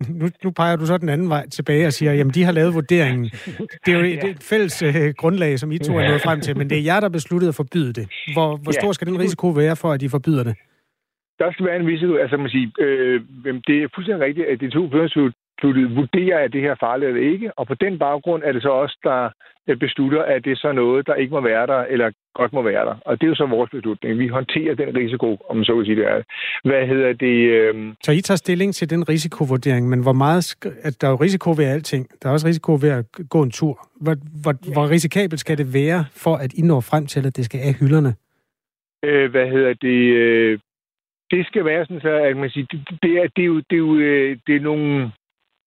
Nu, 0.08 0.28
nu 0.44 0.50
peger 0.50 0.76
du 0.76 0.86
så 0.86 0.98
den 0.98 1.08
anden 1.08 1.28
vej 1.28 1.48
tilbage 1.48 1.86
og 1.86 1.92
siger, 1.92 2.12
jamen 2.12 2.34
de 2.34 2.42
har 2.42 2.52
lavet 2.52 2.74
vurderingen. 2.74 3.30
Det 3.86 3.94
er 3.94 3.98
jo 3.98 4.04
et, 4.04 4.24
et 4.24 4.42
fælles 4.42 4.82
uh, 4.82 4.94
grundlag, 5.16 5.58
som 5.58 5.72
I 5.72 5.78
to 5.78 5.98
er 5.98 6.08
nået 6.08 6.22
frem 6.22 6.40
til, 6.40 6.56
men 6.56 6.70
det 6.70 6.78
er 6.78 6.82
jer, 6.82 7.00
der 7.00 7.08
besluttede 7.08 7.48
at 7.48 7.54
forbyde 7.54 7.92
det. 7.92 8.08
Hvor, 8.32 8.56
hvor 8.56 8.72
stor 8.72 8.92
skal 8.92 9.06
den 9.06 9.18
risiko 9.18 9.48
være 9.48 9.76
for, 9.76 9.92
at 9.92 10.00
de 10.00 10.08
forbyder 10.08 10.42
det? 10.42 10.54
Der 11.38 11.52
skal 11.52 11.66
være 11.66 11.76
en 11.76 11.86
risiko. 11.86 12.14
Altså, 12.14 12.36
man 12.36 12.50
sige, 12.50 12.72
øh, 12.80 13.20
det 13.66 13.76
er 13.82 13.88
fuldstændig 13.94 14.26
rigtigt, 14.26 14.46
at 14.46 14.60
de 14.60 14.70
to 14.70 14.90
føringsudsluttet 14.90 15.96
vurderer, 15.96 16.38
at 16.44 16.52
det 16.52 16.60
her 16.60 16.70
er 16.70 16.82
farligt 16.86 17.08
eller 17.08 17.32
ikke, 17.32 17.58
og 17.58 17.66
på 17.66 17.74
den 17.74 17.98
baggrund 17.98 18.42
er 18.44 18.52
det 18.52 18.62
så 18.62 18.68
også, 18.70 18.98
der 19.04 19.30
beslutter, 19.76 20.22
at 20.22 20.44
det 20.44 20.52
er 20.52 20.56
så 20.56 20.72
noget, 20.72 21.06
der 21.06 21.14
ikke 21.14 21.34
må 21.34 21.40
være 21.40 21.66
der, 21.66 21.80
eller 21.92 22.10
godt 22.34 22.52
må 22.52 22.62
være 22.62 22.84
der. 22.84 22.96
Og 23.04 23.20
det 23.20 23.26
er 23.26 23.28
jo 23.28 23.34
så 23.34 23.46
vores 23.46 23.70
beslutning. 23.70 24.18
Vi 24.18 24.28
håndterer 24.28 24.74
den 24.74 24.96
risiko, 24.96 25.38
om 25.48 25.64
så 25.64 25.74
vil 25.76 25.86
sige 25.86 25.96
det 25.96 26.06
er. 26.06 26.22
Hvad 26.64 26.86
hedder 26.86 27.12
det? 27.12 27.36
Øh... 27.56 27.94
Så 28.02 28.12
I 28.12 28.20
tager 28.20 28.36
stilling 28.36 28.74
til 28.74 28.90
den 28.90 29.08
risikovurdering, 29.08 29.88
men 29.88 30.02
hvor 30.02 30.12
meget... 30.12 30.56
At 30.82 31.00
der 31.00 31.06
er 31.06 31.10
jo 31.10 31.16
risiko 31.16 31.50
ved 31.50 31.64
alting. 31.64 32.06
Der 32.22 32.28
er 32.28 32.32
også 32.32 32.46
risiko 32.46 32.72
ved 32.72 32.90
at 32.90 33.04
gå 33.30 33.42
en 33.42 33.50
tur. 33.50 33.88
Hvor, 34.00 34.14
hvor, 34.42 34.54
ja. 34.66 34.72
hvor 34.72 34.90
risikabelt 34.90 35.40
skal 35.40 35.58
det 35.58 35.74
være, 35.74 36.04
for 36.24 36.34
at 36.36 36.52
I 36.52 36.62
når 36.62 36.80
frem 36.80 37.06
til, 37.06 37.26
at 37.26 37.36
det 37.36 37.44
skal 37.44 37.60
af 37.60 37.74
hylderne? 37.80 38.14
Øh, 39.04 39.30
hvad 39.30 39.46
hedder 39.50 39.74
det? 39.74 40.00
Øh, 40.22 40.58
det 41.30 41.46
skal 41.46 41.64
være 41.64 41.84
sådan, 41.84 42.00
så 42.00 42.10
at 42.10 42.36
man 42.36 42.50
siger, 42.50 42.66
det, 42.70 42.98
det, 43.02 43.12
er, 43.18 43.28
det, 43.36 43.42
er 43.42 43.46
jo, 43.46 43.56
det, 43.56 43.76
er 43.76 43.84
jo, 43.86 43.96
øh, 43.96 44.38
det 44.46 44.56
er 44.56 44.60
nogle 44.60 45.12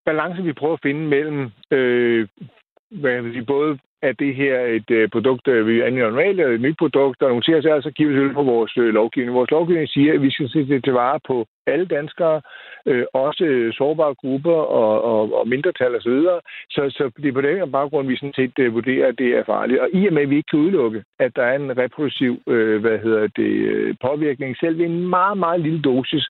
balancer, 0.05 0.43
vi 0.43 0.53
prøver 0.53 0.73
at 0.73 0.83
finde 0.83 1.07
mellem 1.07 1.51
øh, 1.71 2.27
hvad 2.91 3.11
jeg 3.11 3.23
sige, 3.23 3.45
både 3.45 3.77
at 4.01 4.19
det 4.19 4.35
her 4.35 4.59
et 4.59 4.91
øh, 4.91 5.09
produkt, 5.09 5.47
øh, 5.47 5.67
vi 5.67 5.81
anvender 5.81 6.09
normalt, 6.09 6.39
eller 6.39 6.55
et 6.55 6.61
nyt 6.61 6.77
produkt, 6.77 7.21
og 7.21 7.35
noterer 7.35 7.61
sig, 7.61 7.83
så 7.83 7.91
giver 7.91 8.27
vi 8.27 8.33
på 8.33 8.43
vores 8.43 8.77
øh, 8.77 8.93
lovgivning. 8.93 9.35
Vores 9.35 9.51
lovgivning 9.51 9.89
siger, 9.89 10.13
at 10.13 10.21
vi 10.21 10.31
skal 10.31 10.49
sætte 10.49 10.73
det 10.73 10.83
til 10.83 10.93
vare 10.93 11.19
på 11.27 11.45
alle 11.67 11.85
danskere, 11.85 12.41
øh, 12.85 13.05
også 13.13 13.43
øh, 13.43 13.73
sårbare 13.73 14.15
grupper 14.15 14.59
og, 14.81 15.01
og, 15.01 15.33
og 15.39 15.47
mindretal 15.47 15.95
osv. 15.95 16.17
Så, 16.21 16.39
så, 16.69 16.81
så 16.89 17.11
det 17.17 17.27
er 17.27 17.33
på 17.33 17.41
den 17.41 17.71
baggrund, 17.71 18.07
vi 18.07 18.15
sådan 18.15 18.33
set 18.33 18.59
øh, 18.59 18.73
vurderer, 18.73 19.07
at 19.07 19.17
det 19.17 19.29
er 19.37 19.43
farligt. 19.43 19.79
Og 19.79 19.89
i 19.93 20.07
og 20.07 20.13
med, 20.13 20.21
at 20.21 20.29
vi 20.29 20.35
ikke 20.35 20.51
kan 20.51 20.59
udelukke, 20.59 21.03
at 21.19 21.35
der 21.35 21.43
er 21.43 21.55
en 21.55 21.77
reproduktiv 21.77 22.41
øh, 22.47 22.81
hvad 22.81 22.99
hedder 22.99 23.27
det, 23.27 23.51
øh, 23.73 23.95
påvirkning, 24.01 24.57
selv 24.57 24.77
ved 24.77 24.85
en 24.85 25.07
meget, 25.07 25.37
meget 25.37 25.61
lille 25.61 25.81
dosis, 25.81 26.25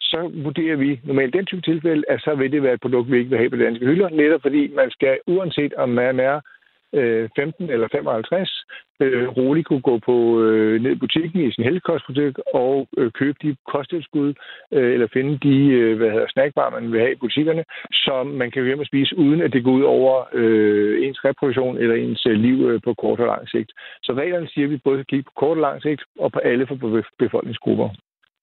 så 0.00 0.30
vurderer 0.34 0.76
vi 0.76 1.00
normalt 1.04 1.34
den 1.34 1.46
type 1.46 1.60
tilfælde, 1.60 2.02
at 2.08 2.20
så 2.20 2.34
vil 2.34 2.52
det 2.52 2.62
være 2.62 2.74
et 2.74 2.80
produkt, 2.80 3.10
vi 3.10 3.18
ikke 3.18 3.30
vil 3.30 3.38
have 3.38 3.50
på 3.50 3.56
danske 3.56 3.86
hylder, 3.86 4.08
netop 4.08 4.42
fordi 4.42 4.68
man 4.68 4.90
skal, 4.90 5.18
uanset 5.26 5.74
om 5.74 5.88
man 5.88 6.20
er 6.20 6.40
øh, 6.94 7.28
15 7.36 7.70
eller 7.70 7.88
55, 7.92 8.64
øh, 9.00 9.28
roligt 9.28 9.66
kunne 9.66 9.80
gå 9.80 9.98
på 9.98 10.42
øh, 10.42 10.82
ned 10.82 10.90
i 10.90 11.02
butikken 11.04 11.40
i 11.40 11.52
sin 11.52 11.64
helsekostbutik 11.64 12.34
og 12.54 12.88
øh, 12.98 13.10
købe 13.12 13.38
de 13.42 13.56
kosttilskud 13.72 14.34
øh, 14.72 14.92
eller 14.92 15.08
finde 15.12 15.38
de 15.38 15.56
øh, 15.78 15.96
hvad 15.96 16.10
hedder, 16.10 16.26
snackbar, 16.28 16.70
man 16.70 16.92
vil 16.92 17.00
have 17.00 17.12
i 17.12 17.22
butikkerne, 17.24 17.64
som 17.92 18.26
man 18.26 18.50
kan 18.50 18.64
hjem 18.64 18.78
og 18.78 18.86
spise, 18.86 19.18
uden 19.18 19.40
at 19.42 19.52
det 19.52 19.64
går 19.64 19.72
ud 19.72 19.82
over 19.82 20.24
øh, 20.32 21.06
ens 21.06 21.24
reproduktion 21.24 21.78
eller 21.78 21.94
ens 21.94 22.26
øh, 22.26 22.32
liv 22.32 22.68
øh, 22.68 22.80
på 22.84 22.94
kort 22.94 23.20
og 23.20 23.26
lang 23.26 23.48
sigt. 23.48 23.70
Så 24.02 24.12
reglerne 24.12 24.48
siger, 24.48 24.66
at 24.66 24.70
vi 24.70 24.76
både 24.84 24.96
kan 24.96 25.10
kigge 25.10 25.24
på 25.24 25.32
kort 25.36 25.56
og 25.56 25.62
lang 25.62 25.82
sigt 25.82 26.02
og 26.18 26.32
på 26.32 26.38
alle 26.38 26.66
for 26.66 27.04
befolkningsgrupper. 27.18 27.88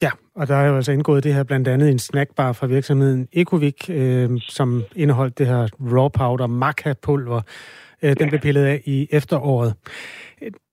Ja, 0.01 0.11
og 0.35 0.47
der 0.47 0.55
er 0.55 0.67
jo 0.67 0.75
altså 0.75 0.91
indgået 0.91 1.23
det 1.23 1.33
her 1.33 1.43
blandt 1.43 1.67
andet 1.67 1.89
en 1.89 1.99
snackbar 1.99 2.51
fra 2.51 2.67
virksomheden 2.67 3.27
Ecovik, 3.33 3.89
øh, 3.89 4.29
som 4.49 4.83
indeholdt 4.95 5.37
det 5.37 5.47
her 5.47 5.67
raw 5.81 6.07
powder, 6.07 6.47
maca-pulver. 6.47 7.41
Øh, 8.01 8.15
den 8.19 8.29
blev 8.29 8.41
pillet 8.41 8.63
af 8.63 8.81
i 8.85 9.07
efteråret. 9.11 9.73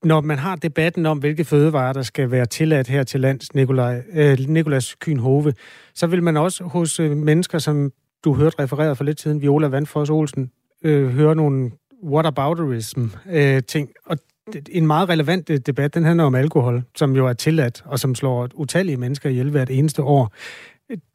Når 0.03 0.21
man 0.21 0.39
har 0.39 0.57
debatten 0.57 1.07
om, 1.07 1.19
hvilke 1.19 1.45
fødevarer, 1.45 1.93
der 1.93 2.03
skal 2.03 2.31
være 2.31 2.47
tilladt 2.47 2.89
her 2.89 3.03
til 3.03 3.21
lands, 3.21 3.55
Nikolaj, 3.55 4.03
øh, 4.13 4.39
Nikolas 4.49 4.95
Kyn 4.95 5.19
Hove, 5.19 5.55
så 5.95 6.07
vil 6.07 6.23
man 6.23 6.37
også 6.37 6.65
hos 6.65 7.01
øh, 7.01 7.17
mennesker, 7.17 7.59
som 7.59 7.93
du 8.25 8.35
hørte 8.35 8.63
refereret 8.63 8.97
for 8.97 9.05
lidt 9.05 9.21
siden, 9.21 9.43
Viola 9.43 9.67
Vandfors 9.67 10.11
Olsen, 10.11 10.51
øh, 10.85 11.09
høre 11.09 11.35
nogle 11.35 11.71
whatabouterism-ting. 12.05 13.89
Øh, 13.89 13.95
og 14.07 14.19
en 14.71 14.87
meget 14.87 15.09
relevant 15.09 15.51
øh, 15.51 15.59
debat, 15.59 15.95
den 15.95 16.05
handler 16.05 16.25
om 16.25 16.35
alkohol, 16.35 16.83
som 16.97 17.17
jo 17.17 17.27
er 17.27 17.33
tilladt, 17.33 17.83
og 17.87 17.99
som 17.99 18.15
slår 18.15 18.49
utallige 18.55 18.97
mennesker 18.97 19.31
ihjel 19.31 19.51
hvert 19.51 19.71
eneste 19.71 20.03
år. 20.03 20.33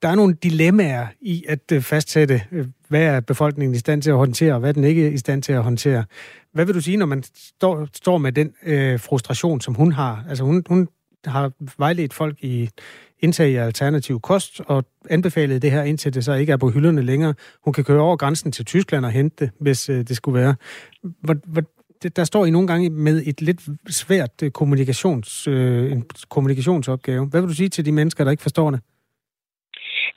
Der 0.01 0.09
er 0.09 0.15
nogle 0.15 0.33
dilemmaer 0.33 1.07
i 1.21 1.45
at 1.47 1.71
øh, 1.71 1.81
fastsætte, 1.81 2.41
øh, 2.51 2.65
hvad 2.87 3.03
er 3.03 3.19
befolkningen 3.19 3.75
i 3.75 3.79
stand 3.79 4.01
til 4.01 4.09
at 4.09 4.17
håndtere, 4.17 4.53
og 4.53 4.59
hvad 4.59 4.69
er 4.69 4.73
den 4.73 4.83
ikke 4.83 5.11
i 5.11 5.17
stand 5.17 5.43
til 5.43 5.53
at 5.53 5.63
håndtere. 5.63 6.05
Hvad 6.53 6.65
vil 6.65 6.75
du 6.75 6.81
sige, 6.81 6.97
når 6.97 7.05
man 7.05 7.23
står, 7.35 7.87
står 7.93 8.17
med 8.17 8.31
den 8.31 8.53
øh, 8.63 8.99
frustration, 8.99 9.61
som 9.61 9.73
hun 9.73 9.91
har? 9.91 10.25
Altså 10.29 10.43
hun, 10.43 10.63
hun 10.69 10.87
har 11.25 11.51
vejledt 11.77 12.13
folk 12.13 12.43
i 12.43 12.69
indtag 13.19 13.49
i 13.49 13.55
alternativ 13.55 14.19
kost, 14.19 14.61
og 14.65 14.85
anbefalet 15.09 15.61
det 15.61 15.71
her, 15.71 15.83
indtil 15.83 16.13
det 16.13 16.25
så 16.25 16.33
ikke 16.33 16.53
er 16.53 16.57
på 16.57 16.69
hylderne 16.69 17.01
længere. 17.01 17.33
Hun 17.63 17.73
kan 17.73 17.83
køre 17.83 18.01
over 18.01 18.15
grænsen 18.15 18.51
til 18.51 18.65
Tyskland 18.65 19.05
og 19.05 19.11
hente 19.11 19.45
det, 19.45 19.53
hvis 19.59 19.89
øh, 19.89 20.07
det 20.07 20.15
skulle 20.15 20.39
være. 20.39 20.55
Der 22.03 22.23
står 22.23 22.45
I 22.45 22.49
nogle 22.49 22.67
gange 22.67 22.89
med 22.89 23.21
et 23.27 23.41
lidt 23.41 23.61
svært 23.87 24.43
øh, 24.43 24.51
kommunikations, 24.51 25.47
øh, 25.47 25.91
en 25.91 26.03
kommunikationsopgave. 26.29 27.27
Hvad 27.29 27.41
vil 27.41 27.49
du 27.49 27.55
sige 27.55 27.69
til 27.69 27.85
de 27.85 27.91
mennesker, 27.91 28.23
der 28.23 28.31
ikke 28.31 28.43
forstår 28.43 28.71
det? 28.71 28.79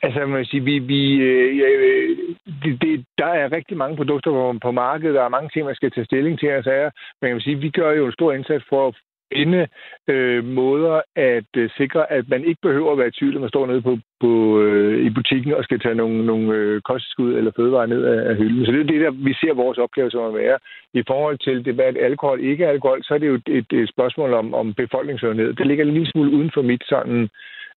Altså, 0.03 0.27
man 0.27 0.39
vil 0.39 0.47
sige, 0.47 0.65
vi, 0.65 0.79
vi, 0.79 1.03
øh, 1.15 1.49
øh, 1.69 2.17
det, 2.63 2.83
det, 2.83 3.05
der 3.19 3.27
er 3.27 3.53
rigtig 3.53 3.77
mange 3.77 3.97
produkter 3.97 4.31
på, 4.31 4.59
på 4.63 4.71
markedet, 4.71 5.15
der 5.15 5.23
er 5.23 5.37
mange 5.37 5.51
ting, 5.53 5.67
man 5.67 5.75
skal 5.75 5.91
tage 5.91 6.05
stilling 6.05 6.39
til, 6.39 6.47
altså, 6.47 6.91
men 7.21 7.29
jeg 7.29 7.35
vil 7.35 7.43
sige, 7.43 7.59
vi 7.59 7.71
gør 7.71 7.91
jo 7.93 8.07
en 8.07 8.13
stor 8.13 8.33
indsats 8.33 8.65
for 8.69 8.89
at 8.89 8.95
finde 9.33 9.69
øh, 10.09 10.45
måder 10.45 11.01
at 11.17 11.51
øh, 11.57 11.71
sikre, 11.77 12.13
at 12.13 12.29
man 12.29 12.45
ikke 12.45 12.61
behøver 12.63 12.93
at 12.93 12.99
være 12.99 13.09
i 13.09 13.19
tvivl, 13.19 13.35
når 13.35 13.41
man 13.41 13.49
står 13.49 13.67
nede 13.67 13.83
på, 13.83 13.99
på, 14.21 14.61
øh, 14.61 15.07
i 15.07 15.11
butikken 15.11 15.55
og 15.55 15.65
skal 15.65 15.81
tage 15.81 15.95
nogle, 15.95 16.27
nogle 16.27 16.55
øh, 16.55 16.81
kostskud 16.81 17.35
eller 17.35 17.53
fødevarer 17.57 17.87
ned 17.87 18.05
af, 18.05 18.31
af 18.31 18.37
hylden. 18.37 18.67
Så 18.67 18.73
det 18.73 18.81
er 18.81 18.93
det, 18.93 19.01
der 19.01 19.11
vi 19.11 19.35
ser 19.35 19.55
vores 19.55 19.79
opgave 19.79 20.11
som 20.11 20.25
at 20.25 20.35
være. 20.35 20.59
I 20.95 21.03
forhold 21.07 21.39
til 21.39 21.65
det, 21.65 21.75
hvad 21.75 21.97
alkohol 21.97 22.41
ikke 22.41 22.65
er 22.65 22.71
alkohol, 22.71 23.05
så 23.05 23.15
er 23.15 23.19
det 23.19 23.29
jo 23.29 23.39
et, 23.47 23.73
et 23.73 23.89
spørgsmål 23.89 24.33
om, 24.33 24.55
om 24.55 24.75
befolkningssundhed. 24.75 25.53
Det 25.53 25.67
ligger 25.67 25.85
en 25.85 25.93
lille 25.93 26.11
smule 26.11 26.31
uden 26.31 26.51
for 26.55 26.63
mit 26.63 26.83
sådan 26.87 27.29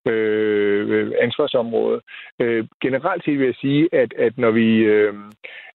øh, 0.07 1.11
ansvarsområde. 1.21 2.01
Øh, 2.41 2.65
generelt 2.81 3.25
set 3.25 3.39
vil 3.39 3.45
jeg 3.45 3.55
sige, 3.61 3.89
at, 3.91 4.13
at 4.17 4.37
når 4.37 4.51
vi 4.51 4.77
øh, 4.77 5.13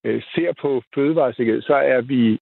øh 0.05 0.23
ser 0.35 0.53
på 0.63 0.83
fødevaresikkerhed, 0.95 1.63
så 1.63 1.75
er 1.75 2.01
vi 2.01 2.39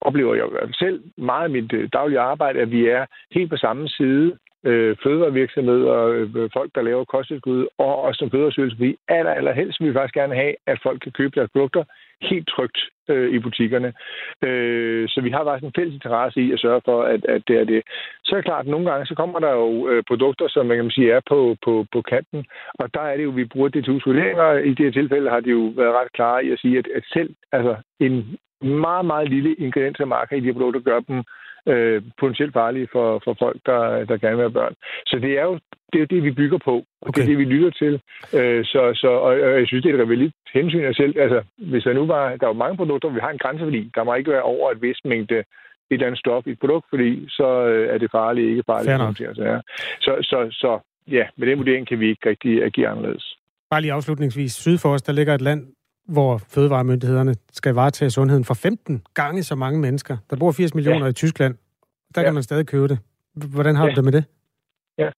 oplever 0.00 0.34
jeg 0.34 0.44
selv 0.78 1.02
meget 1.16 1.44
af 1.44 1.50
mit 1.50 1.72
øh, 1.72 1.88
daglige 1.92 2.20
arbejde, 2.20 2.60
at 2.60 2.70
vi 2.70 2.88
er 2.88 3.06
helt 3.30 3.50
på 3.50 3.56
samme 3.56 3.88
side 3.88 4.38
øh, 4.64 4.96
fødevarevirksomheder, 5.02 5.96
øh, 6.06 6.50
folk, 6.52 6.70
der 6.74 6.82
laver 6.82 7.04
kosttilskud, 7.04 7.66
og 7.78 8.02
også 8.02 8.18
som 8.18 8.30
fødevaresøgelse, 8.30 8.78
Vi 8.78 8.96
aller, 9.08 9.32
aller 9.32 9.52
helst 9.52 9.80
vil 9.80 9.88
vi 9.88 9.94
faktisk 9.94 10.14
gerne 10.14 10.34
have, 10.34 10.54
at 10.66 10.78
folk 10.82 11.00
kan 11.00 11.12
købe 11.12 11.32
deres 11.34 11.50
produkter 11.52 11.84
helt 12.22 12.48
trygt 12.48 12.78
øh, 13.08 13.34
i 13.34 13.38
butikkerne. 13.38 13.92
Øh, 14.42 15.08
så 15.08 15.20
vi 15.20 15.30
har 15.30 15.44
faktisk 15.44 15.66
en 15.66 15.76
fælles 15.76 15.94
interesse 15.94 16.40
i 16.40 16.52
at 16.52 16.60
sørge 16.60 16.80
for, 16.84 17.02
at, 17.02 17.24
at 17.24 17.42
det 17.48 17.56
er 17.60 17.64
det. 17.64 17.82
Så 18.24 18.30
er 18.34 18.38
det 18.38 18.44
klart, 18.44 18.64
at 18.66 18.70
nogle 18.70 18.90
gange 18.90 19.06
så 19.06 19.14
kommer 19.14 19.38
der 19.38 19.52
jo 19.52 19.88
øh, 19.88 20.02
produkter, 20.08 20.48
som 20.48 20.66
man 20.66 20.76
kan 20.76 20.90
sige 20.90 21.12
er 21.12 21.20
på, 21.28 21.56
på, 21.64 21.86
på 21.92 22.02
kanten, 22.02 22.44
og 22.74 22.94
der 22.94 23.00
er 23.00 23.16
det 23.16 23.24
jo, 23.24 23.30
vi 23.30 23.44
bruger 23.44 23.68
det 23.68 23.84
til 23.84 23.92
vurderinger. 24.06 24.52
I 24.52 24.68
det 24.68 24.84
her 24.86 24.92
tilfælde 24.92 25.30
har 25.30 25.40
de 25.40 25.50
jo 25.50 25.72
været 25.76 25.94
ret 25.94 26.12
klare 26.12 26.44
i 26.44 26.50
at 26.50 26.58
sige, 26.58 26.78
at, 26.78 26.86
at 26.94 27.04
selv 27.12 27.34
altså, 27.52 27.76
en 28.00 28.36
meget, 28.64 29.06
meget 29.06 29.28
lille 29.28 29.54
ingrediens 29.54 30.00
af 30.00 30.06
marker 30.06 30.36
i 30.36 30.40
de 30.40 30.46
her 30.46 30.52
produkter 30.52 30.80
gør 30.80 31.00
dem 31.00 31.22
øh, 31.72 32.02
potentielt 32.20 32.52
farlige 32.52 32.88
for, 32.92 33.20
for 33.24 33.36
folk, 33.38 33.58
der, 33.66 34.04
der 34.04 34.16
gerne 34.16 34.36
vil 34.36 34.46
have 34.48 34.58
børn. 34.60 34.74
Så 35.06 35.18
det 35.18 35.38
er 35.38 35.44
jo 35.44 35.58
det, 35.92 36.02
er 36.02 36.06
det 36.06 36.22
vi 36.22 36.30
bygger 36.30 36.58
på, 36.58 36.74
og 37.02 37.08
okay. 37.08 37.22
det 37.22 37.22
er 37.22 37.30
det, 37.30 37.38
vi 37.38 37.44
lytter 37.54 37.70
til. 37.70 37.94
Øh, 38.38 38.64
så, 38.64 38.82
så, 38.94 39.08
og, 39.08 39.32
og 39.46 39.58
jeg 39.60 39.66
synes, 39.66 39.82
det 39.82 39.90
er 39.90 39.94
et 39.94 40.04
reveligt 40.04 40.34
hensyn 40.54 40.84
af 40.84 40.94
selv. 40.94 41.14
Altså, 41.18 41.42
hvis 41.56 41.84
der 41.84 41.92
nu 41.92 42.06
var, 42.06 42.36
der 42.36 42.46
er 42.46 42.52
jo 42.54 42.62
mange 42.64 42.76
produkter, 42.76 43.08
vi 43.08 43.20
har 43.20 43.30
en 43.30 43.38
grænseværdi. 43.38 43.90
Der 43.94 44.04
må 44.04 44.14
ikke 44.14 44.30
være 44.30 44.42
over 44.42 44.70
et 44.70 44.82
vis 44.82 44.98
mængde 45.04 45.38
et 45.38 45.44
eller 45.90 46.06
andet 46.06 46.18
stof 46.18 46.46
i 46.46 46.50
et 46.50 46.60
produkt, 46.60 46.86
fordi 46.90 47.28
så 47.28 47.66
øh, 47.66 47.94
er 47.94 47.98
det 47.98 48.10
farligt, 48.10 48.48
ikke 48.50 48.62
farligt. 48.66 49.18
Så, 49.18 49.60
så, 50.00 50.12
så, 50.22 50.38
så 50.50 50.78
ja, 51.10 51.24
med 51.36 51.46
den 51.48 51.58
vurdering 51.58 51.88
kan 51.88 52.00
vi 52.00 52.08
ikke 52.08 52.28
rigtig 52.28 52.62
agere 52.62 52.88
anderledes. 52.88 53.36
Bare 53.70 53.80
lige 53.80 53.92
afslutningsvis. 53.92 54.52
Syd 54.52 54.78
for 54.78 54.88
os, 54.88 55.02
der 55.02 55.12
ligger 55.12 55.34
et 55.34 55.40
land, 55.40 55.66
hvor 56.08 56.38
fødevaremyndighederne 56.54 57.34
skal 57.52 57.74
varetage 57.74 58.10
sundheden 58.10 58.44
for 58.44 58.54
15 58.54 59.02
gange 59.14 59.42
så 59.42 59.54
mange 59.54 59.80
mennesker. 59.80 60.16
Der 60.30 60.36
bor 60.36 60.52
80 60.52 60.74
millioner 60.74 61.06
ja. 61.06 61.10
i 61.10 61.12
Tyskland. 61.12 61.54
Der 62.14 62.20
ja. 62.20 62.26
kan 62.26 62.34
man 62.34 62.42
stadig 62.42 62.66
købe 62.66 62.88
det. 62.88 62.98
Hvordan 63.54 63.76
har 63.76 63.84
ja. 63.84 63.90
du 63.90 63.96
det 63.96 64.04
med 64.04 64.12
det? 64.12 64.24
Ja, 64.98 65.10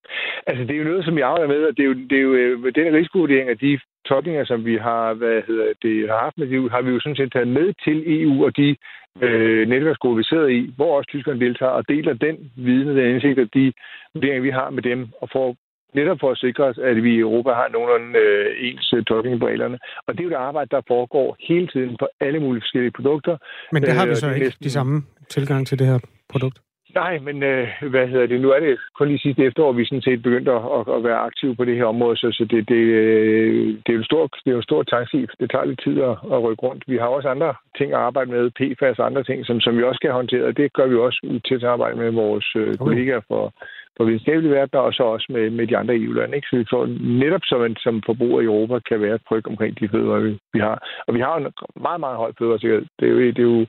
altså 0.47 0.63
det 0.63 0.73
er 0.73 0.77
jo 0.77 0.89
noget, 0.91 1.05
som 1.05 1.17
jeg 1.17 1.27
arbejder 1.27 1.47
med, 1.47 1.63
og 1.63 1.77
det 1.77 1.83
er 1.83 1.87
jo, 1.87 1.93
det 1.93 2.17
er 2.17 2.21
jo 2.21 2.33
øh, 2.33 2.75
den 2.75 2.93
risikovurdering 2.93 3.49
af 3.49 3.57
de 3.57 3.79
tolkninger, 4.05 4.45
som 4.45 4.65
vi 4.65 4.75
har, 4.77 5.13
hvad 5.13 5.41
hedder 5.47 5.67
det, 5.81 6.09
har 6.09 6.19
haft 6.19 6.37
med 6.37 6.47
det, 6.47 6.71
har 6.71 6.81
vi 6.81 6.91
jo 6.91 6.99
sådan 6.99 7.15
set 7.15 7.31
taget 7.33 7.47
med 7.47 7.73
til 7.85 7.97
EU 8.21 8.45
og 8.45 8.57
de 8.57 8.75
øh, 9.21 9.67
netværksgrupper, 9.69 10.17
vi 10.17 10.23
sidder 10.23 10.47
i, 10.47 10.73
hvor 10.75 10.97
også 10.97 11.09
Tyskland 11.09 11.39
deltager, 11.39 11.71
og 11.71 11.87
deler 11.89 12.13
den 12.13 12.51
viden 12.55 12.89
og 12.89 12.95
den 12.95 13.13
indsigt, 13.13 13.39
og 13.39 13.49
de 13.53 13.73
vurderinger, 14.13 14.41
vi 14.41 14.49
har 14.49 14.69
med 14.69 14.83
dem, 14.83 15.07
og 15.21 15.29
får 15.33 15.55
netop 15.99 16.19
for 16.23 16.31
at 16.31 16.41
sikre 16.45 16.63
os, 16.69 16.77
at 16.89 16.97
vi 17.05 17.11
i 17.15 17.25
Europa 17.27 17.51
har 17.59 17.67
nogenlunde 17.75 18.19
øh, 18.19 18.67
ens 18.67 18.93
øh, 18.95 19.03
tolkning 19.03 19.39
på 19.39 19.47
reglerne. 19.47 19.77
Og 20.05 20.11
det 20.13 20.19
er 20.19 20.23
jo 20.23 20.29
det 20.35 20.45
arbejde, 20.49 20.69
der 20.75 20.81
foregår 20.93 21.27
hele 21.49 21.67
tiden 21.73 21.97
på 22.01 22.07
alle 22.25 22.39
mulige 22.39 22.63
forskellige 22.65 22.95
produkter. 22.99 23.35
Men 23.71 23.83
det 23.83 23.93
har 23.99 24.05
vi 24.05 24.15
øh, 24.15 24.23
så 24.23 24.27
ikke, 24.29 24.45
næsten... 24.45 24.63
de 24.63 24.71
samme 24.71 24.95
tilgang 25.35 25.67
til 25.67 25.79
det 25.79 25.87
her 25.87 25.99
produkt? 26.29 26.57
Nej, 27.01 27.19
men 27.19 27.43
øh, 27.43 27.67
hvad 27.89 28.07
hedder 28.07 28.27
det? 28.27 28.41
Nu 28.41 28.49
er 28.51 28.59
det 28.59 28.77
kun 28.97 29.07
lige 29.07 29.19
sidste 29.19 29.43
efterår, 29.43 29.71
vi 29.71 29.85
sådan 29.85 30.01
set 30.01 30.21
begyndte 30.23 30.51
at, 30.51 30.63
at, 30.77 30.95
at 30.95 31.03
være 31.03 31.19
aktive 31.27 31.55
på 31.55 31.65
det 31.65 31.75
her 31.75 31.85
område, 31.85 32.17
så, 32.17 32.27
så 32.37 32.43
det, 32.51 32.69
det, 32.69 32.83
øh, 33.01 33.67
det, 33.85 33.91
er 33.93 33.99
jo 34.01 34.03
stor, 34.03 34.27
det 34.27 34.49
er 34.51 34.57
jo 34.57 34.63
en 34.63 34.69
stor 34.71 34.83
tankskib. 34.83 35.29
Det 35.39 35.51
tager 35.51 35.65
lidt 35.65 35.81
tid 35.83 36.01
at, 36.01 36.15
at 36.33 36.43
rykke 36.43 36.63
rundt. 36.67 36.83
Vi 36.87 36.97
har 36.97 37.07
også 37.07 37.29
andre 37.29 37.53
ting 37.77 37.89
at 37.93 37.99
arbejde 37.99 38.31
med, 38.31 38.51
PFAS 38.59 38.99
og 38.99 39.05
andre 39.05 39.23
ting, 39.23 39.45
som, 39.45 39.59
som 39.59 39.77
vi 39.77 39.83
også 39.83 39.99
skal 39.99 40.11
håndtere, 40.11 40.45
og 40.45 40.57
det 40.57 40.73
gør 40.73 40.87
vi 40.87 40.95
også 40.95 41.39
til 41.47 41.55
at 41.55 41.63
arbejde 41.63 41.97
med 41.97 42.11
vores 42.11 42.47
øh, 42.55 42.67
okay. 42.67 42.77
kollegaer 42.77 43.21
for, 43.27 43.53
for 43.97 44.05
videnskabelige 44.05 44.51
verden, 44.51 44.79
og 44.79 44.93
så 44.93 45.03
også 45.03 45.27
med, 45.29 45.49
med 45.49 45.67
de 45.67 45.77
andre 45.77 45.95
EU-lande. 45.95 46.35
Ikke? 46.35 46.47
Så 46.47 46.57
vi 46.57 46.65
får 46.69 46.85
netop 47.23 47.41
som, 47.45 47.63
en, 47.63 47.75
som 47.75 48.01
forbruger 48.05 48.41
i 48.41 48.45
Europa 48.45 48.79
kan 48.79 49.01
være 49.01 49.19
tryg 49.27 49.47
omkring 49.47 49.79
de 49.79 49.89
fødevarer, 49.89 50.19
vi, 50.19 50.39
vi 50.53 50.59
har. 50.59 50.77
Og 51.07 51.15
vi 51.15 51.19
har 51.19 51.35
en 51.37 51.47
meget, 51.81 51.99
meget 51.99 52.17
høj 52.17 52.31
fødevaresikkerhed. 52.39 52.85
Det 52.99 53.05
er 53.07 53.11
jo, 53.11 53.19
det 53.19 53.39
er 53.39 53.43
jo, 53.43 53.59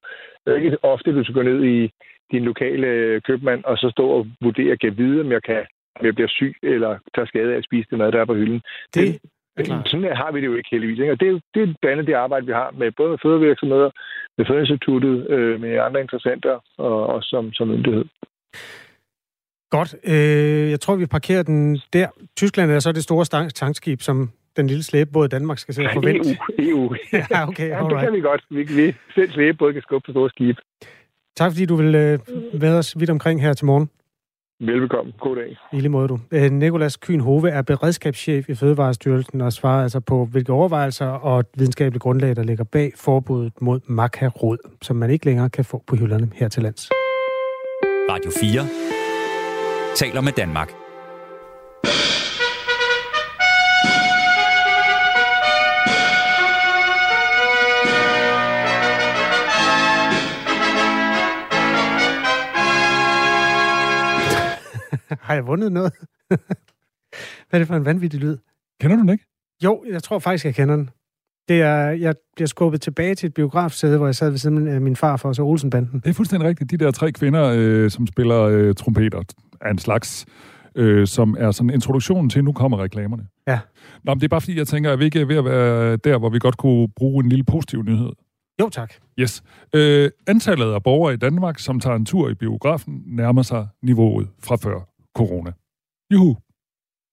det 0.45 0.49
er 0.53 0.57
ikke 0.57 0.85
ofte, 0.85 1.16
du 1.16 1.24
skal 1.24 1.35
gå 1.35 1.43
ned 1.43 1.64
i 1.64 1.91
din 2.33 2.45
lokale 2.45 3.20
købmand, 3.20 3.64
og 3.64 3.79
så 3.79 3.91
stå 3.91 4.09
og 4.09 4.26
vurdere, 4.41 4.76
kan 4.76 4.99
vide, 4.99 5.20
om 5.20 5.33
jeg, 5.33 5.43
kan, 5.43 5.66
om 6.01 6.07
jeg 6.07 6.14
bliver 6.14 6.29
syg 6.29 6.55
eller 6.62 6.99
tager 7.14 7.26
skade 7.26 7.53
af 7.53 7.57
at 7.57 7.64
spise 7.64 7.87
det 7.91 7.99
mad, 7.99 8.12
der 8.12 8.20
er 8.20 8.24
på 8.24 8.35
hylden. 8.35 8.61
Det, 8.95 9.22
det 9.59 9.66
Sådan 9.87 10.16
har 10.16 10.33
vi 10.33 10.41
det 10.41 10.47
jo 10.47 10.55
ikke 10.55 10.68
heldigvis. 10.72 10.99
Ikke? 10.99 11.12
Og 11.12 11.20
det 11.20 11.29
er 11.29 11.33
jo 11.33 11.41
det 11.55 11.62
er 11.62 11.66
blandt 11.66 11.87
andet 11.87 12.07
det 12.07 12.14
arbejde, 12.14 12.47
vi 12.47 12.53
har 12.53 12.70
med 12.79 12.93
både 12.97 13.11
med 13.11 13.18
fødevirksomheder, 13.22 13.91
med 14.39 14.47
Fødeinstituttet, 14.47 15.31
øh, 15.31 15.61
med 15.61 15.79
andre 15.79 16.01
interessenter 16.01 16.59
og 16.79 17.07
også 17.07 17.29
som, 17.29 17.53
som 17.53 17.68
myndighed. 17.68 18.05
Godt. 19.71 19.95
Øh, 20.05 20.71
jeg 20.71 20.81
tror, 20.81 20.97
vi 20.97 21.07
parkerer 21.07 21.43
den 21.43 21.81
der. 21.93 22.09
Tyskland 22.37 22.71
er 22.71 22.79
så 22.79 22.93
det 22.93 23.03
store 23.03 23.49
tankskib, 23.49 24.03
som 24.03 24.31
den 24.57 24.66
lille 24.66 24.83
slæbebåd 24.83 25.29
Danmark 25.29 25.59
skal 25.59 25.75
se 25.75 25.83
og 25.83 25.91
forvente. 25.95 26.39
EU. 26.59 26.85
EU. 26.85 26.95
ja, 27.31 27.49
okay. 27.49 27.69
Ja, 27.69 27.83
det 27.91 28.01
kan 28.01 28.12
vi 28.12 28.21
godt. 28.21 28.45
Vi, 28.51 28.62
vi 28.62 28.95
selv 29.14 29.31
slæbebåd 29.31 29.73
kan 29.73 29.83
skubbe 29.83 30.07
på 30.07 30.12
store 30.12 30.31
skib. 30.31 30.57
Tak 31.37 31.53
fordi 31.53 31.66
du 31.66 31.77
vil 31.77 31.95
øh, 31.95 32.19
være 32.55 32.75
os 32.75 33.01
vidt 33.01 33.11
omkring 33.11 33.43
her 33.43 33.53
til 33.53 33.66
morgen. 33.66 33.91
Velbekomme. 34.61 35.12
God 35.21 35.37
dag. 35.37 35.57
I 35.73 35.81
lige 35.81 35.89
måde, 35.89 36.09
du. 36.09 36.19
Øh, 36.33 36.51
Nikolas 36.51 36.97
Kyn 36.97 37.21
Hove 37.21 37.51
er 37.51 37.62
beredskabschef 37.62 38.49
i 38.49 38.55
Fødevarestyrelsen 38.55 39.41
og 39.41 39.53
svarer 39.53 39.83
altså 39.83 40.01
på, 40.01 40.25
hvilke 40.25 40.53
overvejelser 40.53 41.07
og 41.07 41.45
videnskabelige 41.57 42.01
grundlag, 42.01 42.37
der 42.37 42.43
ligger 42.43 42.64
bag 42.64 42.93
forbuddet 42.97 43.53
mod 43.61 43.81
makarod, 43.87 44.59
som 44.83 44.97
man 44.97 45.11
ikke 45.11 45.25
længere 45.25 45.51
kan 45.51 45.64
få 45.64 45.83
på 45.87 45.97
hylderne 45.97 46.31
her 46.35 46.49
til 46.49 46.62
lands. 46.62 46.91
Radio 48.11 48.31
4 48.41 48.89
taler 49.99 50.21
med 50.21 50.33
Danmark. 50.33 50.69
Har 65.21 65.35
jeg 65.35 65.47
vundet 65.47 65.73
noget? 65.73 65.93
Hvad 67.49 67.53
er 67.53 67.59
det 67.59 67.67
for 67.67 67.77
en 67.77 67.85
vanvittig 67.85 68.21
lyd? 68.21 68.37
Kender 68.81 68.97
du 68.97 69.03
den 69.03 69.09
ikke? 69.09 69.25
Jo, 69.65 69.85
jeg 69.93 70.03
tror 70.03 70.19
faktisk, 70.19 70.45
jeg 70.45 70.55
kender 70.55 70.77
den. 70.77 70.91
Det 71.49 71.63
er, 71.63 71.91
jeg 71.91 72.15
bliver 72.37 72.49
skubbet 72.49 72.81
tilbage 72.81 73.15
til 73.15 73.27
et 73.27 73.35
biografsæde, 73.35 73.97
hvor 73.97 74.07
jeg 74.07 74.15
sad 74.15 74.31
ved 74.31 74.39
siden 74.39 74.69
af 74.69 74.81
min 74.81 74.97
far 74.97 75.17
for 75.17 75.33
så 75.33 75.43
Olsenbanden. 75.43 76.01
Det 76.01 76.11
er 76.11 76.15
fuldstændig 76.15 76.49
rigtigt. 76.49 76.71
De 76.71 76.77
der 76.77 76.91
tre 76.91 77.13
kvinder, 77.13 77.53
øh, 77.57 77.91
som 77.91 78.07
spiller 78.07 78.43
øh, 78.43 78.75
trompeter 78.75 79.23
af 79.61 79.71
en 79.71 79.79
slags, 79.79 80.27
øh, 80.75 81.07
som 81.07 81.37
er 81.39 81.51
sådan 81.51 81.71
en 81.71 81.75
introduktion 81.75 82.31
til, 82.31 82.45
nu 82.45 82.53
kommer 82.53 82.83
reklamerne. 82.83 83.27
Ja. 83.47 83.61
Nå, 84.05 84.15
men 84.15 84.21
det 84.21 84.25
er 84.25 84.29
bare 84.29 84.41
fordi, 84.41 84.59
jeg 84.59 84.67
tænker, 84.67 84.93
at 84.93 84.99
vi 84.99 85.05
ikke 85.05 85.21
er 85.21 85.25
ved 85.25 85.37
at 85.37 85.45
være 85.45 85.97
der, 85.97 86.19
hvor 86.19 86.29
vi 86.29 86.39
godt 86.39 86.57
kunne 86.57 86.89
bruge 86.89 87.25
en 87.25 87.29
lille 87.29 87.45
positiv 87.45 87.83
nyhed. 87.83 88.11
Jo, 88.61 88.69
tak. 88.69 88.93
Yes. 89.19 89.43
Øh, 89.75 90.11
antallet 90.27 90.73
af 90.73 90.83
borgere 90.83 91.15
i 91.15 91.17
Danmark, 91.17 91.59
som 91.59 91.81
tager 91.81 91.97
en 91.97 92.05
tur 92.05 92.29
i 92.31 92.35
biografen, 92.35 93.03
nærmer 93.07 93.43
sig 93.43 93.69
niveauet 93.83 94.29
fra 94.43 94.57
før 94.57 94.89
corona. 95.17 95.53
Juhu. 96.13 96.37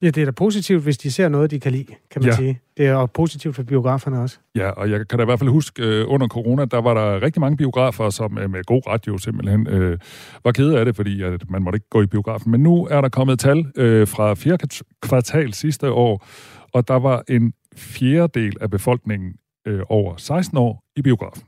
Ja, 0.05 0.09
det 0.09 0.21
er 0.21 0.25
da 0.25 0.31
positivt, 0.31 0.83
hvis 0.83 0.97
de 0.97 1.11
ser 1.11 1.29
noget, 1.29 1.51
de 1.51 1.59
kan 1.59 1.71
lide, 1.71 1.85
kan 2.11 2.21
man 2.21 2.29
ja. 2.29 2.35
sige. 2.35 2.59
Det 2.77 2.87
er 2.87 2.95
også 2.95 3.13
positivt 3.13 3.55
for 3.55 3.63
biograferne 3.63 4.19
også. 4.21 4.39
Ja, 4.55 4.69
og 4.69 4.91
jeg 4.91 5.07
kan 5.07 5.19
da 5.19 5.23
i 5.23 5.25
hvert 5.25 5.39
fald 5.39 5.49
huske, 5.49 6.03
uh, 6.03 6.13
under 6.13 6.27
corona, 6.27 6.65
der 6.65 6.81
var 6.81 6.93
der 6.93 7.21
rigtig 7.21 7.39
mange 7.39 7.57
biografer, 7.57 8.09
som 8.09 8.37
uh, 8.37 8.51
med 8.51 8.63
god 8.63 8.81
radio 8.87 9.17
simpelthen 9.17 9.67
uh, 9.67 9.97
var 10.43 10.51
kede 10.51 10.79
af 10.79 10.85
det, 10.85 10.95
fordi 10.95 11.21
at 11.21 11.49
man 11.49 11.63
måtte 11.63 11.77
ikke 11.77 11.89
gå 11.89 12.01
i 12.01 12.05
biografen. 12.05 12.51
Men 12.51 12.63
nu 12.63 12.87
er 12.91 13.01
der 13.01 13.09
kommet 13.09 13.39
tal 13.39 13.59
uh, 13.59 14.07
fra 14.07 14.33
fjerde 14.33 14.83
kvartal 15.01 15.53
sidste 15.53 15.91
år, 15.91 16.27
og 16.73 16.87
der 16.87 16.99
var 16.99 17.23
en 17.29 17.53
fjerdedel 17.75 18.57
af 18.61 18.69
befolkningen 18.69 19.33
uh, 19.69 19.79
over 19.89 20.15
16 20.17 20.57
år 20.57 20.83
i 20.95 21.01
biografen. 21.01 21.43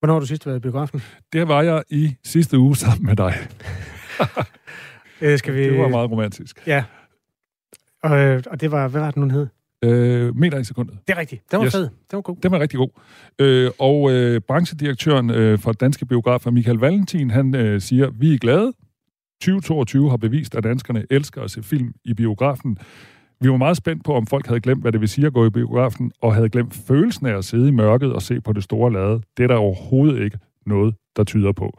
Hvornår 0.00 0.14
har 0.14 0.20
du 0.20 0.26
sidst 0.26 0.46
været 0.46 0.56
i 0.56 0.60
biografen? 0.60 1.02
Det 1.32 1.48
var 1.48 1.62
jeg 1.62 1.82
i 1.90 2.14
sidste 2.24 2.58
uge 2.58 2.76
sammen 2.76 3.06
med 3.06 3.16
dig. 3.16 3.34
Øh, 5.22 5.38
skal 5.38 5.54
vi... 5.54 5.62
Det 5.62 5.78
var 5.78 5.88
meget 5.88 6.10
romantisk. 6.10 6.66
Ja. 6.66 6.84
Og, 8.02 8.18
øh, 8.18 8.42
og 8.50 8.60
det 8.60 8.70
var, 8.70 8.88
hvad 8.88 9.00
var 9.00 9.10
det 9.10 9.16
nu, 9.16 9.28
hed? 9.30 9.46
Øh, 9.84 10.36
meter 10.36 10.58
i 10.58 10.64
sekundet. 10.64 10.98
Det 11.08 11.14
er 11.14 11.18
rigtigt. 11.20 11.50
Den 11.50 11.58
var 11.58 11.66
yes. 11.66 11.72
fed. 11.72 11.82
Den 11.82 12.16
var 12.16 12.20
god. 12.20 12.36
Den 12.42 12.50
var 12.50 12.60
rigtig 12.60 12.78
god. 12.78 12.88
Øh, 13.38 13.70
og 13.78 14.12
øh, 14.12 14.40
branchedirektøren 14.40 15.30
øh, 15.30 15.58
for 15.58 15.72
Danske 15.72 16.06
Biografer, 16.06 16.50
Michael 16.50 16.78
Valentin, 16.78 17.30
han 17.30 17.54
øh, 17.54 17.80
siger, 17.80 18.10
vi 18.10 18.34
er 18.34 18.38
glade. 18.38 18.72
2022 19.42 20.10
har 20.10 20.16
bevist, 20.16 20.54
at 20.54 20.64
danskerne 20.64 21.06
elsker 21.10 21.42
at 21.42 21.50
se 21.50 21.62
film 21.62 21.94
i 22.04 22.14
biografen. 22.14 22.78
Vi 23.40 23.50
var 23.50 23.56
meget 23.56 23.76
spændt 23.76 24.04
på, 24.04 24.14
om 24.14 24.26
folk 24.26 24.46
havde 24.46 24.60
glemt, 24.60 24.82
hvad 24.82 24.92
det 24.92 25.00
vil 25.00 25.08
sige 25.08 25.26
at 25.26 25.32
gå 25.32 25.46
i 25.46 25.50
biografen, 25.50 26.12
og 26.20 26.34
havde 26.34 26.48
glemt 26.48 26.74
følelsen 26.74 27.26
af 27.26 27.36
at 27.36 27.44
sidde 27.44 27.68
i 27.68 27.70
mørket 27.70 28.12
og 28.12 28.22
se 28.22 28.40
på 28.40 28.52
det 28.52 28.62
store 28.62 28.92
lade. 28.92 29.20
Det 29.36 29.42
er 29.42 29.46
der 29.46 29.56
overhovedet 29.56 30.24
ikke 30.24 30.38
noget, 30.66 30.94
der 31.16 31.24
tyder 31.24 31.52
på. 31.52 31.78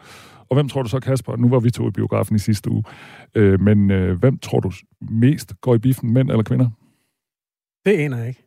Og 0.53 0.55
hvem 0.55 0.69
tror 0.69 0.83
du 0.83 0.89
så, 0.89 0.99
Kasper? 0.99 1.35
Nu 1.35 1.49
var 1.49 1.59
vi 1.59 1.71
to 1.71 1.87
i 1.87 1.91
biografen 1.91 2.35
i 2.35 2.39
sidste 2.39 2.71
uge. 2.71 2.83
Øh, 3.35 3.61
men 3.61 3.91
øh, 3.91 4.19
hvem 4.19 4.37
tror 4.37 4.59
du 4.59 4.71
mest 5.01 5.53
går 5.61 5.75
i 5.75 5.77
biffen, 5.77 6.13
mænd 6.13 6.29
eller 6.29 6.43
kvinder? 6.43 6.69
Det 7.85 7.91
aner 7.91 8.17
jeg 8.17 8.27
ikke. 8.27 8.43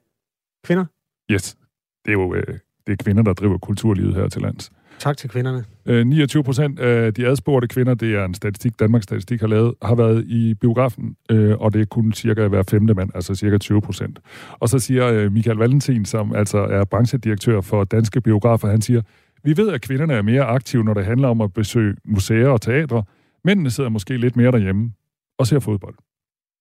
Kvinder? 0.65 0.85
Yes. 1.31 1.57
Det 2.05 2.11
er 2.11 2.13
jo 2.13 2.35
øh, 2.35 2.59
det 2.87 2.93
er 2.93 3.05
kvinder, 3.05 3.23
der 3.23 3.33
driver 3.33 3.59
kulturlivet 3.59 4.15
her 4.15 4.29
til 4.29 4.43
lands. 4.43 4.73
Tak 4.99 5.17
til 5.17 5.31
kvinderne. 5.31 5.65
Øh, 5.87 6.07
29 6.07 6.45
procent 6.45 6.79
af 6.79 7.15
de 7.15 7.27
adspurgte 7.27 7.69
kvinder, 7.69 7.95
det 7.95 8.15
er 8.15 8.25
en 8.25 8.35
statistik, 8.35 8.81
Danmarks 8.81 9.05
Statistik 9.05 9.41
har 9.41 9.49
lavet, 9.49 9.75
har 9.83 9.95
været 9.95 10.25
i 10.25 10.55
biografen, 10.55 11.17
øh, 11.31 11.57
og 11.59 11.73
det 11.73 11.81
er 11.81 11.85
kun 11.85 12.13
cirka 12.13 12.49
hver 12.49 12.63
femte 12.71 12.95
mand, 12.95 13.11
altså 13.15 13.35
cirka 13.35 13.59
20 13.59 13.81
procent. 13.81 14.19
Og 14.53 14.69
så 14.69 14.79
siger 14.79 15.07
øh, 15.07 15.33
Michael 15.33 15.57
Valentin, 15.57 16.05
som 16.05 16.35
altså 16.35 16.59
er 16.59 16.85
branchedirektør 16.85 17.61
for 17.61 17.85
Danske 17.85 18.21
Biografer, 18.21 18.69
han 18.69 18.83
siger, 18.83 19.03
vi 19.45 19.57
ved, 19.57 19.71
at 19.71 19.81
kvinderne 19.81 20.15
er 20.15 20.23
mere 20.23 20.45
aktive, 20.45 20.85
når 20.85 20.95
det 20.95 21.05
handler 21.05 21.29
om 21.29 21.41
at 21.41 21.53
besøge 21.53 21.97
museer 22.05 22.49
og 22.49 22.61
teatre. 22.61 23.05
Mændene 23.45 23.71
sidder 23.71 23.91
måske 23.91 24.17
lidt 24.17 24.37
mere 24.37 24.53
derhjemme 24.53 24.93
og 25.39 25.47
ser 25.47 25.61
fodbold. 25.61 25.95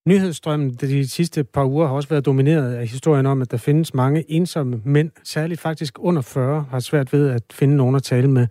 Nyhedsstrømmen 0.07 0.73
de 0.73 1.07
sidste 1.07 1.43
par 1.43 1.65
uger 1.65 1.88
har 1.88 1.93
også 1.93 2.09
været 2.09 2.26
domineret 2.26 2.73
af 2.73 2.88
historien 2.88 3.26
om, 3.26 3.41
at 3.41 3.51
der 3.51 3.57
findes 3.57 3.93
mange 3.93 4.32
ensomme 4.32 4.82
mænd, 4.84 5.11
særligt 5.23 5.61
faktisk 5.61 5.95
under 5.99 6.21
40, 6.21 6.65
har 6.69 6.80
svært 6.80 7.13
ved 7.13 7.30
at 7.30 7.43
finde 7.51 7.76
nogen 7.76 7.95
at 7.95 8.03
tale 8.03 8.28
med. 8.28 8.47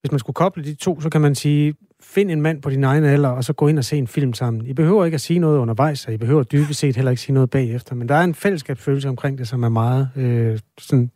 Hvis 0.00 0.12
man 0.12 0.18
skulle 0.18 0.34
koble 0.34 0.64
de 0.64 0.74
to, 0.74 1.00
så 1.00 1.10
kan 1.10 1.20
man 1.20 1.34
sige, 1.34 1.74
find 2.02 2.30
en 2.30 2.42
mand 2.42 2.62
på 2.62 2.70
din 2.70 2.84
egen 2.84 3.04
alder, 3.04 3.28
og 3.28 3.44
så 3.44 3.52
gå 3.52 3.68
ind 3.68 3.78
og 3.78 3.84
se 3.84 3.96
en 3.96 4.06
film 4.06 4.34
sammen. 4.34 4.66
I 4.66 4.72
behøver 4.72 5.04
ikke 5.04 5.14
at 5.14 5.20
sige 5.20 5.38
noget 5.38 5.58
undervejs, 5.58 6.06
og 6.06 6.12
I 6.12 6.16
behøver 6.16 6.42
dybest 6.42 6.80
set 6.80 6.96
heller 6.96 7.10
ikke 7.10 7.22
sige 7.22 7.34
noget 7.34 7.50
bagefter, 7.50 7.94
men 7.94 8.08
der 8.08 8.14
er 8.14 8.24
en 8.24 8.34
fællesskabsfølelse 8.34 9.08
omkring 9.08 9.38
det, 9.38 9.48
som 9.48 9.62
er 9.62 9.68
meget 9.68 10.10
øh, 10.16 10.58
sådan, 10.78 11.10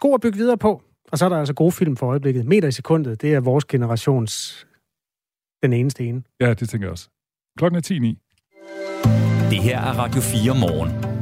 god 0.00 0.14
at 0.14 0.20
bygge 0.20 0.38
videre 0.38 0.58
på. 0.58 0.82
Og 1.12 1.18
så 1.18 1.24
er 1.24 1.28
der 1.28 1.36
altså 1.36 1.54
gode 1.54 1.72
film 1.72 1.96
for 1.96 2.06
øjeblikket. 2.06 2.46
Meter 2.46 2.68
i 2.68 2.72
sekundet, 2.72 3.22
det 3.22 3.34
er 3.34 3.40
vores 3.40 3.64
generations 3.64 4.66
den 5.62 5.72
eneste 5.72 6.04
ene. 6.04 6.22
Ja, 6.40 6.54
det 6.54 6.68
tænker 6.68 6.86
jeg 6.86 6.92
også. 6.92 7.08
Klokken 7.58 7.76
er 7.76 8.16
10.09. 8.16 9.50
Det 9.50 9.62
her 9.62 9.80
er 9.80 9.98
Radio 9.98 10.20
4 10.20 10.54
morgen. 10.60 11.14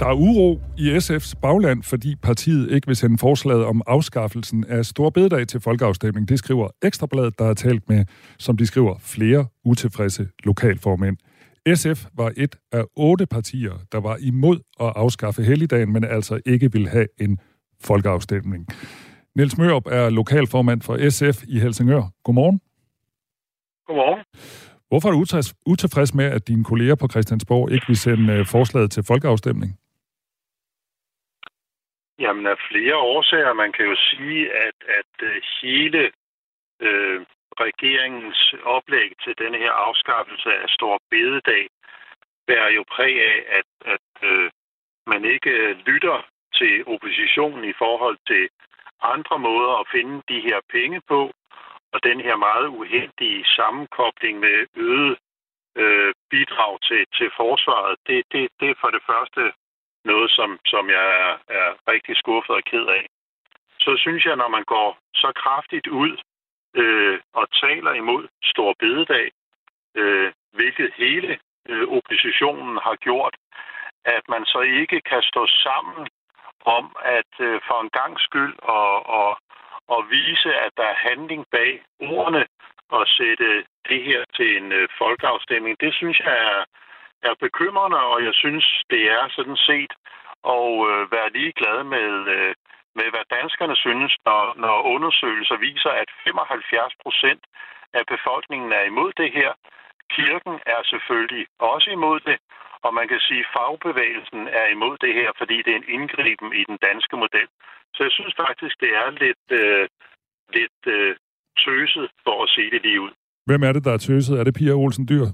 Der 0.00 0.06
er 0.06 0.14
uro 0.14 0.60
i 0.78 0.96
SF's 0.96 1.34
bagland, 1.42 1.82
fordi 1.82 2.16
partiet 2.16 2.70
ikke 2.70 2.86
vil 2.86 2.96
sende 2.96 3.18
forslaget 3.18 3.64
om 3.64 3.82
afskaffelsen 3.86 4.64
af 4.64 4.86
Stor 4.86 5.10
Bededag 5.10 5.48
til 5.48 5.60
folkeafstemning. 5.60 6.28
Det 6.28 6.38
skriver 6.38 6.68
Ekstrabladet, 6.82 7.38
der 7.38 7.44
har 7.44 7.54
talt 7.54 7.88
med, 7.88 8.04
som 8.38 8.56
de 8.56 8.66
skriver, 8.66 8.98
flere 8.98 9.46
utilfredse 9.64 10.28
lokalformænd. 10.44 11.16
SF 11.74 12.06
var 12.14 12.32
et 12.36 12.56
af 12.72 12.84
otte 12.96 13.26
partier, 13.26 13.72
der 13.92 14.00
var 14.00 14.16
imod 14.20 14.56
at 14.80 14.92
afskaffe 14.96 15.42
helligdagen, 15.42 15.92
men 15.92 16.04
altså 16.04 16.40
ikke 16.46 16.72
vil 16.72 16.88
have 16.88 17.06
en 17.20 17.38
folkeafstemning. 17.80 18.66
Niels 19.38 19.58
Mørup 19.58 19.86
er 19.86 20.10
lokalformand 20.20 20.80
for 20.86 20.94
SF 21.16 21.36
i 21.54 21.56
Helsingør. 21.64 22.02
Godmorgen. 22.24 22.58
Godmorgen. 23.86 24.22
Hvorfor 24.88 25.06
er 25.08 25.14
du 25.14 25.20
utilfreds 25.72 26.12
med, 26.14 26.26
at 26.36 26.48
dine 26.48 26.64
kolleger 26.70 26.96
på 27.02 27.06
Christiansborg 27.12 27.72
ikke 27.74 27.86
vil 27.90 28.00
sende 28.06 28.26
øh, 28.34 28.46
forslaget 28.54 28.90
til 28.90 29.02
folkeafstemning? 29.10 29.70
Jamen 32.24 32.46
af 32.46 32.58
flere 32.70 32.96
årsager. 32.96 33.52
Man 33.62 33.72
kan 33.72 33.84
jo 33.90 33.96
sige, 34.10 34.40
at, 34.66 34.78
at 34.98 35.12
øh, 35.28 35.36
hele 35.62 36.00
øh, 36.86 37.18
regeringens 37.64 38.40
oplæg 38.76 39.10
til 39.24 39.34
denne 39.42 39.58
her 39.64 39.72
afskaffelse 39.86 40.50
af 40.62 40.68
Stor 40.76 40.94
Bededag 41.10 41.64
bærer 42.46 42.70
jo 42.78 42.82
præg 42.94 43.14
af, 43.32 43.38
at, 43.58 43.70
at 43.94 44.08
øh, 44.30 44.50
man 45.12 45.22
ikke 45.34 45.54
lytter 45.88 46.18
til 46.58 46.72
oppositionen 46.92 47.64
i 47.72 47.74
forhold 47.82 48.18
til 48.30 48.44
andre 49.02 49.38
måder 49.38 49.74
at 49.80 49.88
finde 49.94 50.22
de 50.28 50.40
her 50.40 50.60
penge 50.72 51.00
på, 51.08 51.20
og 51.92 51.98
den 52.02 52.20
her 52.20 52.36
meget 52.36 52.66
uheldige 52.66 53.44
sammenkobling 53.44 54.40
med 54.40 54.66
øget 54.76 55.18
øh, 55.76 56.14
bidrag 56.30 56.80
til, 56.82 57.06
til 57.16 57.30
forsvaret, 57.36 57.96
det, 58.06 58.24
det, 58.32 58.48
det 58.60 58.70
er 58.70 58.80
for 58.80 58.90
det 58.96 59.02
første 59.10 59.52
noget, 60.04 60.30
som, 60.30 60.58
som 60.66 60.90
jeg 60.96 61.06
er, 61.26 61.34
er 61.60 61.68
rigtig 61.92 62.16
skuffet 62.16 62.56
og 62.56 62.64
ked 62.64 62.86
af. 62.98 63.06
Så 63.80 63.96
synes 63.96 64.24
jeg, 64.24 64.36
når 64.36 64.48
man 64.48 64.64
går 64.64 64.98
så 65.14 65.32
kraftigt 65.42 65.86
ud 65.86 66.12
øh, 66.74 67.20
og 67.34 67.46
taler 67.64 67.92
imod 67.92 68.28
Stor 68.42 68.74
Bededag, 68.78 69.30
øh, 69.94 70.32
hvilket 70.52 70.90
hele 70.96 71.38
øh, 71.68 71.88
oppositionen 71.96 72.76
har 72.86 72.96
gjort, 73.06 73.34
at 74.04 74.22
man 74.28 74.44
så 74.44 74.60
ikke 74.60 75.00
kan 75.00 75.22
stå 75.22 75.46
sammen 75.46 76.08
om 76.64 76.96
at 77.04 77.32
øh, 77.40 77.60
for 77.66 77.80
en 77.80 77.90
gang 77.90 78.20
skyld 78.20 78.54
og, 78.62 79.06
og 79.06 79.38
og 79.88 80.00
vise, 80.10 80.50
at 80.54 80.72
der 80.76 80.86
er 80.92 81.04
handling 81.08 81.46
bag 81.50 81.82
ordene 82.00 82.46
og 82.88 83.06
sætte 83.06 83.64
det 83.88 84.00
her 84.04 84.24
til 84.36 84.56
en 84.56 84.72
øh, 84.72 84.88
folkeafstemning, 84.98 85.80
det 85.80 85.94
synes 85.94 86.18
jeg 86.20 86.36
er, 86.52 86.64
er 87.28 87.34
bekymrende, 87.40 88.00
og 88.12 88.24
jeg 88.24 88.34
synes, 88.34 88.66
det 88.90 89.02
er 89.10 89.24
sådan 89.36 89.60
set 89.68 89.92
at 90.54 90.70
øh, 90.90 91.12
være 91.14 91.32
ligeglad 91.38 91.78
med, 91.94 92.10
øh, 92.36 92.54
med, 92.98 93.08
hvad 93.12 93.26
danskerne 93.38 93.76
synes, 93.76 94.12
når, 94.26 94.42
når 94.64 94.76
undersøgelser 94.94 95.56
viser, 95.56 95.90
at 95.90 96.08
75 96.24 96.92
procent 97.02 97.42
af 97.98 98.04
befolkningen 98.14 98.72
er 98.72 98.82
imod 98.82 99.12
det 99.12 99.30
her. 99.32 99.52
Kirken 100.16 100.54
er 100.74 100.80
selvfølgelig 100.92 101.46
også 101.58 101.88
imod 101.90 102.20
det, 102.28 102.38
og 102.84 102.90
man 102.98 103.08
kan 103.08 103.20
sige, 103.28 103.44
at 103.46 103.52
fagbevægelsen 103.56 104.42
er 104.60 104.66
imod 104.76 104.94
det 105.04 105.12
her, 105.18 105.30
fordi 105.40 105.56
det 105.64 105.70
er 105.72 105.80
en 105.82 105.92
indgriben 105.96 106.50
i 106.60 106.62
den 106.70 106.78
danske 106.88 107.16
model. 107.16 107.48
Så 107.94 108.00
jeg 108.06 108.12
synes 108.12 108.34
faktisk, 108.44 108.74
det 108.84 108.90
er 109.02 109.08
lidt, 109.24 109.46
øh, 109.60 109.84
lidt 110.56 110.80
øh, 110.96 111.16
tøset, 111.64 112.08
for 112.24 112.36
at 112.44 112.48
sige 112.54 112.70
det 112.70 112.82
lige 112.82 113.00
ud. 113.00 113.12
Hvem 113.48 113.62
er 113.62 113.72
det, 113.72 113.84
der 113.84 113.92
er 113.92 114.02
tøset? 114.06 114.40
Er 114.40 114.44
det 114.44 114.54
Pia 114.58 114.74
Olsen 114.82 115.08
Dyr? 115.08 115.26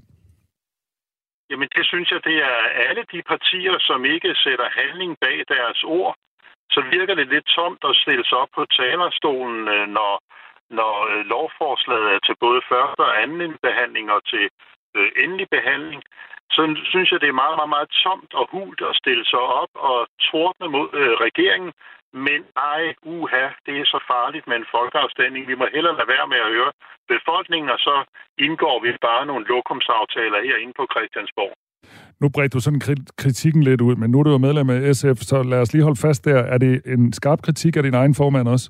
Jamen, 1.50 1.68
det 1.76 1.84
synes 1.86 2.08
jeg, 2.10 2.20
det 2.24 2.36
er 2.50 2.56
alle 2.88 3.04
de 3.12 3.20
partier, 3.32 3.76
som 3.88 4.04
ikke 4.04 4.30
sætter 4.44 4.68
handling 4.80 5.12
bag 5.24 5.38
deres 5.54 5.80
ord. 5.84 6.14
Så 6.74 6.80
virker 6.96 7.14
det 7.14 7.26
lidt 7.34 7.46
tomt 7.56 7.82
at 7.90 7.96
stille 8.02 8.24
sig 8.26 8.38
op 8.38 8.52
på 8.54 8.64
talerstolen, 8.80 9.68
øh, 9.74 9.86
når, 9.96 10.12
når 10.70 10.94
øh, 11.10 11.20
lovforslaget 11.32 12.08
er 12.14 12.20
til 12.26 12.36
både 12.44 12.60
første 12.72 13.00
og 13.08 13.22
anden 13.22 13.52
behandling 13.66 14.06
og 14.16 14.20
til 14.32 14.44
øh, 14.96 15.08
endelig 15.22 15.48
behandling 15.56 16.02
så 16.56 16.62
synes 16.92 17.08
jeg, 17.10 17.20
det 17.22 17.28
er 17.30 17.42
meget, 17.42 17.56
meget, 17.60 17.72
meget 17.76 17.90
tomt 18.04 18.32
og 18.40 18.44
hult 18.54 18.80
at 18.90 18.98
stille 19.02 19.24
sig 19.32 19.42
op 19.62 19.72
og 19.88 19.98
tordne 20.28 20.66
mod 20.76 20.88
øh, 21.00 21.12
regeringen. 21.26 21.72
Men 22.26 22.40
ej, 22.72 22.82
uha, 23.14 23.44
det 23.66 23.74
er 23.80 23.86
så 23.94 24.00
farligt 24.12 24.46
med 24.50 24.56
en 24.60 24.70
folkeafstemning. 24.76 25.42
Vi 25.50 25.56
må 25.60 25.66
hellere 25.74 25.96
lade 25.98 26.12
være 26.14 26.26
med 26.32 26.40
at 26.46 26.52
høre 26.56 26.72
befolkningen, 27.14 27.68
og 27.74 27.80
så 27.86 27.96
indgår 28.46 28.76
vi 28.84 28.88
bare 29.08 29.24
nogle 29.30 29.44
lokumsaftaler 29.52 30.38
herinde 30.46 30.74
på 30.80 30.84
Christiansborg. 30.92 31.54
Nu 32.20 32.26
bredte 32.34 32.54
du 32.56 32.60
sådan 32.66 32.84
kritikken 33.22 33.62
lidt 33.68 33.80
ud, 33.88 33.94
men 33.96 34.08
nu 34.10 34.16
er 34.18 34.24
du 34.26 34.32
jo 34.36 34.44
medlem 34.46 34.70
af 34.70 34.80
SF, 34.98 35.18
så 35.30 35.36
lad 35.52 35.60
os 35.64 35.72
lige 35.72 35.86
holde 35.88 36.02
fast 36.06 36.24
der. 36.24 36.40
Er 36.54 36.58
det 36.64 36.72
en 36.94 37.12
skarp 37.12 37.40
kritik 37.46 37.76
af 37.76 37.82
din 37.82 37.94
egen 37.94 38.14
formand 38.20 38.48
også? 38.48 38.66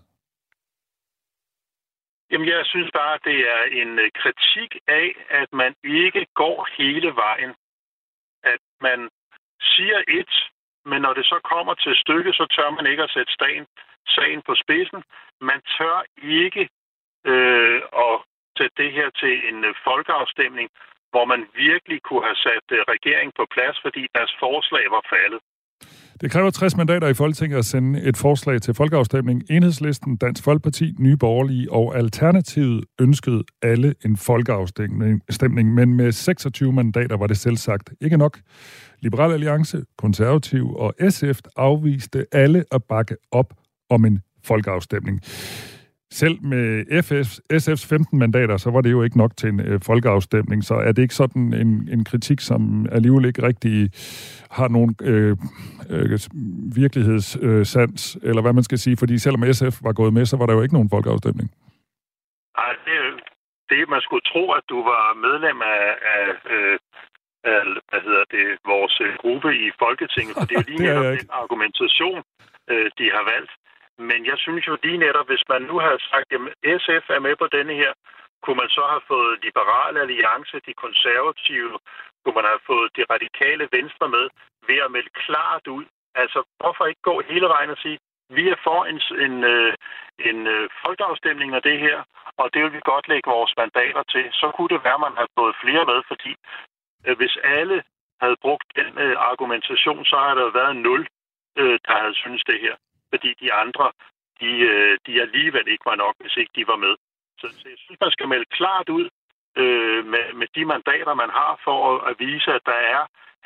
Jamen, 2.35 2.49
jeg 2.49 2.67
synes 2.67 2.91
bare, 2.95 3.19
det 3.25 3.39
er 3.57 3.63
en 3.81 3.99
øh, 3.99 4.11
kritik 4.23 4.71
af, 4.89 5.09
at 5.31 5.53
man 5.53 5.75
ikke 5.85 6.27
går 6.35 6.69
hele 6.79 7.09
vejen 7.25 7.55
at 8.45 8.61
man 8.81 9.11
siger 9.61 9.99
et, 10.09 10.35
men 10.85 11.03
når 11.03 11.13
det 11.15 11.27
så 11.27 11.39
kommer 11.53 11.75
til 11.75 11.95
stykket, 11.97 12.35
så 12.35 12.47
tør 12.57 12.71
man 12.71 12.87
ikke 12.87 13.03
at 13.03 13.15
sætte 13.17 13.33
sagen, 13.39 13.67
sagen 14.09 14.43
på 14.43 14.55
spidsen. 14.55 15.03
Man 15.41 15.61
tør 15.77 16.05
ikke 16.23 16.69
øh, 17.31 17.83
at 18.07 18.15
sætte 18.59 18.77
det 18.83 18.93
her 18.93 19.11
til 19.11 19.49
en 19.49 19.65
øh, 19.65 19.75
folkeafstemning, 19.85 20.71
hvor 21.11 21.25
man 21.25 21.49
virkelig 21.55 22.03
kunne 22.03 22.25
have 22.25 22.41
sat 22.47 22.67
øh, 22.77 22.81
regeringen 22.95 23.33
på 23.37 23.47
plads, 23.55 23.77
fordi 23.83 24.03
deres 24.15 24.35
forslag 24.39 24.85
var 24.91 25.05
faldet. 25.15 25.41
Det 26.25 26.33
kræver 26.33 26.51
60 26.51 26.77
mandater 26.77 27.09
i 27.09 27.15
Folketinget 27.15 27.59
at 27.59 27.65
sende 27.65 28.03
et 28.03 28.17
forslag 28.17 28.61
til 28.63 28.75
folkeafstemning. 28.75 29.43
Enhedslisten, 29.51 30.17
Dansk 30.17 30.45
Folkeparti, 30.45 30.95
Nye 30.99 31.17
Borgerlige 31.17 31.73
og 31.73 31.97
Alternativet 31.97 32.85
ønskede 33.01 33.45
alle 33.63 33.95
en 34.05 34.17
folkeafstemning, 34.17 35.75
men 35.75 35.95
med 35.95 36.13
26 36.13 36.73
mandater 36.73 37.17
var 37.17 37.27
det 37.27 37.39
selv 37.39 37.57
sagt 37.57 37.91
ikke 38.01 38.17
nok. 38.17 38.39
Liberal 39.01 39.33
Alliance, 39.33 39.83
Konservativ 39.99 40.75
og 40.75 40.95
SF 41.11 41.41
afviste 41.57 42.27
alle 42.33 42.65
at 42.73 42.85
bakke 42.89 43.17
op 43.33 43.55
om 43.91 44.05
en 44.05 44.21
folkeafstemning. 44.45 45.21
Selv 46.21 46.37
med 46.53 46.67
FS, 47.07 47.29
SF's 47.63 47.85
15 47.89 48.19
mandater, 48.19 48.57
så 48.57 48.71
var 48.71 48.81
det 48.81 48.91
jo 48.91 49.03
ikke 49.03 49.19
nok 49.19 49.33
til 49.37 49.49
en 49.49 49.61
øh, 49.61 49.81
folkeafstemning, 49.91 50.65
så 50.65 50.75
er 50.75 50.93
det 50.93 51.03
ikke 51.03 51.15
sådan 51.23 51.45
en, 51.63 51.89
en 51.95 52.05
kritik, 52.05 52.41
som 52.41 52.87
alligevel 52.93 53.25
ikke 53.25 53.43
rigtig 53.49 53.77
har 54.59 54.69
nogen 54.77 54.93
øh, 55.11 55.37
øh, 55.95 56.19
virkelighedssans, 56.81 58.03
øh, 58.17 58.29
eller 58.29 58.43
hvad 58.43 58.53
man 58.53 58.65
skal 58.69 58.79
sige, 58.79 58.97
fordi 58.97 59.15
selvom 59.19 59.43
SF 59.59 59.75
var 59.87 59.93
gået 60.01 60.13
med, 60.17 60.25
så 60.27 60.37
var 60.37 60.47
der 60.47 60.55
jo 60.55 60.63
ikke 60.63 60.77
nogen 60.79 60.91
folkeafstemning. 60.95 61.49
Nej, 62.59 62.73
det, 62.87 62.99
det 63.71 63.89
man 63.95 64.01
skulle 64.07 64.25
tro, 64.33 64.45
at 64.59 64.65
du 64.73 64.79
var 64.91 65.05
medlem 65.27 65.59
af, 65.77 65.85
af, 66.17 66.27
øh, 66.55 66.79
af 67.53 67.61
hvad 67.89 68.01
hedder 68.07 68.25
det, 68.37 68.47
vores 68.73 68.95
øh, 69.07 69.11
gruppe 69.23 69.49
i 69.65 69.67
Folketinget, 69.85 70.35
for 70.37 70.47
det 70.49 70.55
er 70.55 70.61
jo 70.63 70.69
lige 70.73 70.83
netop 70.87 71.05
den 71.21 71.31
argumentation, 71.43 72.19
øh, 72.71 72.87
de 72.99 73.07
har 73.17 73.25
valgt. 73.35 73.53
Men 73.99 74.27
jeg 74.27 74.39
synes 74.39 74.67
jo 74.67 74.77
lige 74.83 74.99
netop, 74.99 75.27
hvis 75.27 75.45
man 75.49 75.63
nu 75.63 75.79
havde 75.79 76.01
sagt, 76.11 76.29
at 76.33 76.41
SF 76.83 77.05
er 77.17 77.19
med 77.27 77.37
på 77.37 77.47
denne 77.47 77.75
her, 77.75 77.93
kunne 78.43 78.61
man 78.63 78.69
så 78.69 78.85
have 78.93 79.05
fået 79.13 79.43
Liberale 79.45 80.01
Alliance, 80.01 80.57
de 80.67 80.75
konservative, 80.85 81.79
kunne 82.21 82.39
man 82.39 82.51
have 82.53 82.65
fået 82.67 82.89
de 82.97 83.05
radikale 83.13 83.69
venstre 83.77 84.09
med 84.09 84.27
ved 84.69 84.79
at 84.85 84.91
melde 84.91 85.13
klart 85.27 85.67
ud. 85.67 85.85
Altså, 86.15 86.39
hvorfor 86.61 86.85
ikke 86.87 87.09
gå 87.11 87.15
hele 87.31 87.47
vejen 87.55 87.71
og 87.71 87.79
sige, 87.85 87.99
vi 88.31 88.49
er 88.49 88.59
for 88.67 88.81
en, 88.85 88.99
en, 89.27 89.45
øh, 89.45 89.75
en, 90.29 90.47
øh, 90.47 90.69
folkeafstemning 90.85 91.55
af 91.55 91.63
det 91.63 91.79
her, 91.79 91.99
og 92.41 92.47
det 92.55 92.63
vil 92.63 92.73
vi 92.73 92.81
godt 92.93 93.09
lægge 93.09 93.31
vores 93.31 93.53
mandater 93.57 94.03
til. 94.03 94.25
Så 94.33 94.47
kunne 94.55 94.73
det 94.75 94.85
være, 94.85 95.01
at 95.01 95.07
man 95.07 95.17
havde 95.19 95.37
fået 95.39 95.57
flere 95.63 95.85
med, 95.91 95.99
fordi 96.11 96.33
øh, 97.07 97.17
hvis 97.17 97.37
alle 97.45 97.83
havde 98.23 98.37
brugt 98.45 98.69
den 98.77 98.99
øh, 99.05 99.17
argumentation, 99.31 100.05
så 100.05 100.17
havde 100.25 100.39
der 100.41 100.59
været 100.61 100.77
nul, 100.77 101.07
øh, 101.61 101.79
der 101.87 101.95
havde 102.03 102.15
synes 102.15 102.43
det 102.51 102.61
her. 102.61 102.75
Fordi 103.15 103.35
de 103.43 103.53
andre, 103.53 103.93
de, 104.41 104.51
øh, 104.71 104.99
de 105.07 105.21
alligevel 105.21 105.69
ikke 105.69 105.87
var 105.91 105.99
nok, 106.05 106.15
hvis 106.21 106.37
ikke 106.37 106.55
de 106.57 106.67
var 106.67 106.77
med. 106.77 106.95
Så, 107.41 107.47
så 107.59 107.69
jeg 107.73 107.79
synes, 107.79 108.01
man 108.01 108.11
skal 108.17 108.29
melde 108.29 108.55
klart 108.59 108.89
ud 108.89 109.07
øh, 109.61 110.07
med, 110.13 110.25
med 110.41 110.49
de 110.57 110.65
mandater, 110.65 111.15
man 111.15 111.31
har, 111.31 111.61
for 111.65 111.79
at, 111.91 112.11
at 112.11 112.15
vise, 112.19 112.51
at 112.53 112.67
der 112.67 112.81
er 112.97 113.03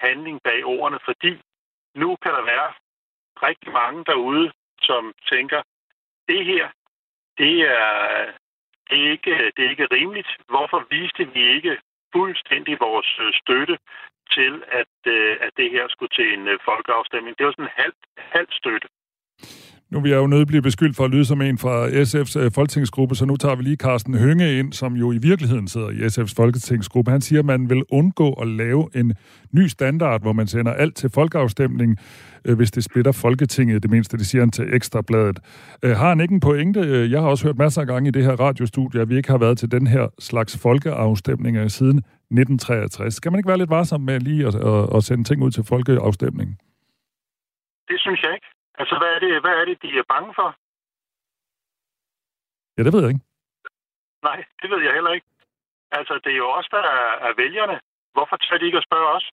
handling 0.07 0.41
bag 0.43 0.64
ordene, 0.64 0.99
fordi 1.05 1.33
nu 1.95 2.16
kan 2.23 2.33
der 2.33 2.45
være 2.55 2.71
rigtig 3.49 3.73
mange 3.73 4.05
derude, 4.05 4.53
som 4.83 5.14
tænker, 5.33 5.62
det 6.29 6.45
her, 6.45 6.69
det 7.39 7.55
er, 7.61 7.87
det 8.91 8.99
er, 9.07 9.11
ikke, 9.11 9.53
det 9.57 9.64
er 9.64 9.71
ikke 9.71 9.95
rimeligt. 9.97 10.31
Hvorfor 10.49 10.87
viste 10.91 11.25
vi 11.35 11.43
ikke 11.57 11.81
fuldstændig 12.12 12.81
vores 12.81 13.19
øh, 13.21 13.33
støtte 13.43 13.79
til, 14.35 14.53
at, 14.81 14.95
øh, 15.07 15.37
at 15.41 15.53
det 15.57 15.71
her 15.71 15.89
skulle 15.89 16.14
til 16.19 16.29
en 16.35 16.59
folkeafstemning? 16.64 17.39
Det 17.39 17.47
var 17.47 17.53
sådan 17.53 17.64
en 17.64 17.83
halv, 17.83 17.95
halv 18.19 18.51
støtte. 18.51 18.89
Nu 19.91 20.01
vil 20.01 20.11
jeg 20.11 20.18
jo 20.18 20.26
nødt 20.26 20.49
blive 20.49 20.62
beskyldt 20.62 20.97
for 20.97 21.05
at 21.05 21.11
lyde 21.11 21.24
som 21.24 21.43
en 21.43 21.59
fra 21.59 21.89
SF's 21.89 22.39
øh, 22.39 22.51
folketingsgruppe, 22.53 23.14
så 23.14 23.24
nu 23.26 23.36
tager 23.36 23.57
vi 23.57 23.62
lige 23.62 23.76
Carsten 23.76 24.14
Hønge 24.14 24.59
ind, 24.59 24.72
som 24.72 24.95
jo 24.95 25.12
i 25.12 25.18
virkeligheden 25.18 25.68
sidder 25.68 25.91
i 25.91 25.95
SF's 25.95 26.34
folketingsgruppe. 26.36 27.11
Han 27.11 27.20
siger, 27.20 27.39
at 27.39 27.45
man 27.45 27.70
vil 27.70 27.82
undgå 27.91 28.32
at 28.32 28.49
lave 28.49 28.89
en 28.95 29.14
ny 29.53 29.66
standard, 29.66 30.22
hvor 30.22 30.32
man 30.32 30.47
sender 30.47 30.72
alt 30.72 30.97
til 30.97 31.11
folkeafstemning, 31.11 31.97
øh, 32.45 32.57
hvis 32.57 32.70
det 32.70 32.84
splitter 32.84 33.12
Folketinget, 33.12 33.82
det 33.82 33.91
mindste, 33.91 34.16
det 34.16 34.26
siger 34.26 34.43
han 34.43 34.51
til 34.51 34.74
Ekstrabladet. 34.74 35.39
Øh, 35.84 35.97
har 35.97 36.09
han 36.09 36.20
ikke 36.20 36.34
en 36.34 36.41
pointe? 36.41 36.80
Jeg 37.11 37.20
har 37.20 37.28
også 37.28 37.47
hørt 37.47 37.59
masser 37.59 37.80
af 37.80 37.86
gange 37.86 38.09
i 38.09 38.12
det 38.12 38.24
her 38.24 38.32
radiostudie, 38.41 39.01
at 39.01 39.09
vi 39.09 39.16
ikke 39.16 39.30
har 39.30 39.39
været 39.39 39.59
til 39.59 39.70
den 39.70 39.86
her 39.86 40.09
slags 40.18 40.59
folkeafstemninger 40.62 41.68
siden 41.68 41.99
1963. 41.99 43.14
Skal 43.14 43.32
man 43.32 43.39
ikke 43.39 43.49
være 43.49 43.59
lidt 43.59 43.70
varsom 43.70 44.01
med 44.01 44.20
lige 44.20 44.47
at, 44.47 44.55
at, 44.55 44.97
at 44.97 45.05
sende 45.05 45.24
ting 45.24 45.43
ud 45.43 45.51
til 45.51 45.64
folkeafstemning? 45.64 46.59
Det 47.89 48.01
synes 48.01 48.22
jeg 48.22 48.34
ikke. 48.34 48.58
Altså, 48.81 48.95
hvad 49.01 49.11
er, 49.16 49.18
det, 49.24 49.31
hvad 49.45 49.55
er 49.61 49.64
det, 49.68 49.76
de 49.83 49.89
er 50.03 50.07
bange 50.14 50.31
for? 50.39 50.49
Ja, 52.76 52.81
det 52.87 52.93
ved 52.93 53.01
jeg 53.03 53.11
ikke. 53.12 53.24
Nej, 54.29 54.39
det 54.62 54.68
ved 54.70 54.81
jeg 54.87 54.93
heller 54.99 55.12
ikke. 55.16 55.26
Altså, 55.99 56.14
det 56.24 56.33
er 56.33 56.37
jo 56.45 56.49
os, 56.59 56.68
der 56.70 56.83
er, 56.97 57.07
er 57.29 57.33
vælgerne. 57.43 57.76
Hvorfor 58.12 58.37
tager 58.37 58.59
de 58.59 58.66
ikke 58.66 58.79
at 58.79 58.85
spørge 58.89 59.09
os? 59.16 59.26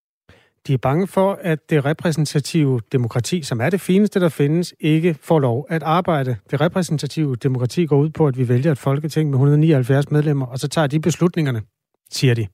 De 0.67 0.73
er 0.73 0.77
bange 0.77 1.07
for, 1.07 1.29
at 1.51 1.69
det 1.69 1.85
repræsentative 1.85 2.79
demokrati, 2.91 3.43
som 3.43 3.61
er 3.61 3.69
det 3.69 3.81
fineste, 3.81 4.19
der 4.19 4.29
findes, 4.29 4.75
ikke 4.79 5.13
får 5.27 5.39
lov 5.39 5.65
at 5.69 5.83
arbejde. 5.83 6.31
Det 6.51 6.61
repræsentative 6.61 7.35
demokrati 7.35 7.85
går 7.85 7.97
ud 7.97 8.09
på, 8.17 8.27
at 8.27 8.37
vi 8.37 8.49
vælger 8.53 8.71
et 8.71 8.81
folketing 8.87 9.29
med 9.29 9.35
179 9.35 10.11
medlemmer, 10.11 10.47
og 10.47 10.57
så 10.57 10.67
tager 10.69 10.87
de 10.87 10.99
beslutningerne, 11.01 11.61
siger 12.09 12.35
de. 12.35 12.47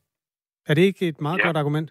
Er 0.70 0.74
det 0.74 0.82
ikke 0.82 1.08
et 1.08 1.22
meget 1.22 1.40
ja. 1.40 1.46
godt 1.46 1.58
argument? 1.58 1.90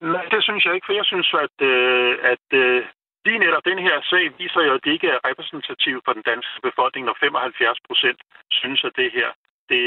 Nej, 0.00 0.24
det 0.24 0.42
synes 0.42 0.64
jeg 0.64 0.74
ikke, 0.74 0.86
for 0.88 0.92
jeg 0.92 1.04
synes, 1.04 1.34
at, 1.44 1.56
øh, 1.66 2.32
at 2.32 2.46
øh, 2.62 2.84
Lige 3.26 3.42
netop 3.44 3.64
den 3.70 3.78
her 3.86 3.96
sag 4.10 4.24
viser 4.40 4.62
jo, 4.68 4.72
at 4.76 4.82
det 4.84 4.92
ikke 4.96 5.08
er 5.14 5.20
repræsentativt 5.28 6.02
for 6.06 6.12
den 6.16 6.24
danske 6.30 6.58
befolkning, 6.68 7.02
når 7.06 7.16
75 7.20 7.78
procent 7.88 8.20
synes, 8.60 8.80
at 8.88 8.94
det 9.00 9.10
her 9.18 9.30
det 9.72 9.82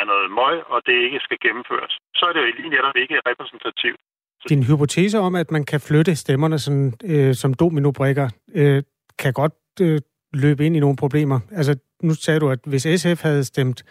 er 0.00 0.04
noget 0.12 0.28
møg, 0.40 0.56
og 0.72 0.78
det 0.86 0.96
ikke 1.06 1.20
skal 1.26 1.38
gennemføres. 1.46 1.92
Så 2.18 2.22
er 2.28 2.32
det 2.32 2.40
jo 2.40 2.46
lige 2.58 2.70
netop 2.76 2.96
ikke 3.02 3.16
repræsentativt. 3.30 4.00
Din 4.48 4.62
hypotese 4.62 5.18
om, 5.18 5.34
at 5.34 5.50
man 5.50 5.64
kan 5.64 5.80
flytte 5.80 6.16
stemmerne 6.16 6.58
sådan, 6.58 6.92
øh, 7.04 7.34
som 7.34 7.54
dominobrikker, 7.54 8.28
øh, 8.54 8.82
kan 9.18 9.32
godt 9.32 9.52
øh, 9.80 10.00
løbe 10.32 10.66
ind 10.66 10.76
i 10.76 10.80
nogle 10.80 10.96
problemer. 10.96 11.40
Altså, 11.52 11.78
nu 12.02 12.14
sagde 12.14 12.40
du, 12.40 12.48
at 12.50 12.58
hvis 12.66 12.82
SF 12.82 13.22
havde 13.22 13.44
stemt 13.44 13.82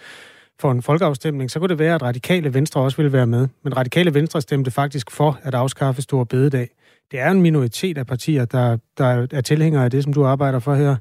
for 0.62 0.72
en 0.72 0.82
folkeafstemning, 0.82 1.52
så 1.52 1.60
kunne 1.60 1.70
det 1.70 1.80
være, 1.80 1.95
at 1.95 2.02
radikale 2.02 2.54
venstre 2.54 2.82
også 2.82 2.97
ville 2.97 3.14
være 3.14 3.28
med. 3.28 3.47
Men 3.64 3.78
radikale 3.78 4.14
venstre 4.14 4.41
stemte 4.41 4.72
faktisk 4.72 5.12
for 5.12 5.39
at 5.43 5.56
afskaffe 5.56 6.02
store 6.02 6.26
Bededag 6.26 6.68
det 7.12 7.20
er 7.20 7.32
en 7.32 7.41
minoritet 7.41 7.97
af 7.97 8.07
partier, 8.07 8.45
der, 8.45 8.78
der 8.97 9.28
er 9.38 9.41
tilhængere 9.41 9.84
af 9.86 9.91
det, 9.91 10.03
som 10.03 10.14
du 10.14 10.26
arbejder 10.26 10.60
for 10.60 10.74
her. 10.74 10.95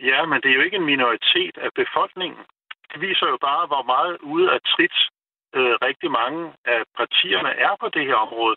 Ja, 0.00 0.20
men 0.30 0.38
det 0.42 0.48
er 0.50 0.56
jo 0.58 0.66
ikke 0.66 0.76
en 0.76 0.90
minoritet 0.94 1.54
af 1.66 1.70
befolkningen. 1.82 2.42
Det 2.90 3.00
viser 3.00 3.26
jo 3.32 3.38
bare, 3.48 3.66
hvor 3.66 3.84
meget 3.94 4.14
ude 4.34 4.48
af 4.54 4.60
trit 4.72 4.96
øh, 5.56 5.74
rigtig 5.88 6.10
mange 6.20 6.40
af 6.64 6.80
partierne 7.00 7.52
er 7.66 7.74
på 7.80 7.88
det 7.96 8.04
her 8.08 8.18
område. 8.26 8.56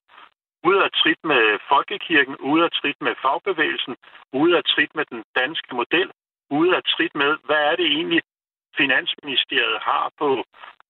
Ude 0.68 0.84
af 0.88 0.92
trit 1.02 1.22
med 1.32 1.44
folkekirken, 1.72 2.36
ude 2.52 2.64
af 2.68 2.72
trit 2.80 3.00
med 3.02 3.14
fagbevægelsen, 3.24 3.96
ude 4.42 4.58
af 4.60 4.64
trit 4.64 4.92
med 4.96 5.06
den 5.12 5.24
danske 5.40 5.72
model, 5.80 6.10
ude 6.58 6.72
af 6.78 6.84
trit 6.94 7.14
med, 7.16 7.32
hvad 7.48 7.62
er 7.70 7.76
det 7.76 7.88
egentlig, 7.98 8.22
Finansministeriet 8.78 9.80
har 9.90 10.06
på, 10.20 10.30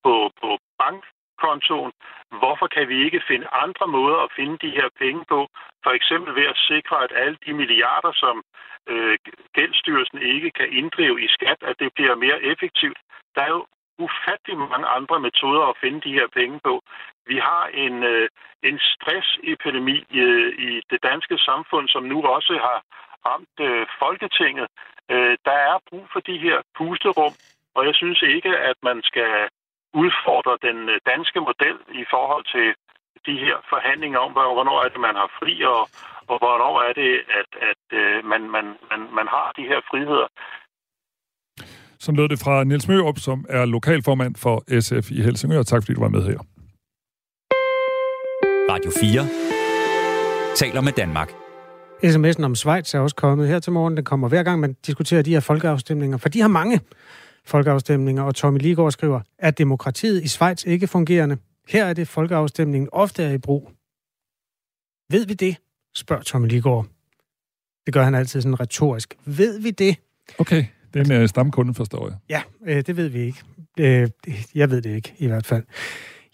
på, 0.03 0.13
på 0.41 0.49
bank, 0.81 1.03
bankkontoen. 1.41 1.91
Hvorfor 2.41 2.67
kan 2.75 2.89
vi 2.89 3.05
ikke 3.05 3.21
finde 3.27 3.47
andre 3.65 3.87
måder 3.87 4.17
at 4.25 4.33
finde 4.35 4.57
de 4.65 4.71
her 4.77 4.89
penge 5.01 5.23
på? 5.29 5.39
For 5.83 5.91
eksempel 5.99 6.35
ved 6.35 6.47
at 6.53 6.61
sikre, 6.71 7.03
at 7.03 7.11
alle 7.15 7.37
de 7.45 7.53
milliarder, 7.53 8.11
som 8.13 8.43
øh, 8.91 9.17
gældstyrelsen 9.53 10.21
ikke 10.21 10.51
kan 10.51 10.69
inddrive 10.79 11.21
i 11.25 11.27
skat, 11.27 11.59
at 11.69 11.75
det 11.79 11.89
bliver 11.93 12.15
mere 12.15 12.43
effektivt. 12.51 12.99
Der 13.35 13.41
er 13.41 13.51
jo 13.57 13.65
ufattelig 14.05 14.57
mange 14.57 14.87
andre 14.97 15.19
metoder 15.19 15.63
at 15.67 15.79
finde 15.83 16.01
de 16.01 16.13
her 16.19 16.27
penge 16.39 16.59
på. 16.63 16.73
Vi 17.31 17.37
har 17.37 17.65
en, 17.85 18.03
øh, 18.03 18.29
en 18.63 18.79
stressepidemi 18.79 19.97
øh, 20.25 20.49
i 20.67 20.81
det 20.91 20.99
danske 21.03 21.37
samfund, 21.37 21.87
som 21.87 22.03
nu 22.03 22.17
også 22.35 22.53
har 22.67 22.79
ramt 23.27 23.57
øh, 23.67 23.87
Folketinget. 23.99 24.67
Øh, 25.11 25.37
der 25.45 25.57
er 25.71 25.77
brug 25.89 26.05
for 26.13 26.19
de 26.19 26.37
her 26.37 26.57
pusterum, 26.77 27.33
og 27.75 27.85
jeg 27.87 27.95
synes 27.95 28.21
ikke, 28.21 28.57
at 28.57 28.77
man 28.83 29.01
skal 29.03 29.49
udfordre 30.03 30.53
den 30.67 30.77
øh, 30.93 30.97
danske 31.11 31.39
model 31.49 31.77
i 32.01 32.03
forhold 32.13 32.45
til 32.55 32.67
de 33.27 33.35
her 33.45 33.57
forhandlinger 33.71 34.19
om, 34.25 34.31
hvornår 34.31 34.77
er 34.85 34.89
det, 34.93 35.01
man 35.07 35.15
har 35.21 35.29
fri, 35.39 35.53
og, 35.75 35.81
og 36.31 36.37
hvornår 36.43 36.73
er 36.87 36.93
det, 37.01 37.11
at, 37.39 37.49
at 37.71 37.83
øh, 37.99 38.25
man, 38.31 38.41
man, 38.55 38.65
man, 38.91 39.01
man 39.19 39.27
har 39.35 39.47
de 39.57 39.63
her 39.71 39.79
friheder. 39.89 40.27
Som 42.05 42.15
lød 42.15 42.29
det 42.29 42.39
fra 42.45 42.63
Niels 42.63 42.87
Mørup, 42.87 43.17
som 43.17 43.45
er 43.49 43.65
lokalformand 43.65 44.35
for 44.35 44.55
SF 44.85 45.11
i 45.11 45.21
Helsingør. 45.21 45.63
Tak 45.63 45.81
fordi 45.81 45.93
du 45.93 46.01
var 46.01 46.15
med 46.17 46.23
her. 46.29 46.39
Radio 48.73 48.91
4 49.01 49.51
taler 50.55 50.81
med 50.81 50.91
Danmark. 50.91 51.29
SMS'en 52.03 52.45
om 52.45 52.55
Schweiz 52.55 52.93
er 52.93 52.99
også 52.99 53.15
kommet 53.15 53.47
her 53.47 53.59
til 53.59 53.73
morgen. 53.73 53.97
Den 53.97 54.05
kommer 54.05 54.27
hver 54.29 54.43
gang, 54.43 54.59
man 54.59 54.73
diskuterer 54.73 55.21
de 55.21 55.31
her 55.31 55.39
folkeafstemninger, 55.39 56.17
for 56.17 56.29
de 56.29 56.41
har 56.41 56.47
mange 56.47 56.79
folkeafstemninger, 57.51 58.23
og 58.23 58.35
Tommy 58.35 58.59
Ligård 58.59 58.91
skriver, 58.91 59.21
at 59.39 59.57
demokratiet 59.57 60.23
i 60.23 60.27
Schweiz 60.27 60.63
ikke 60.65 60.87
fungerende. 60.87 61.37
Her 61.67 61.85
er 61.85 61.93
det 61.93 62.07
folkeafstemningen 62.07 62.89
ofte 62.91 63.23
er 63.23 63.31
i 63.31 63.37
brug. 63.37 63.71
Ved 65.09 65.25
vi 65.25 65.33
det? 65.33 65.55
spørger 65.95 66.23
Tommy 66.23 66.47
Ligård. 66.47 66.87
Det 67.85 67.93
gør 67.93 68.03
han 68.03 68.15
altid 68.15 68.41
sådan 68.41 68.59
retorisk. 68.59 69.17
Ved 69.25 69.59
vi 69.59 69.71
det? 69.71 69.95
Okay, 70.39 70.65
den 70.93 71.11
er 71.11 71.27
stamkunde, 71.27 71.73
forstår 71.73 72.09
jeg. 72.09 72.17
Ja, 72.29 72.41
øh, 72.67 72.83
det 72.87 72.97
ved 72.97 73.07
vi 73.07 73.19
ikke. 73.19 73.41
Øh, 73.79 74.09
jeg 74.55 74.69
ved 74.69 74.81
det 74.81 74.95
ikke, 74.95 75.13
i 75.17 75.27
hvert 75.27 75.45
fald. 75.45 75.63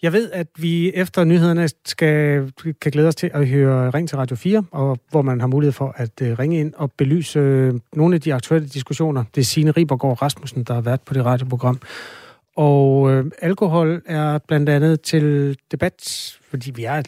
Jeg 0.02 0.12
ved, 0.12 0.30
at 0.30 0.46
vi 0.58 0.92
efter 0.94 1.24
nyhederne 1.24 1.68
skal, 1.84 2.52
kan 2.80 2.92
glæde 2.92 3.08
os 3.08 3.14
til 3.14 3.30
at 3.34 3.48
høre 3.48 3.90
Ring 3.90 4.08
til 4.08 4.18
Radio 4.18 4.36
4, 4.36 4.64
og 4.70 4.98
hvor 5.10 5.22
man 5.22 5.40
har 5.40 5.46
mulighed 5.46 5.72
for 5.72 5.94
at 5.96 6.22
øh, 6.22 6.38
ringe 6.38 6.60
ind 6.60 6.74
og 6.76 6.92
belyse 6.92 7.38
øh, 7.38 7.74
nogle 7.92 8.14
af 8.14 8.20
de 8.20 8.34
aktuelle 8.34 8.68
diskussioner. 8.68 9.24
Det 9.34 9.40
er 9.40 9.44
Signe 9.44 9.70
Ribergaard 9.70 10.22
Rasmussen, 10.22 10.62
der 10.64 10.74
har 10.74 10.80
været 10.80 11.00
på 11.00 11.14
det 11.14 11.24
radioprogram. 11.24 11.80
Og 12.56 13.10
øh, 13.10 13.24
alkohol 13.42 14.02
er 14.06 14.38
blandt 14.38 14.68
andet 14.68 15.00
til 15.00 15.56
debat, 15.70 16.36
fordi 16.50 16.70
vi 16.70 16.84
er, 16.84 17.02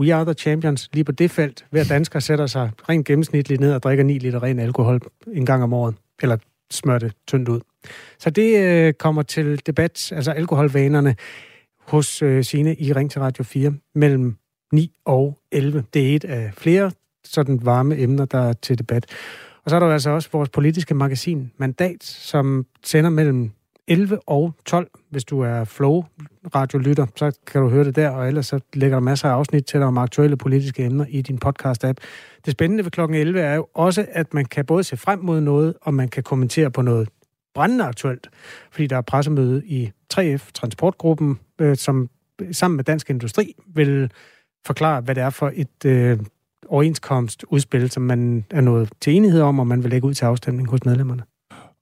we 0.00 0.14
are 0.14 0.24
the 0.24 0.34
champions 0.34 0.90
lige 0.92 1.04
på 1.04 1.12
det 1.12 1.30
felt. 1.30 1.64
Hver 1.70 1.84
dansker 1.84 2.20
sætter 2.20 2.46
sig 2.46 2.70
rent 2.88 3.06
gennemsnitligt 3.06 3.60
ned 3.60 3.72
og 3.72 3.82
drikker 3.82 4.04
9 4.04 4.18
liter 4.18 4.42
ren 4.42 4.58
alkohol 4.58 5.00
en 5.32 5.46
gang 5.46 5.62
om 5.62 5.72
året, 5.72 5.94
eller 6.22 6.36
smør 6.70 6.98
det 6.98 7.12
tyndt 7.26 7.48
ud. 7.48 7.60
Så 8.18 8.30
det 8.30 8.58
øh, 8.58 8.92
kommer 8.92 9.22
til 9.22 9.66
debat, 9.66 10.12
altså 10.12 10.30
alkoholvanerne 10.30 11.16
hos 11.86 12.22
øh, 12.22 12.44
sine 12.44 12.76
i 12.76 12.92
Ring 12.92 13.10
til 13.10 13.20
Radio 13.20 13.44
4 13.44 13.74
mellem 13.94 14.36
9 14.72 14.92
og 15.04 15.38
11. 15.52 15.84
Det 15.94 16.10
er 16.10 16.16
et 16.16 16.24
af 16.24 16.50
flere 16.54 16.90
sådan 17.24 17.60
varme 17.62 17.98
emner, 17.98 18.24
der 18.24 18.38
er 18.38 18.52
til 18.52 18.78
debat. 18.78 19.06
Og 19.64 19.70
så 19.70 19.76
er 19.76 19.80
der 19.80 19.86
altså 19.86 20.10
også 20.10 20.28
vores 20.32 20.48
politiske 20.48 20.94
magasin 20.94 21.52
Mandat, 21.56 22.04
som 22.04 22.66
sender 22.84 23.10
mellem 23.10 23.50
11 23.88 24.18
og 24.28 24.54
12, 24.64 24.90
hvis 25.10 25.24
du 25.24 25.40
er 25.40 25.64
Flow 25.64 26.04
radiolytter, 26.54 27.06
så 27.16 27.38
kan 27.46 27.62
du 27.62 27.68
høre 27.68 27.84
det 27.84 27.96
der, 27.96 28.10
og 28.10 28.28
ellers 28.28 28.46
så 28.46 28.60
lægger 28.74 28.96
der 28.96 29.00
masser 29.00 29.28
af 29.28 29.32
afsnit 29.32 29.64
til 29.64 29.80
dig 29.80 29.86
om 29.86 29.98
aktuelle 29.98 30.36
politiske 30.36 30.84
emner 30.84 31.04
i 31.08 31.22
din 31.22 31.38
podcast-app. 31.44 31.96
Det 32.44 32.52
spændende 32.52 32.84
ved 32.84 32.90
klokken 32.90 33.18
11 33.18 33.40
er 33.40 33.54
jo 33.54 33.66
også, 33.74 34.06
at 34.10 34.34
man 34.34 34.44
kan 34.44 34.64
både 34.64 34.84
se 34.84 34.96
frem 34.96 35.18
mod 35.18 35.40
noget, 35.40 35.74
og 35.82 35.94
man 35.94 36.08
kan 36.08 36.22
kommentere 36.22 36.70
på 36.70 36.82
noget 36.82 37.08
brændende 37.54 37.84
aktuelt, 37.84 38.30
fordi 38.70 38.86
der 38.86 38.96
er 38.96 39.00
pressemøde 39.00 39.62
i 39.66 39.90
3F, 40.14 40.50
Transportgruppen, 40.54 41.38
øh, 41.60 41.76
som 41.76 42.08
sammen 42.52 42.76
med 42.76 42.84
Dansk 42.84 43.10
Industri 43.10 43.54
vil 43.66 44.10
forklare, 44.66 45.00
hvad 45.00 45.14
det 45.14 45.22
er 45.22 45.30
for 45.30 45.52
et 45.54 45.84
øh, 45.86 46.18
overenskomstudspil, 46.68 47.90
som 47.90 48.02
man 48.02 48.44
er 48.50 48.60
nået 48.60 48.90
til 49.00 49.14
enighed 49.16 49.40
om, 49.40 49.58
og 49.58 49.66
man 49.66 49.82
vil 49.82 49.90
lægge 49.90 50.06
ud 50.06 50.14
til 50.14 50.24
afstemning 50.24 50.70
hos 50.70 50.84
medlemmerne. 50.84 51.22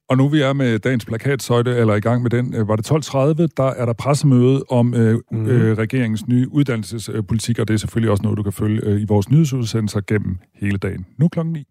Og 0.09 0.17
nu 0.17 0.29
vi 0.29 0.41
er 0.41 0.53
med 0.53 0.79
dagens 0.79 1.05
plakatsøjte, 1.05 1.77
eller 1.77 1.95
i 1.95 2.01
gang 2.01 2.23
med 2.23 2.31
den, 2.31 2.55
øh, 2.55 2.69
var 2.69 2.77
det 2.77 2.91
12.30, 2.91 3.47
der 3.57 3.71
er 3.71 3.87
der 3.87 3.93
pressemøde 3.93 4.65
om 4.69 4.95
øh, 4.95 5.21
mm. 5.31 5.47
øh, 5.47 5.79
regeringens 5.79 6.29
nye 6.29 6.49
uddannelsespolitik, 6.53 7.59
og 7.59 7.69
det 7.69 7.75
er 7.75 7.79
selvfølgelig 7.79 8.11
også 8.11 8.23
noget, 8.23 8.39
du 8.39 8.43
kan 8.43 8.53
følge 8.53 8.81
øh, 8.85 9.01
i 9.01 9.05
vores 9.09 9.31
nyhedsudsendelser 9.31 10.01
gennem 10.07 10.39
hele 10.55 10.79
dagen. 10.79 11.07
Nu 11.19 11.29
klokken 11.29 11.53
9. 11.53 11.67